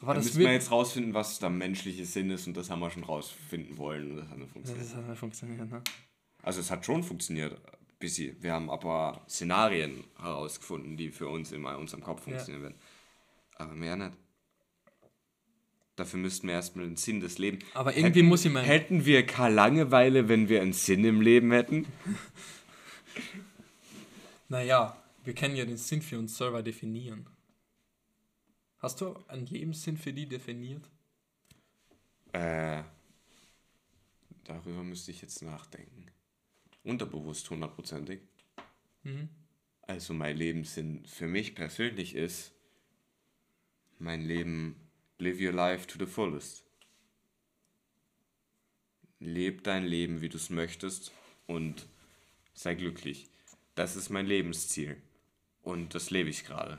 Aber 0.00 0.14
da 0.14 0.20
das 0.20 0.26
müssen 0.26 0.40
wir 0.40 0.52
jetzt 0.52 0.70
rausfinden, 0.70 1.12
was 1.14 1.38
der 1.40 1.50
menschliche 1.50 2.04
Sinn 2.04 2.30
ist 2.30 2.46
und 2.46 2.56
das 2.56 2.70
haben 2.70 2.80
wir 2.80 2.90
schon 2.90 3.04
rausfinden 3.04 3.76
wollen 3.78 4.12
und 4.12 4.16
das 4.18 4.28
hat 4.30 4.38
nicht 4.38 4.48
das 4.48 4.52
funktioniert. 4.52 4.94
hat 4.96 5.08
nicht 5.08 5.18
funktioniert, 5.18 5.70
ne? 5.70 5.82
Also 6.42 6.60
es 6.60 6.70
hat 6.70 6.86
schon 6.86 7.02
funktioniert, 7.02 7.60
bisschen. 7.98 8.40
Wir 8.40 8.52
haben 8.52 8.70
aber 8.70 9.24
Szenarien 9.28 10.04
herausgefunden, 10.20 10.96
die 10.96 11.10
für 11.10 11.28
uns 11.28 11.50
in 11.52 11.64
unserem 11.64 12.02
Kopf 12.02 12.20
Ja. 12.20 12.32
funktionieren 12.32 12.62
werden. 12.62 12.78
Aber 13.56 13.72
mehr 13.74 13.96
nicht. 13.96 14.12
Dafür 15.96 16.20
müssten 16.20 16.46
wir 16.46 16.54
erstmal 16.54 16.84
den 16.86 16.94
Sinn 16.96 17.18
des 17.18 17.38
Lebens. 17.38 17.64
Aber 17.74 17.96
irgendwie 17.96 18.22
muss 18.22 18.44
ich 18.44 18.52
mein- 18.52 18.64
Hätten 18.64 19.04
wir 19.04 19.26
keine 19.26 19.56
Langeweile, 19.56 20.28
wenn 20.28 20.48
wir 20.48 20.62
einen 20.62 20.72
Sinn 20.74 21.04
im 21.04 21.20
Leben 21.20 21.50
hätten? 21.50 21.86
Naja, 24.48 24.96
wir 25.24 25.34
können 25.34 25.56
ja 25.56 25.64
den 25.64 25.76
Sinn 25.76 26.00
für 26.02 26.18
uns 26.18 26.36
selber 26.36 26.62
definieren. 26.62 27.26
Hast 28.78 29.00
du 29.00 29.14
einen 29.26 29.46
Lebenssinn 29.46 29.96
für 29.96 30.12
die 30.12 30.28
definiert? 30.28 30.88
Äh, 32.32 32.82
darüber 34.44 34.84
müsste 34.84 35.10
ich 35.10 35.20
jetzt 35.20 35.42
nachdenken. 35.42 36.06
Unterbewusst 36.84 37.50
hundertprozentig. 37.50 38.20
Mhm. 39.02 39.28
Also 39.82 40.14
mein 40.14 40.36
Lebenssinn 40.36 41.04
für 41.06 41.26
mich 41.26 41.54
persönlich 41.54 42.14
ist, 42.14 42.52
mein 43.98 44.22
Leben, 44.22 44.76
live 45.18 45.40
your 45.40 45.52
life 45.52 45.86
to 45.86 45.98
the 45.98 46.10
fullest. 46.10 46.64
Leb 49.18 49.64
dein 49.64 49.84
Leben, 49.84 50.20
wie 50.20 50.28
du 50.28 50.36
es 50.36 50.50
möchtest 50.50 51.12
und 51.46 51.88
sei 52.54 52.74
glücklich. 52.74 53.28
Das 53.74 53.96
ist 53.96 54.10
mein 54.10 54.26
Lebensziel. 54.26 55.02
Und 55.62 55.94
das 55.94 56.10
lebe 56.10 56.30
ich 56.30 56.44
gerade. 56.44 56.78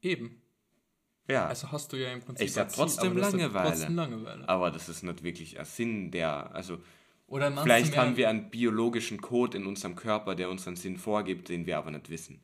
Eben. 0.00 0.40
Ja, 1.28 1.46
Also 1.46 1.70
hast 1.70 1.92
du 1.92 1.96
ja 1.96 2.10
im 2.12 2.20
Prinzip. 2.20 2.46
Ich 2.46 2.54
Ziel, 2.54 2.66
trotzdem 2.74 3.16
Langeweile. 3.16 3.68
Trotzdem 3.70 3.94
Langeweile. 3.96 4.48
aber 4.48 4.70
das 4.70 4.88
ist 4.88 5.02
nicht 5.02 5.22
wirklich 5.22 5.58
ein 5.58 5.64
Sinn, 5.66 6.10
der, 6.10 6.54
also 6.54 6.78
Oder 7.26 7.52
Vielleicht 7.62 7.96
haben 7.96 8.16
wir 8.16 8.30
einen 8.30 8.48
biologischen 8.50 9.20
Code 9.20 9.58
in 9.58 9.66
unserem 9.66 9.94
Körper, 9.94 10.34
der 10.34 10.48
unseren 10.50 10.76
Sinn 10.76 10.96
vorgibt, 10.96 11.50
den 11.50 11.66
wir 11.66 11.76
aber 11.78 11.90
nicht 11.90 12.08
wissen. 12.08 12.40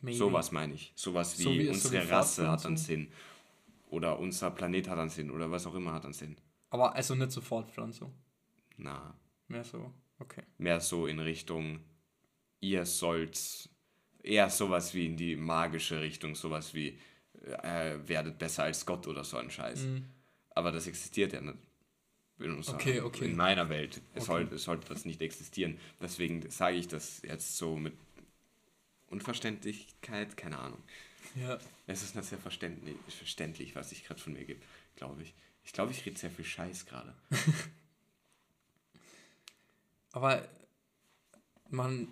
Maybe. 0.00 0.16
Sowas 0.16 0.52
meine 0.52 0.74
ich. 0.74 0.92
Sowas 0.94 1.36
wie, 1.38 1.42
So 1.42 1.50
wie- 1.50 1.64
so 1.66 1.72
unsere 1.72 2.06
wie 2.06 2.10
Rasse 2.10 2.48
hat 2.48 2.64
einen? 2.64 2.76
Sinn. 2.76 3.08
Oder 3.88 4.18
unser 4.20 4.50
Planet 4.52 4.88
hat 4.88 4.98
einen 4.98 5.10
Sinn. 5.10 5.30
Oder 5.32 5.50
was 5.50 5.66
auch 5.66 5.74
immer 5.74 5.92
hat 5.92 6.04
einen 6.04 6.14
Sinn. 6.14 6.36
Aber 6.70 6.94
also 6.94 7.16
nicht 7.16 7.32
so 7.32 7.40
Fortpflanzung. 7.40 8.12
Na, 8.76 9.12
Mehr 9.48 9.64
so. 9.64 9.92
Okay. 10.20 10.42
mehr 10.58 10.78
so 10.80 11.06
in 11.08 11.18
Richtung, 11.18 11.80
ihr 12.60 12.86
sollt 12.86 13.68
eher 14.22 14.48
sowas 14.50 14.94
wie 14.94 15.06
in 15.06 15.16
die 15.16 15.34
magische 15.34 16.00
Richtung, 16.00 16.34
sowas 16.36 16.72
wie, 16.74 16.96
äh, 17.62 17.96
werdet 18.06 18.38
besser 18.38 18.64
als 18.64 18.86
Gott 18.86 19.06
oder 19.06 19.24
so 19.24 19.36
ein 19.36 19.50
Scheiß. 19.50 19.82
Mhm. 19.82 20.04
Aber 20.50 20.72
das 20.72 20.86
existiert 20.86 21.32
ja 21.32 21.40
nicht. 21.40 21.58
Okay, 22.68 23.00
okay. 23.00 23.26
in 23.26 23.36
meiner 23.36 23.68
Welt 23.68 24.00
es 24.14 24.22
Okay. 24.22 24.32
sollte, 24.32 24.54
es 24.54 24.64
sollte 24.64 24.88
das 24.88 25.04
nicht 25.04 25.20
existieren. 25.20 25.78
Deswegen 26.00 26.48
sage 26.50 26.76
ich 26.76 26.88
das 26.88 27.20
jetzt 27.22 27.58
so 27.58 27.76
mit 27.76 27.92
Unverständlichkeit, 29.08 30.38
keine 30.38 30.58
Ahnung. 30.58 30.82
Ja. 31.34 31.58
Es 31.86 32.02
ist 32.02 32.16
nicht 32.16 32.28
sehr 32.28 32.38
verständlich, 32.38 32.96
verständlich 33.08 33.76
was 33.76 33.92
ich 33.92 34.04
gerade 34.04 34.20
von 34.20 34.32
mir 34.32 34.44
gebe, 34.44 34.60
glaube 34.96 35.22
ich. 35.22 35.34
Ich 35.64 35.72
glaube, 35.72 35.92
ich 35.92 36.04
rede 36.06 36.18
sehr 36.18 36.30
viel 36.30 36.44
Scheiß 36.44 36.86
gerade. 36.86 37.14
Aber 40.12 40.48
man, 41.68 42.08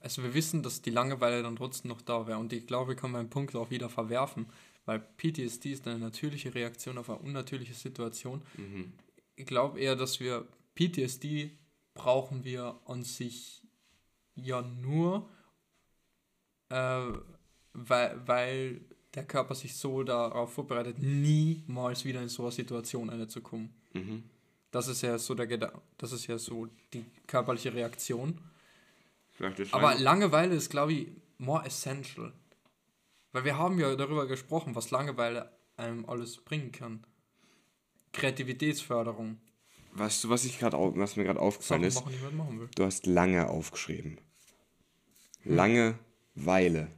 also 0.00 0.22
wir 0.22 0.34
wissen, 0.34 0.62
dass 0.62 0.82
die 0.82 0.90
Langeweile 0.90 1.42
dann 1.42 1.56
trotzdem 1.56 1.90
noch 1.90 2.00
da 2.00 2.26
wäre. 2.26 2.38
Und 2.38 2.52
ich 2.52 2.66
glaube, 2.66 2.92
wir 2.92 2.96
können 2.96 3.12
meinen 3.12 3.30
Punkt 3.30 3.54
auch 3.54 3.70
wieder 3.70 3.88
verwerfen, 3.88 4.46
weil 4.86 5.00
PTSD 5.18 5.72
ist 5.72 5.86
eine 5.86 5.98
natürliche 5.98 6.54
Reaktion 6.54 6.96
auf 6.98 7.10
eine 7.10 7.18
unnatürliche 7.18 7.74
Situation. 7.74 8.42
Mhm. 8.56 8.92
Ich 9.36 9.44
glaube 9.46 9.78
eher, 9.80 9.96
dass 9.96 10.18
wir 10.20 10.46
PTSD 10.74 11.50
brauchen 11.94 12.44
wir 12.44 12.78
an 12.86 13.02
sich 13.02 13.62
ja 14.34 14.62
nur, 14.62 15.28
äh, 16.68 17.00
weil, 17.72 18.20
weil 18.26 18.80
der 19.14 19.24
Körper 19.24 19.54
sich 19.54 19.74
so 19.76 20.02
darauf 20.02 20.52
vorbereitet, 20.52 20.98
niemals 20.98 22.04
wieder 22.04 22.22
in 22.22 22.28
so 22.28 22.42
eine 22.42 22.52
Situation 22.52 23.08
reinzukommen. 23.08 23.70
Mhm. 23.94 24.24
Das 24.70 24.88
ist 24.88 25.02
ja 25.02 25.16
so 25.18 25.34
der 25.34 25.46
Geda 25.46 25.72
das 25.96 26.12
ist 26.12 26.26
ja 26.26 26.36
so 26.38 26.68
die 26.92 27.04
körperliche 27.26 27.72
Reaktion. 27.72 28.38
Aber 29.72 29.92
Lange- 29.94 30.02
Langeweile 30.02 30.54
ist, 30.54 30.68
glaube 30.70 30.92
ich, 30.92 31.08
more 31.38 31.64
essential. 31.64 32.32
Weil 33.36 33.44
wir 33.44 33.58
haben 33.58 33.78
ja 33.78 33.94
darüber 33.96 34.26
gesprochen, 34.26 34.74
was 34.74 34.90
Langeweile 34.90 35.50
einem 35.76 36.06
alles 36.08 36.38
bringen 36.38 36.72
kann. 36.72 37.04
Kreativitätsförderung. 38.12 39.36
weißt 39.92 40.24
du, 40.24 40.30
was, 40.30 40.46
ich 40.46 40.58
grad 40.58 40.72
was 40.72 41.16
mir 41.16 41.24
gerade 41.24 41.38
aufgefallen 41.40 41.82
Sachen 41.82 41.88
ist? 41.88 41.94
machen, 41.96 42.12
die 42.16 42.24
man 42.24 42.36
machen 42.46 42.60
will. 42.60 42.68
Du 42.74 42.84
hast 42.86 43.04
lange 43.04 43.46
aufgeschrieben. 43.50 44.18
Langeweile. 45.44 46.88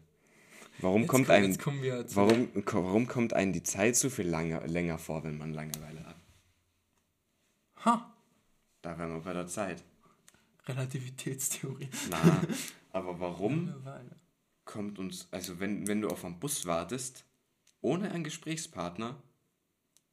Warum 0.81 1.01
Jetzt 1.03 1.11
kommt 1.11 1.27
komm- 1.27 1.35
ein 1.35 1.45
jetzt 1.45 1.61
kommen 1.61 1.83
wir 1.83 2.07
zu- 2.07 2.15
warum, 2.15 2.49
warum 2.55 3.09
kommt 3.09 3.33
einem 3.33 3.53
die 3.53 3.65
Zeit 3.65 3.97
so 3.97 4.09
viel 4.09 4.29
lange, 4.29 4.65
länger 4.67 4.97
vor, 4.99 5.25
wenn 5.25 5.39
man 5.39 5.53
Langeweile 5.53 6.07
hat? 6.07 6.17
Ha! 7.85 8.15
Da 8.83 8.97
wären 8.97 9.11
wir 9.13 9.21
bei 9.23 9.33
der 9.33 9.49
Zeit. 9.49 9.83
Relativitätstheorie. 10.69 11.89
Na, 12.11 12.43
aber 12.93 13.19
warum 13.19 13.67
Langeweile. 13.85 14.11
Kommt 14.69 14.99
uns, 14.99 15.27
also 15.33 15.59
wenn, 15.59 15.89
wenn 15.89 16.03
du 16.03 16.09
auf 16.09 16.25
einen 16.25 16.39
Bus 16.39 16.67
wartest, 16.67 17.25
ohne 17.81 18.13
einen 18.13 18.23
Gesprächspartner, 18.23 19.21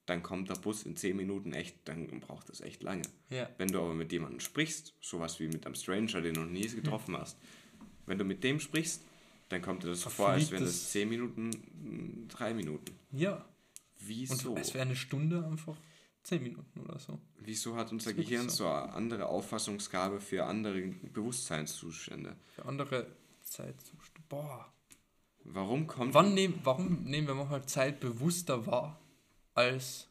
dann 0.05 0.23
kommt 0.23 0.49
der 0.49 0.55
Bus 0.55 0.83
in 0.83 0.95
10 0.95 1.17
Minuten 1.17 1.53
echt, 1.53 1.77
dann 1.85 2.07
braucht 2.21 2.49
das 2.49 2.61
echt 2.61 2.81
lange. 2.81 3.03
Ja. 3.29 3.49
Wenn 3.57 3.67
du 3.67 3.79
aber 3.79 3.93
mit 3.93 4.11
jemandem 4.11 4.39
sprichst, 4.39 4.93
sowas 5.01 5.39
wie 5.39 5.47
mit 5.47 5.65
einem 5.65 5.75
Stranger, 5.75 6.21
den 6.21 6.35
du 6.35 6.41
noch 6.41 6.49
nie 6.49 6.67
getroffen 6.67 7.17
hast, 7.17 7.37
wenn 8.05 8.17
du 8.17 8.23
mit 8.23 8.43
dem 8.43 8.59
sprichst, 8.59 9.03
dann 9.49 9.61
kommt 9.61 9.83
dir 9.83 9.89
das 9.89 10.01
so 10.01 10.09
vor, 10.09 10.29
als 10.29 10.51
wären 10.51 10.63
das 10.63 10.73
es. 10.73 10.91
10 10.91 11.09
Minuten, 11.09 12.27
3 12.29 12.53
Minuten. 12.53 12.93
Ja. 13.11 13.35
Und 13.35 13.43
Wieso? 14.07 14.55
es 14.55 14.73
wäre 14.73 14.85
eine 14.85 14.95
Stunde 14.95 15.45
einfach 15.45 15.75
10 16.23 16.43
Minuten 16.43 16.79
oder 16.79 16.97
so. 16.97 17.19
Wieso 17.39 17.75
hat 17.75 17.91
unser 17.91 18.13
Gehirn 18.13 18.49
so. 18.49 18.63
so 18.63 18.67
eine 18.67 18.93
andere 18.93 19.27
Auffassungsgabe 19.27 20.21
für 20.21 20.45
andere 20.45 20.81
Bewusstseinszustände? 20.81 22.35
Für 22.55 22.65
andere 22.65 23.07
Zeitzustände. 23.41 24.14
Boah. 24.29 24.71
Warum 25.43 25.85
kommt. 25.85 26.13
Wann 26.13 26.33
nehm, 26.33 26.59
warum 26.63 27.03
nehmen 27.03 27.27
wir 27.27 27.35
manchmal 27.35 27.65
Zeit 27.65 27.99
bewusster 27.99 28.65
wahr, 28.65 28.99
als 29.53 30.07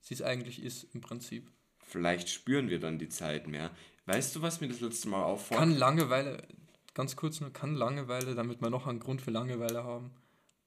sie 0.00 0.14
es 0.14 0.22
eigentlich 0.22 0.62
ist 0.62 0.92
im 0.94 1.00
Prinzip? 1.00 1.50
Vielleicht 1.78 2.28
spüren 2.28 2.68
wir 2.68 2.80
dann 2.80 2.98
die 2.98 3.08
Zeit 3.08 3.46
mehr. 3.46 3.70
Weißt 4.06 4.34
du, 4.34 4.42
was 4.42 4.60
mir 4.60 4.68
das 4.68 4.80
letzte 4.80 5.08
Mal 5.08 5.22
auffällt? 5.22 5.60
Kann 5.60 5.70
Langeweile, 5.70 6.46
ganz 6.94 7.14
kurz 7.14 7.40
nur, 7.40 7.52
kann 7.52 7.74
Langeweile, 7.74 8.34
damit 8.34 8.60
wir 8.60 8.70
noch 8.70 8.86
einen 8.86 9.00
Grund 9.00 9.22
für 9.22 9.30
Langeweile 9.30 9.84
haben, 9.84 10.10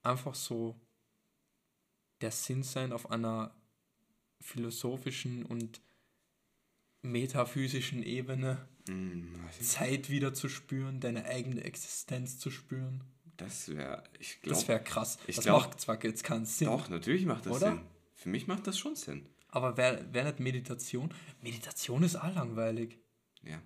einfach 0.02 0.34
so 0.34 0.80
der 2.22 2.30
Sinn 2.30 2.62
sein 2.62 2.92
auf 2.92 3.10
einer 3.10 3.54
philosophischen 4.40 5.44
und 5.44 5.80
metaphysischen 7.02 8.02
Ebene, 8.02 8.66
Hm, 8.88 9.32
Zeit 9.60 10.10
wieder 10.10 10.34
zu 10.34 10.48
spüren, 10.48 11.00
deine 11.00 11.24
eigene 11.26 11.62
Existenz 11.64 12.38
zu 12.38 12.50
spüren. 12.50 13.04
Das 13.36 13.68
wäre. 13.68 14.02
Ich 14.18 14.38
Das 14.42 14.58
glaube. 14.58 14.68
wäre 14.68 14.82
krass. 14.84 15.18
ich 15.26 15.36
das 15.36 15.44
glaub- 15.44 15.62
macht 15.62 15.80
zwar 15.80 16.02
jetzt 16.04 16.24
keinen 16.24 16.44
Sinn, 16.46 16.66
Doch, 16.68 16.88
natürlich 16.88 17.24
macht 17.26 17.46
das 17.46 17.56
Oder? 17.56 17.70
Sinn. 17.72 17.80
Für 18.14 18.28
mich 18.28 18.46
macht 18.46 18.66
das 18.66 18.78
schon 18.78 18.94
Sinn. 18.94 19.26
aber 19.48 19.76
wäre 19.76 20.06
wär 20.12 20.24
nicht 20.24 20.38
Meditation? 20.40 21.12
Meditation 21.42 22.02
ist 22.02 22.16
auch 22.16 22.34
langweilig. 22.34 22.98
Ja. 23.42 23.60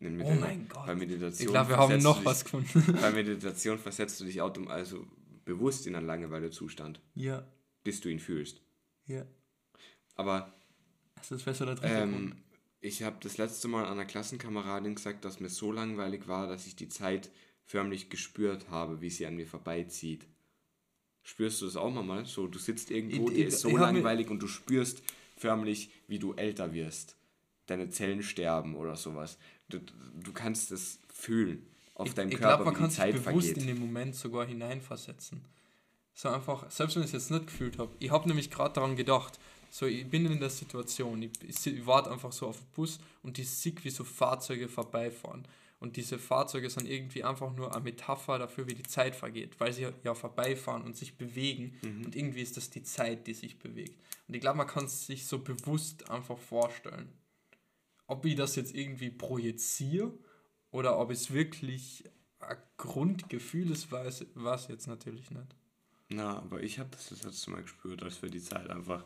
Nimm 0.00 0.20
Oh 0.22 0.34
mein 0.34 0.68
Gott. 0.68 0.86
Bei 0.86 0.94
Meditation 0.94 1.46
Ich 1.46 1.52
glaube, 1.52 1.70
wir 1.70 1.76
haben 1.76 1.88
versetzt 2.00 2.04
noch 2.04 2.16
dich, 2.18 2.24
was 2.26 2.44
gefunden. 2.44 2.98
Bei 3.00 3.10
Meditation 3.12 3.78
versetzt 3.78 4.20
du 4.20 4.24
dich 4.24 4.40
autom 4.40 4.68
also 4.68 5.06
bewusst 5.44 5.86
in 5.86 5.94
einen 5.94 6.06
Langeweilezustand, 6.06 7.00
ja, 7.14 7.46
bis 7.84 8.00
du 8.00 8.08
ihn 8.08 8.18
fühlst. 8.20 8.62
ja. 9.06 9.24
Aber 10.14 10.52
Also 11.16 11.36
das 11.36 11.46
wäre 11.46 11.56
so 11.56 11.64
der 11.64 11.74
dritte 11.74 11.92
ähm, 11.94 12.10
Grund. 12.12 12.36
Ich 12.82 13.02
habe 13.04 13.16
das 13.20 13.38
letzte 13.38 13.68
Mal 13.68 13.86
einer 13.86 14.04
Klassenkameradin 14.04 14.94
gesagt, 14.96 15.24
dass 15.24 15.40
mir 15.40 15.48
so 15.48 15.72
langweilig 15.72 16.26
war, 16.28 16.48
dass 16.48 16.66
ich 16.66 16.76
die 16.76 16.88
Zeit 16.88 17.30
förmlich 17.64 18.10
gespürt 18.10 18.68
habe, 18.68 19.00
wie 19.00 19.08
sie 19.08 19.24
an 19.24 19.36
mir 19.36 19.46
vorbeizieht. 19.46 20.26
Spürst 21.22 21.60
du 21.62 21.66
das 21.66 21.76
auch 21.76 21.90
mal? 22.02 22.26
So, 22.26 22.48
du 22.48 22.58
sitzt 22.58 22.90
irgendwo, 22.90 23.28
Ich- 23.28 23.34
dir 23.34 23.46
ist 23.46 23.60
so 23.60 23.74
langweilig 23.76 24.28
und 24.28 24.40
du 24.42 24.48
spürst 24.48 25.02
förmlich, 25.36 25.90
wie 26.08 26.18
du 26.18 26.34
älter 26.34 26.72
wirst. 26.74 27.16
Deine 27.66 27.88
Zellen 27.88 28.22
sterben 28.24 28.74
oder 28.74 28.96
sowas. 28.96 29.38
Du, 29.68 29.78
du 30.20 30.32
kannst 30.32 30.72
es 30.72 30.98
fühlen 31.14 31.64
auf 31.94 32.08
Ich, 32.08 32.14
deinem 32.14 32.30
ich 32.32 32.38
Körper, 32.38 32.56
glaube, 32.56 32.64
man 32.64 32.74
wie 32.74 32.78
kann 32.78 32.88
die 32.88 32.90
sich 32.94 32.98
Zeit 33.00 33.14
bewusst 33.24 33.46
vergeht. 33.46 33.56
in 33.62 33.66
den 33.68 33.78
Moment 33.78 34.16
sogar 34.16 34.44
hineinversetzen. 34.44 35.44
So 36.14 36.28
einfach, 36.30 36.68
selbst 36.70 36.96
wenn 36.96 37.02
ich 37.04 37.08
es 37.08 37.12
jetzt 37.12 37.30
nicht 37.30 37.46
gefühlt 37.46 37.78
habe. 37.78 37.94
Ich 38.00 38.10
habe 38.10 38.26
nämlich 38.28 38.50
gerade 38.50 38.74
daran 38.74 38.96
gedacht, 38.96 39.38
so 39.74 39.86
ich 39.86 40.06
bin 40.06 40.26
in 40.26 40.38
der 40.38 40.50
Situation, 40.50 41.22
ich, 41.22 41.32
ich, 41.42 41.86
warte 41.86 42.10
einfach 42.10 42.30
so 42.30 42.46
auf 42.46 42.58
den 42.58 42.70
Bus 42.74 43.00
und 43.22 43.38
ich 43.38 43.48
sehe, 43.48 43.72
wie 43.82 43.88
so 43.88 44.04
Fahrzeuge 44.04 44.68
vorbeifahren. 44.68 45.48
Und 45.80 45.96
diese 45.96 46.18
Fahrzeuge 46.18 46.68
sind 46.68 46.86
irgendwie 46.86 47.24
einfach 47.24 47.56
nur 47.56 47.74
eine 47.74 47.82
Metapher 47.82 48.38
dafür, 48.38 48.68
wie 48.68 48.74
die 48.74 48.82
Zeit 48.82 49.16
vergeht, 49.16 49.58
weil 49.58 49.72
sie 49.72 49.88
ja 50.04 50.14
vorbeifahren 50.14 50.82
und 50.82 50.94
sich 50.94 51.16
bewegen. 51.16 51.74
Mhm. 51.80 52.04
Und 52.04 52.14
irgendwie 52.14 52.42
ist 52.42 52.58
das 52.58 52.68
die 52.68 52.82
Zeit, 52.82 53.26
die 53.26 53.32
sich 53.32 53.58
bewegt. 53.58 53.98
Und 54.28 54.34
ich 54.34 54.42
glaube, 54.42 54.58
man 54.58 54.66
kann 54.66 54.84
es 54.84 55.06
sich 55.06 55.26
so 55.26 55.38
bewusst 55.38 56.10
einfach 56.10 56.38
vorstellen. 56.38 57.10
Ob 58.06 58.26
ich 58.26 58.36
das 58.36 58.56
jetzt 58.56 58.74
irgendwie 58.74 59.10
projiziere 59.10 60.12
oder 60.70 60.98
ob 60.98 61.10
es 61.10 61.32
wirklich 61.32 62.04
ein 62.40 62.58
Grundgefühl 62.76 63.70
ist, 63.70 63.90
weiß 63.90 64.26
es 64.34 64.68
jetzt 64.68 64.86
natürlich 64.86 65.30
nicht. 65.30 65.56
Na, 66.10 66.36
aber 66.36 66.62
ich 66.62 66.78
habe 66.78 66.90
das 66.90 67.08
das 67.08 67.22
letzte 67.22 67.50
Mal 67.50 67.62
gespürt, 67.62 68.02
als 68.02 68.20
wäre 68.20 68.30
die 68.30 68.42
Zeit 68.42 68.68
einfach 68.68 69.02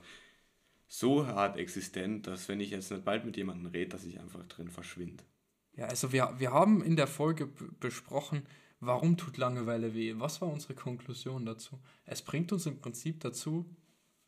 so 0.89 1.27
hart 1.27 1.57
existent, 1.57 2.27
dass 2.27 2.49
wenn 2.49 2.61
ich 2.61 2.71
jetzt 2.71 2.91
nicht 2.91 3.05
bald 3.05 3.25
mit 3.25 3.37
jemandem 3.37 3.67
rede, 3.67 3.91
dass 3.91 4.05
ich 4.05 4.21
einfach 4.21 4.45
drin 4.47 4.71
verschwinde. 4.71 5.25
Ja, 5.73 5.87
also 5.87 6.13
wir, 6.13 6.35
wir 6.39 6.53
haben 6.53 6.83
in 6.83 6.97
der 6.97 7.07
Folge 7.07 7.47
besprochen, 7.47 8.47
warum 8.81 9.17
tut 9.17 9.37
Langeweile 9.37 9.95
weh? 9.95 10.15
Was 10.19 10.41
war 10.41 10.49
unsere 10.49 10.75
Konklusion 10.75 11.45
dazu? 11.45 11.79
Es 12.05 12.23
bringt 12.23 12.53
uns 12.53 12.67
im 12.67 12.79
Prinzip 12.79 13.21
dazu, 13.21 13.67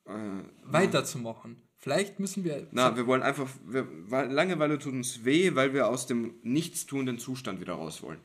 Äh, 0.05 0.43
weiterzumachen. 0.65 1.63
Vielleicht 1.77 2.19
müssen 2.19 2.43
wir. 2.43 2.67
Na, 2.73 2.97
wir 2.97 3.07
wollen 3.07 3.23
einfach, 3.23 3.49
wir, 3.67 3.87
weil 4.11 4.31
Langeweile 4.33 4.79
tut 4.79 4.93
uns 4.95 5.25
weh, 5.25 5.55
weil 5.55 5.73
wir 5.75 5.87
aus 5.89 6.07
dem 6.07 6.35
nichtstuenden 6.43 7.19
Zustand 7.19 7.61
wieder 7.61 7.75
raus 7.75 8.03
wollen. 8.03 8.21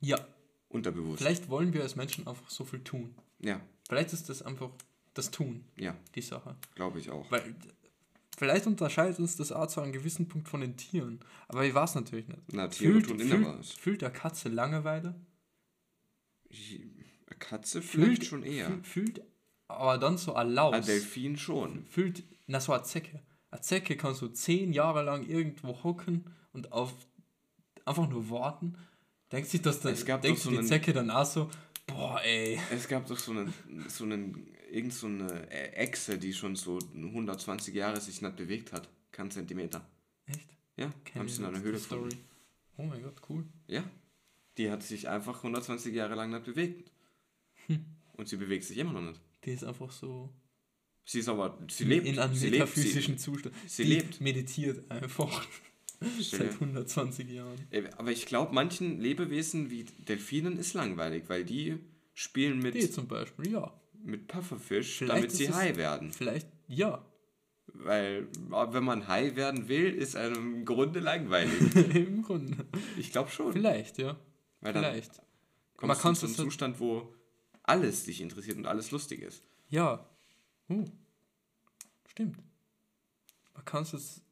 ja, 0.00 0.18
Unterbewusst. 0.70 1.18
vielleicht 1.18 1.48
wollen 1.48 1.72
wir 1.72 1.82
als 1.82 1.96
Menschen 1.96 2.26
einfach 2.26 2.48
so 2.50 2.64
viel 2.64 2.82
tun. 2.84 3.14
Ja, 3.40 3.60
Vielleicht 3.88 4.12
ist 4.12 4.28
das 4.28 4.42
einfach 4.42 4.70
das 5.18 5.30
Tun, 5.30 5.64
ja, 5.76 5.94
die 6.14 6.22
Sache. 6.22 6.56
glaube 6.74 6.98
ich 7.00 7.10
auch. 7.10 7.30
Weil 7.30 7.54
vielleicht 8.36 8.66
unterscheidet 8.66 9.18
uns 9.18 9.36
das 9.36 9.52
auch 9.52 9.66
zu 9.66 9.80
einem 9.80 9.92
gewissen 9.92 10.28
Punkt 10.28 10.48
von 10.48 10.60
den 10.60 10.76
Tieren. 10.76 11.20
Aber 11.48 11.64
ich 11.64 11.74
weiß 11.74 11.94
natürlich 11.96 12.28
nicht. 12.28 12.40
Na, 12.52 12.68
Tiere 12.68 13.02
tun 13.02 13.18
immer 13.20 13.34
fühlt, 13.36 13.58
was. 13.58 13.72
fühlt 13.72 14.00
der 14.02 14.10
Katze 14.10 14.48
Langeweile? 14.48 15.14
Eine 16.50 17.36
Katze 17.38 17.82
Fühlt 17.82 18.24
schon 18.24 18.42
eher. 18.42 18.66
Fühlt, 18.68 18.86
fühlt 18.86 19.22
aber 19.68 19.98
dann 19.98 20.16
so 20.16 20.32
erlaubt. 20.32 20.76
Ein 20.76 20.84
Delfin 20.84 21.36
schon. 21.36 21.84
Fühlt, 21.86 22.22
na 22.46 22.58
so 22.60 22.72
eine 22.72 22.82
Zecke. 22.84 23.20
Eine 23.50 23.60
Zecke 23.60 23.96
kann 23.96 24.14
so 24.14 24.28
zehn 24.28 24.72
Jahre 24.72 25.02
lang 25.02 25.26
irgendwo 25.28 25.82
hocken 25.82 26.24
und 26.52 26.72
auf 26.72 26.94
einfach 27.84 28.08
nur 28.08 28.30
warten. 28.30 28.76
Denkt 29.30 29.50
sich 29.50 29.60
das 29.60 29.80
dann, 29.80 29.92
Es 29.92 30.06
gab 30.06 30.22
denkt 30.22 30.40
so 30.40 30.50
die 30.50 30.58
einen- 30.58 30.66
Zecke 30.66 30.92
dann 30.94 31.10
auch 31.10 31.26
so, 31.26 31.50
boah 31.86 32.20
ey. 32.24 32.58
Es 32.72 32.88
gab 32.88 33.06
doch 33.06 33.18
so 33.18 33.32
einen, 33.32 33.52
so 33.88 34.04
einen, 34.04 34.46
irgend 34.70 34.92
so 34.92 35.06
eine 35.06 35.50
Echse, 35.50 36.18
die 36.18 36.32
schon 36.34 36.56
so 36.56 36.78
120 36.94 37.74
Jahre 37.74 38.00
sich 38.00 38.20
nicht 38.22 38.36
bewegt 38.36 38.72
hat. 38.72 38.88
Kein 39.12 39.30
Zentimeter. 39.30 39.86
Echt? 40.26 40.48
Ja, 40.76 40.92
Kenn 41.04 41.20
haben 41.20 41.28
sie 41.28 41.40
in 41.42 41.48
einer 41.48 41.60
Höhle 41.60 41.78
Story. 41.78 42.10
gefunden. 42.10 42.24
Oh 42.76 42.82
mein 42.84 43.02
Gott, 43.02 43.20
cool. 43.28 43.44
Ja, 43.66 43.82
die 44.56 44.70
hat 44.70 44.82
sich 44.82 45.08
einfach 45.08 45.38
120 45.38 45.94
Jahre 45.94 46.14
lang 46.14 46.30
nicht 46.30 46.44
bewegt. 46.44 46.92
Hm. 47.66 47.84
Und 48.12 48.28
sie 48.28 48.36
bewegt 48.36 48.64
sich 48.64 48.78
immer 48.78 48.92
noch 48.92 49.02
nicht. 49.02 49.20
Die 49.44 49.52
ist 49.52 49.64
einfach 49.64 49.90
so 49.90 50.30
Sie 51.04 51.20
ist 51.20 51.28
aber, 51.28 51.58
sie 51.70 51.84
lebt. 51.84 52.06
in 52.06 52.18
einem 52.18 52.34
sie 52.34 52.46
lebt, 52.50 52.60
metaphysischen 52.66 53.16
Zustand. 53.18 53.54
sie 53.66 53.84
die 53.84 53.94
lebt. 53.94 54.20
meditiert 54.20 54.90
einfach 54.90 55.46
seit 56.20 56.40
dir- 56.52 56.60
120 56.60 57.30
Jahren. 57.30 57.58
Äh, 57.70 57.88
Aber 57.96 58.12
ich 58.12 58.26
glaube, 58.26 58.54
manchen 58.54 59.00
Lebewesen 59.00 59.70
wie 59.70 59.84
Delfinen 59.84 60.58
ist 60.58 60.74
langweilig, 60.74 61.24
weil 61.28 61.44
die 61.44 61.78
spielen 62.14 62.58
mit, 62.58 62.74
Die 62.74 62.90
zum 62.90 63.08
Beispiel, 63.08 63.52
ja. 63.52 63.72
Mit 64.08 64.26
Pufferfisch, 64.26 64.98
Vielleicht 64.98 65.16
damit 65.16 65.30
sie 65.32 65.52
high 65.52 65.76
werden. 65.76 66.12
Vielleicht, 66.12 66.48
ja. 66.66 67.04
Weil, 67.74 68.26
wenn 68.48 68.82
man 68.82 69.06
high 69.06 69.36
werden 69.36 69.68
will, 69.68 69.92
ist 69.94 70.16
einem 70.16 70.56
im 70.56 70.64
Grunde 70.64 71.00
langweilig. 71.00 71.76
Im 71.94 72.22
Grunde. 72.22 72.66
Ich 72.96 73.12
glaube 73.12 73.30
schon. 73.30 73.52
Vielleicht, 73.52 73.98
ja. 73.98 74.18
Weil 74.60 74.72
dann 74.72 74.84
Vielleicht. 74.84 75.22
kommst 75.76 76.02
Man 76.02 76.14
du 76.14 76.20
zu 76.20 76.26
einem 76.26 76.34
Zustand, 76.34 76.80
wo 76.80 77.14
alles 77.62 78.04
dich 78.04 78.20
interessiert 78.20 78.56
und 78.56 78.66
alles 78.66 78.90
lustig 78.90 79.20
ist. 79.20 79.44
Ja. 79.68 80.08
Uh. 80.68 80.86
Stimmt. 82.08 82.38
Man 83.54 83.64
kann 83.64 83.82
es 83.82 83.92
jetzt 83.92 84.22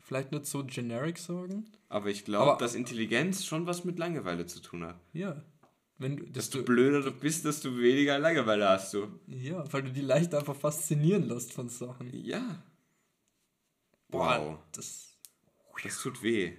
vielleicht 0.00 0.32
nicht 0.32 0.46
so 0.46 0.64
generic 0.64 1.18
sagen. 1.18 1.70
Aber 1.90 2.08
ich 2.08 2.24
glaube, 2.24 2.58
dass 2.58 2.74
Intelligenz 2.74 3.44
schon 3.44 3.66
was 3.66 3.84
mit 3.84 3.98
Langeweile 3.98 4.46
zu 4.46 4.60
tun 4.60 4.84
hat. 4.84 4.98
Ja. 5.12 5.44
Wenn 6.00 6.16
du, 6.16 6.24
dass 6.26 6.34
Desto 6.50 6.58
du, 6.58 6.64
blöder 6.64 7.02
du 7.02 7.10
bist, 7.10 7.44
desto 7.44 7.76
weniger 7.76 8.18
Langeweile 8.18 8.68
hast 8.68 8.94
du. 8.94 9.08
ja, 9.26 9.64
weil 9.72 9.82
du 9.82 9.90
die 9.92 10.00
leicht 10.02 10.32
einfach 10.34 10.54
faszinieren 10.54 11.24
lässt 11.28 11.52
von 11.52 11.68
Sachen. 11.68 12.08
Ja. 12.24 12.62
Boah, 14.08 14.40
Wow. 14.40 14.58
Das, 14.72 15.16
Das 15.82 16.00
tut 16.00 16.22
weh. 16.22 16.56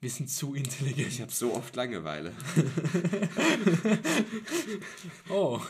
wir 0.00 0.10
sind 0.10 0.30
zu 0.30 0.54
intelligent. 0.54 1.08
Ich 1.08 1.20
habe 1.20 1.32
so 1.32 1.52
oft 1.54 1.74
Langeweile. 1.76 2.32
Oh, 5.28 5.60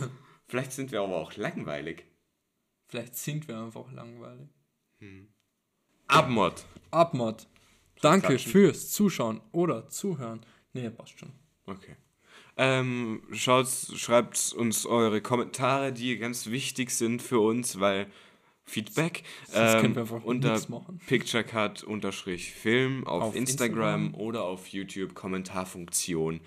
Vielleicht 0.47 0.73
sind 0.73 0.93
wir 0.93 1.01
aber 1.03 1.17
auch 1.17 1.37
langweilig. 1.37 2.05
vielleicht 2.87 3.17
sind 3.17 3.49
wir 3.49 3.59
einfach 3.59 3.91
langweilig. 3.93 4.49
Abmod. 6.07 6.65
Abmod. 6.91 7.47
Danke 8.01 8.29
Klatschen. 8.29 8.53
fürs 8.53 8.91
Zuschauen 8.91 9.41
oder 9.53 9.89
Zuhören. 9.89 10.41
Nee, 10.73 10.89
passt 10.91 11.19
schon. 11.19 11.33
Okay. 11.67 11.97
Ähm, 12.61 13.23
schaut, 13.33 13.69
schreibt 13.69 14.53
uns 14.53 14.85
eure 14.85 15.21
Kommentare, 15.21 15.93
die 15.93 16.19
ganz 16.19 16.49
wichtig 16.49 16.91
sind 16.91 17.23
für 17.23 17.39
uns, 17.39 17.79
weil 17.79 18.09
Feedback 18.65 19.23
ähm, 19.55 19.95
wir 19.95 20.03
einfach 20.03 20.25
unter 20.25 20.61
picturecut-film 21.07 23.07
auf, 23.07 23.23
Auf 23.23 23.37
Instagram, 23.37 24.07
Instagram. 24.07 24.15
oder 24.21 24.43
auf 24.45 24.67
YouTube 24.69 25.15
Kommentarfunktion. 25.15 26.41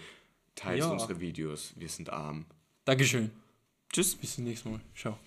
Teilt 0.55 0.79
Ja. 0.79 0.91
unsere 0.91 1.19
Videos. 1.19 1.73
Wir 1.77 1.89
sind 1.89 2.09
arm. 2.11 2.45
Dankeschön. 2.85 3.31
Tschüss. 3.91 4.15
Bis 4.15 4.35
zum 4.35 4.43
nächsten 4.43 4.71
Mal. 4.71 4.81
Ciao. 4.95 5.17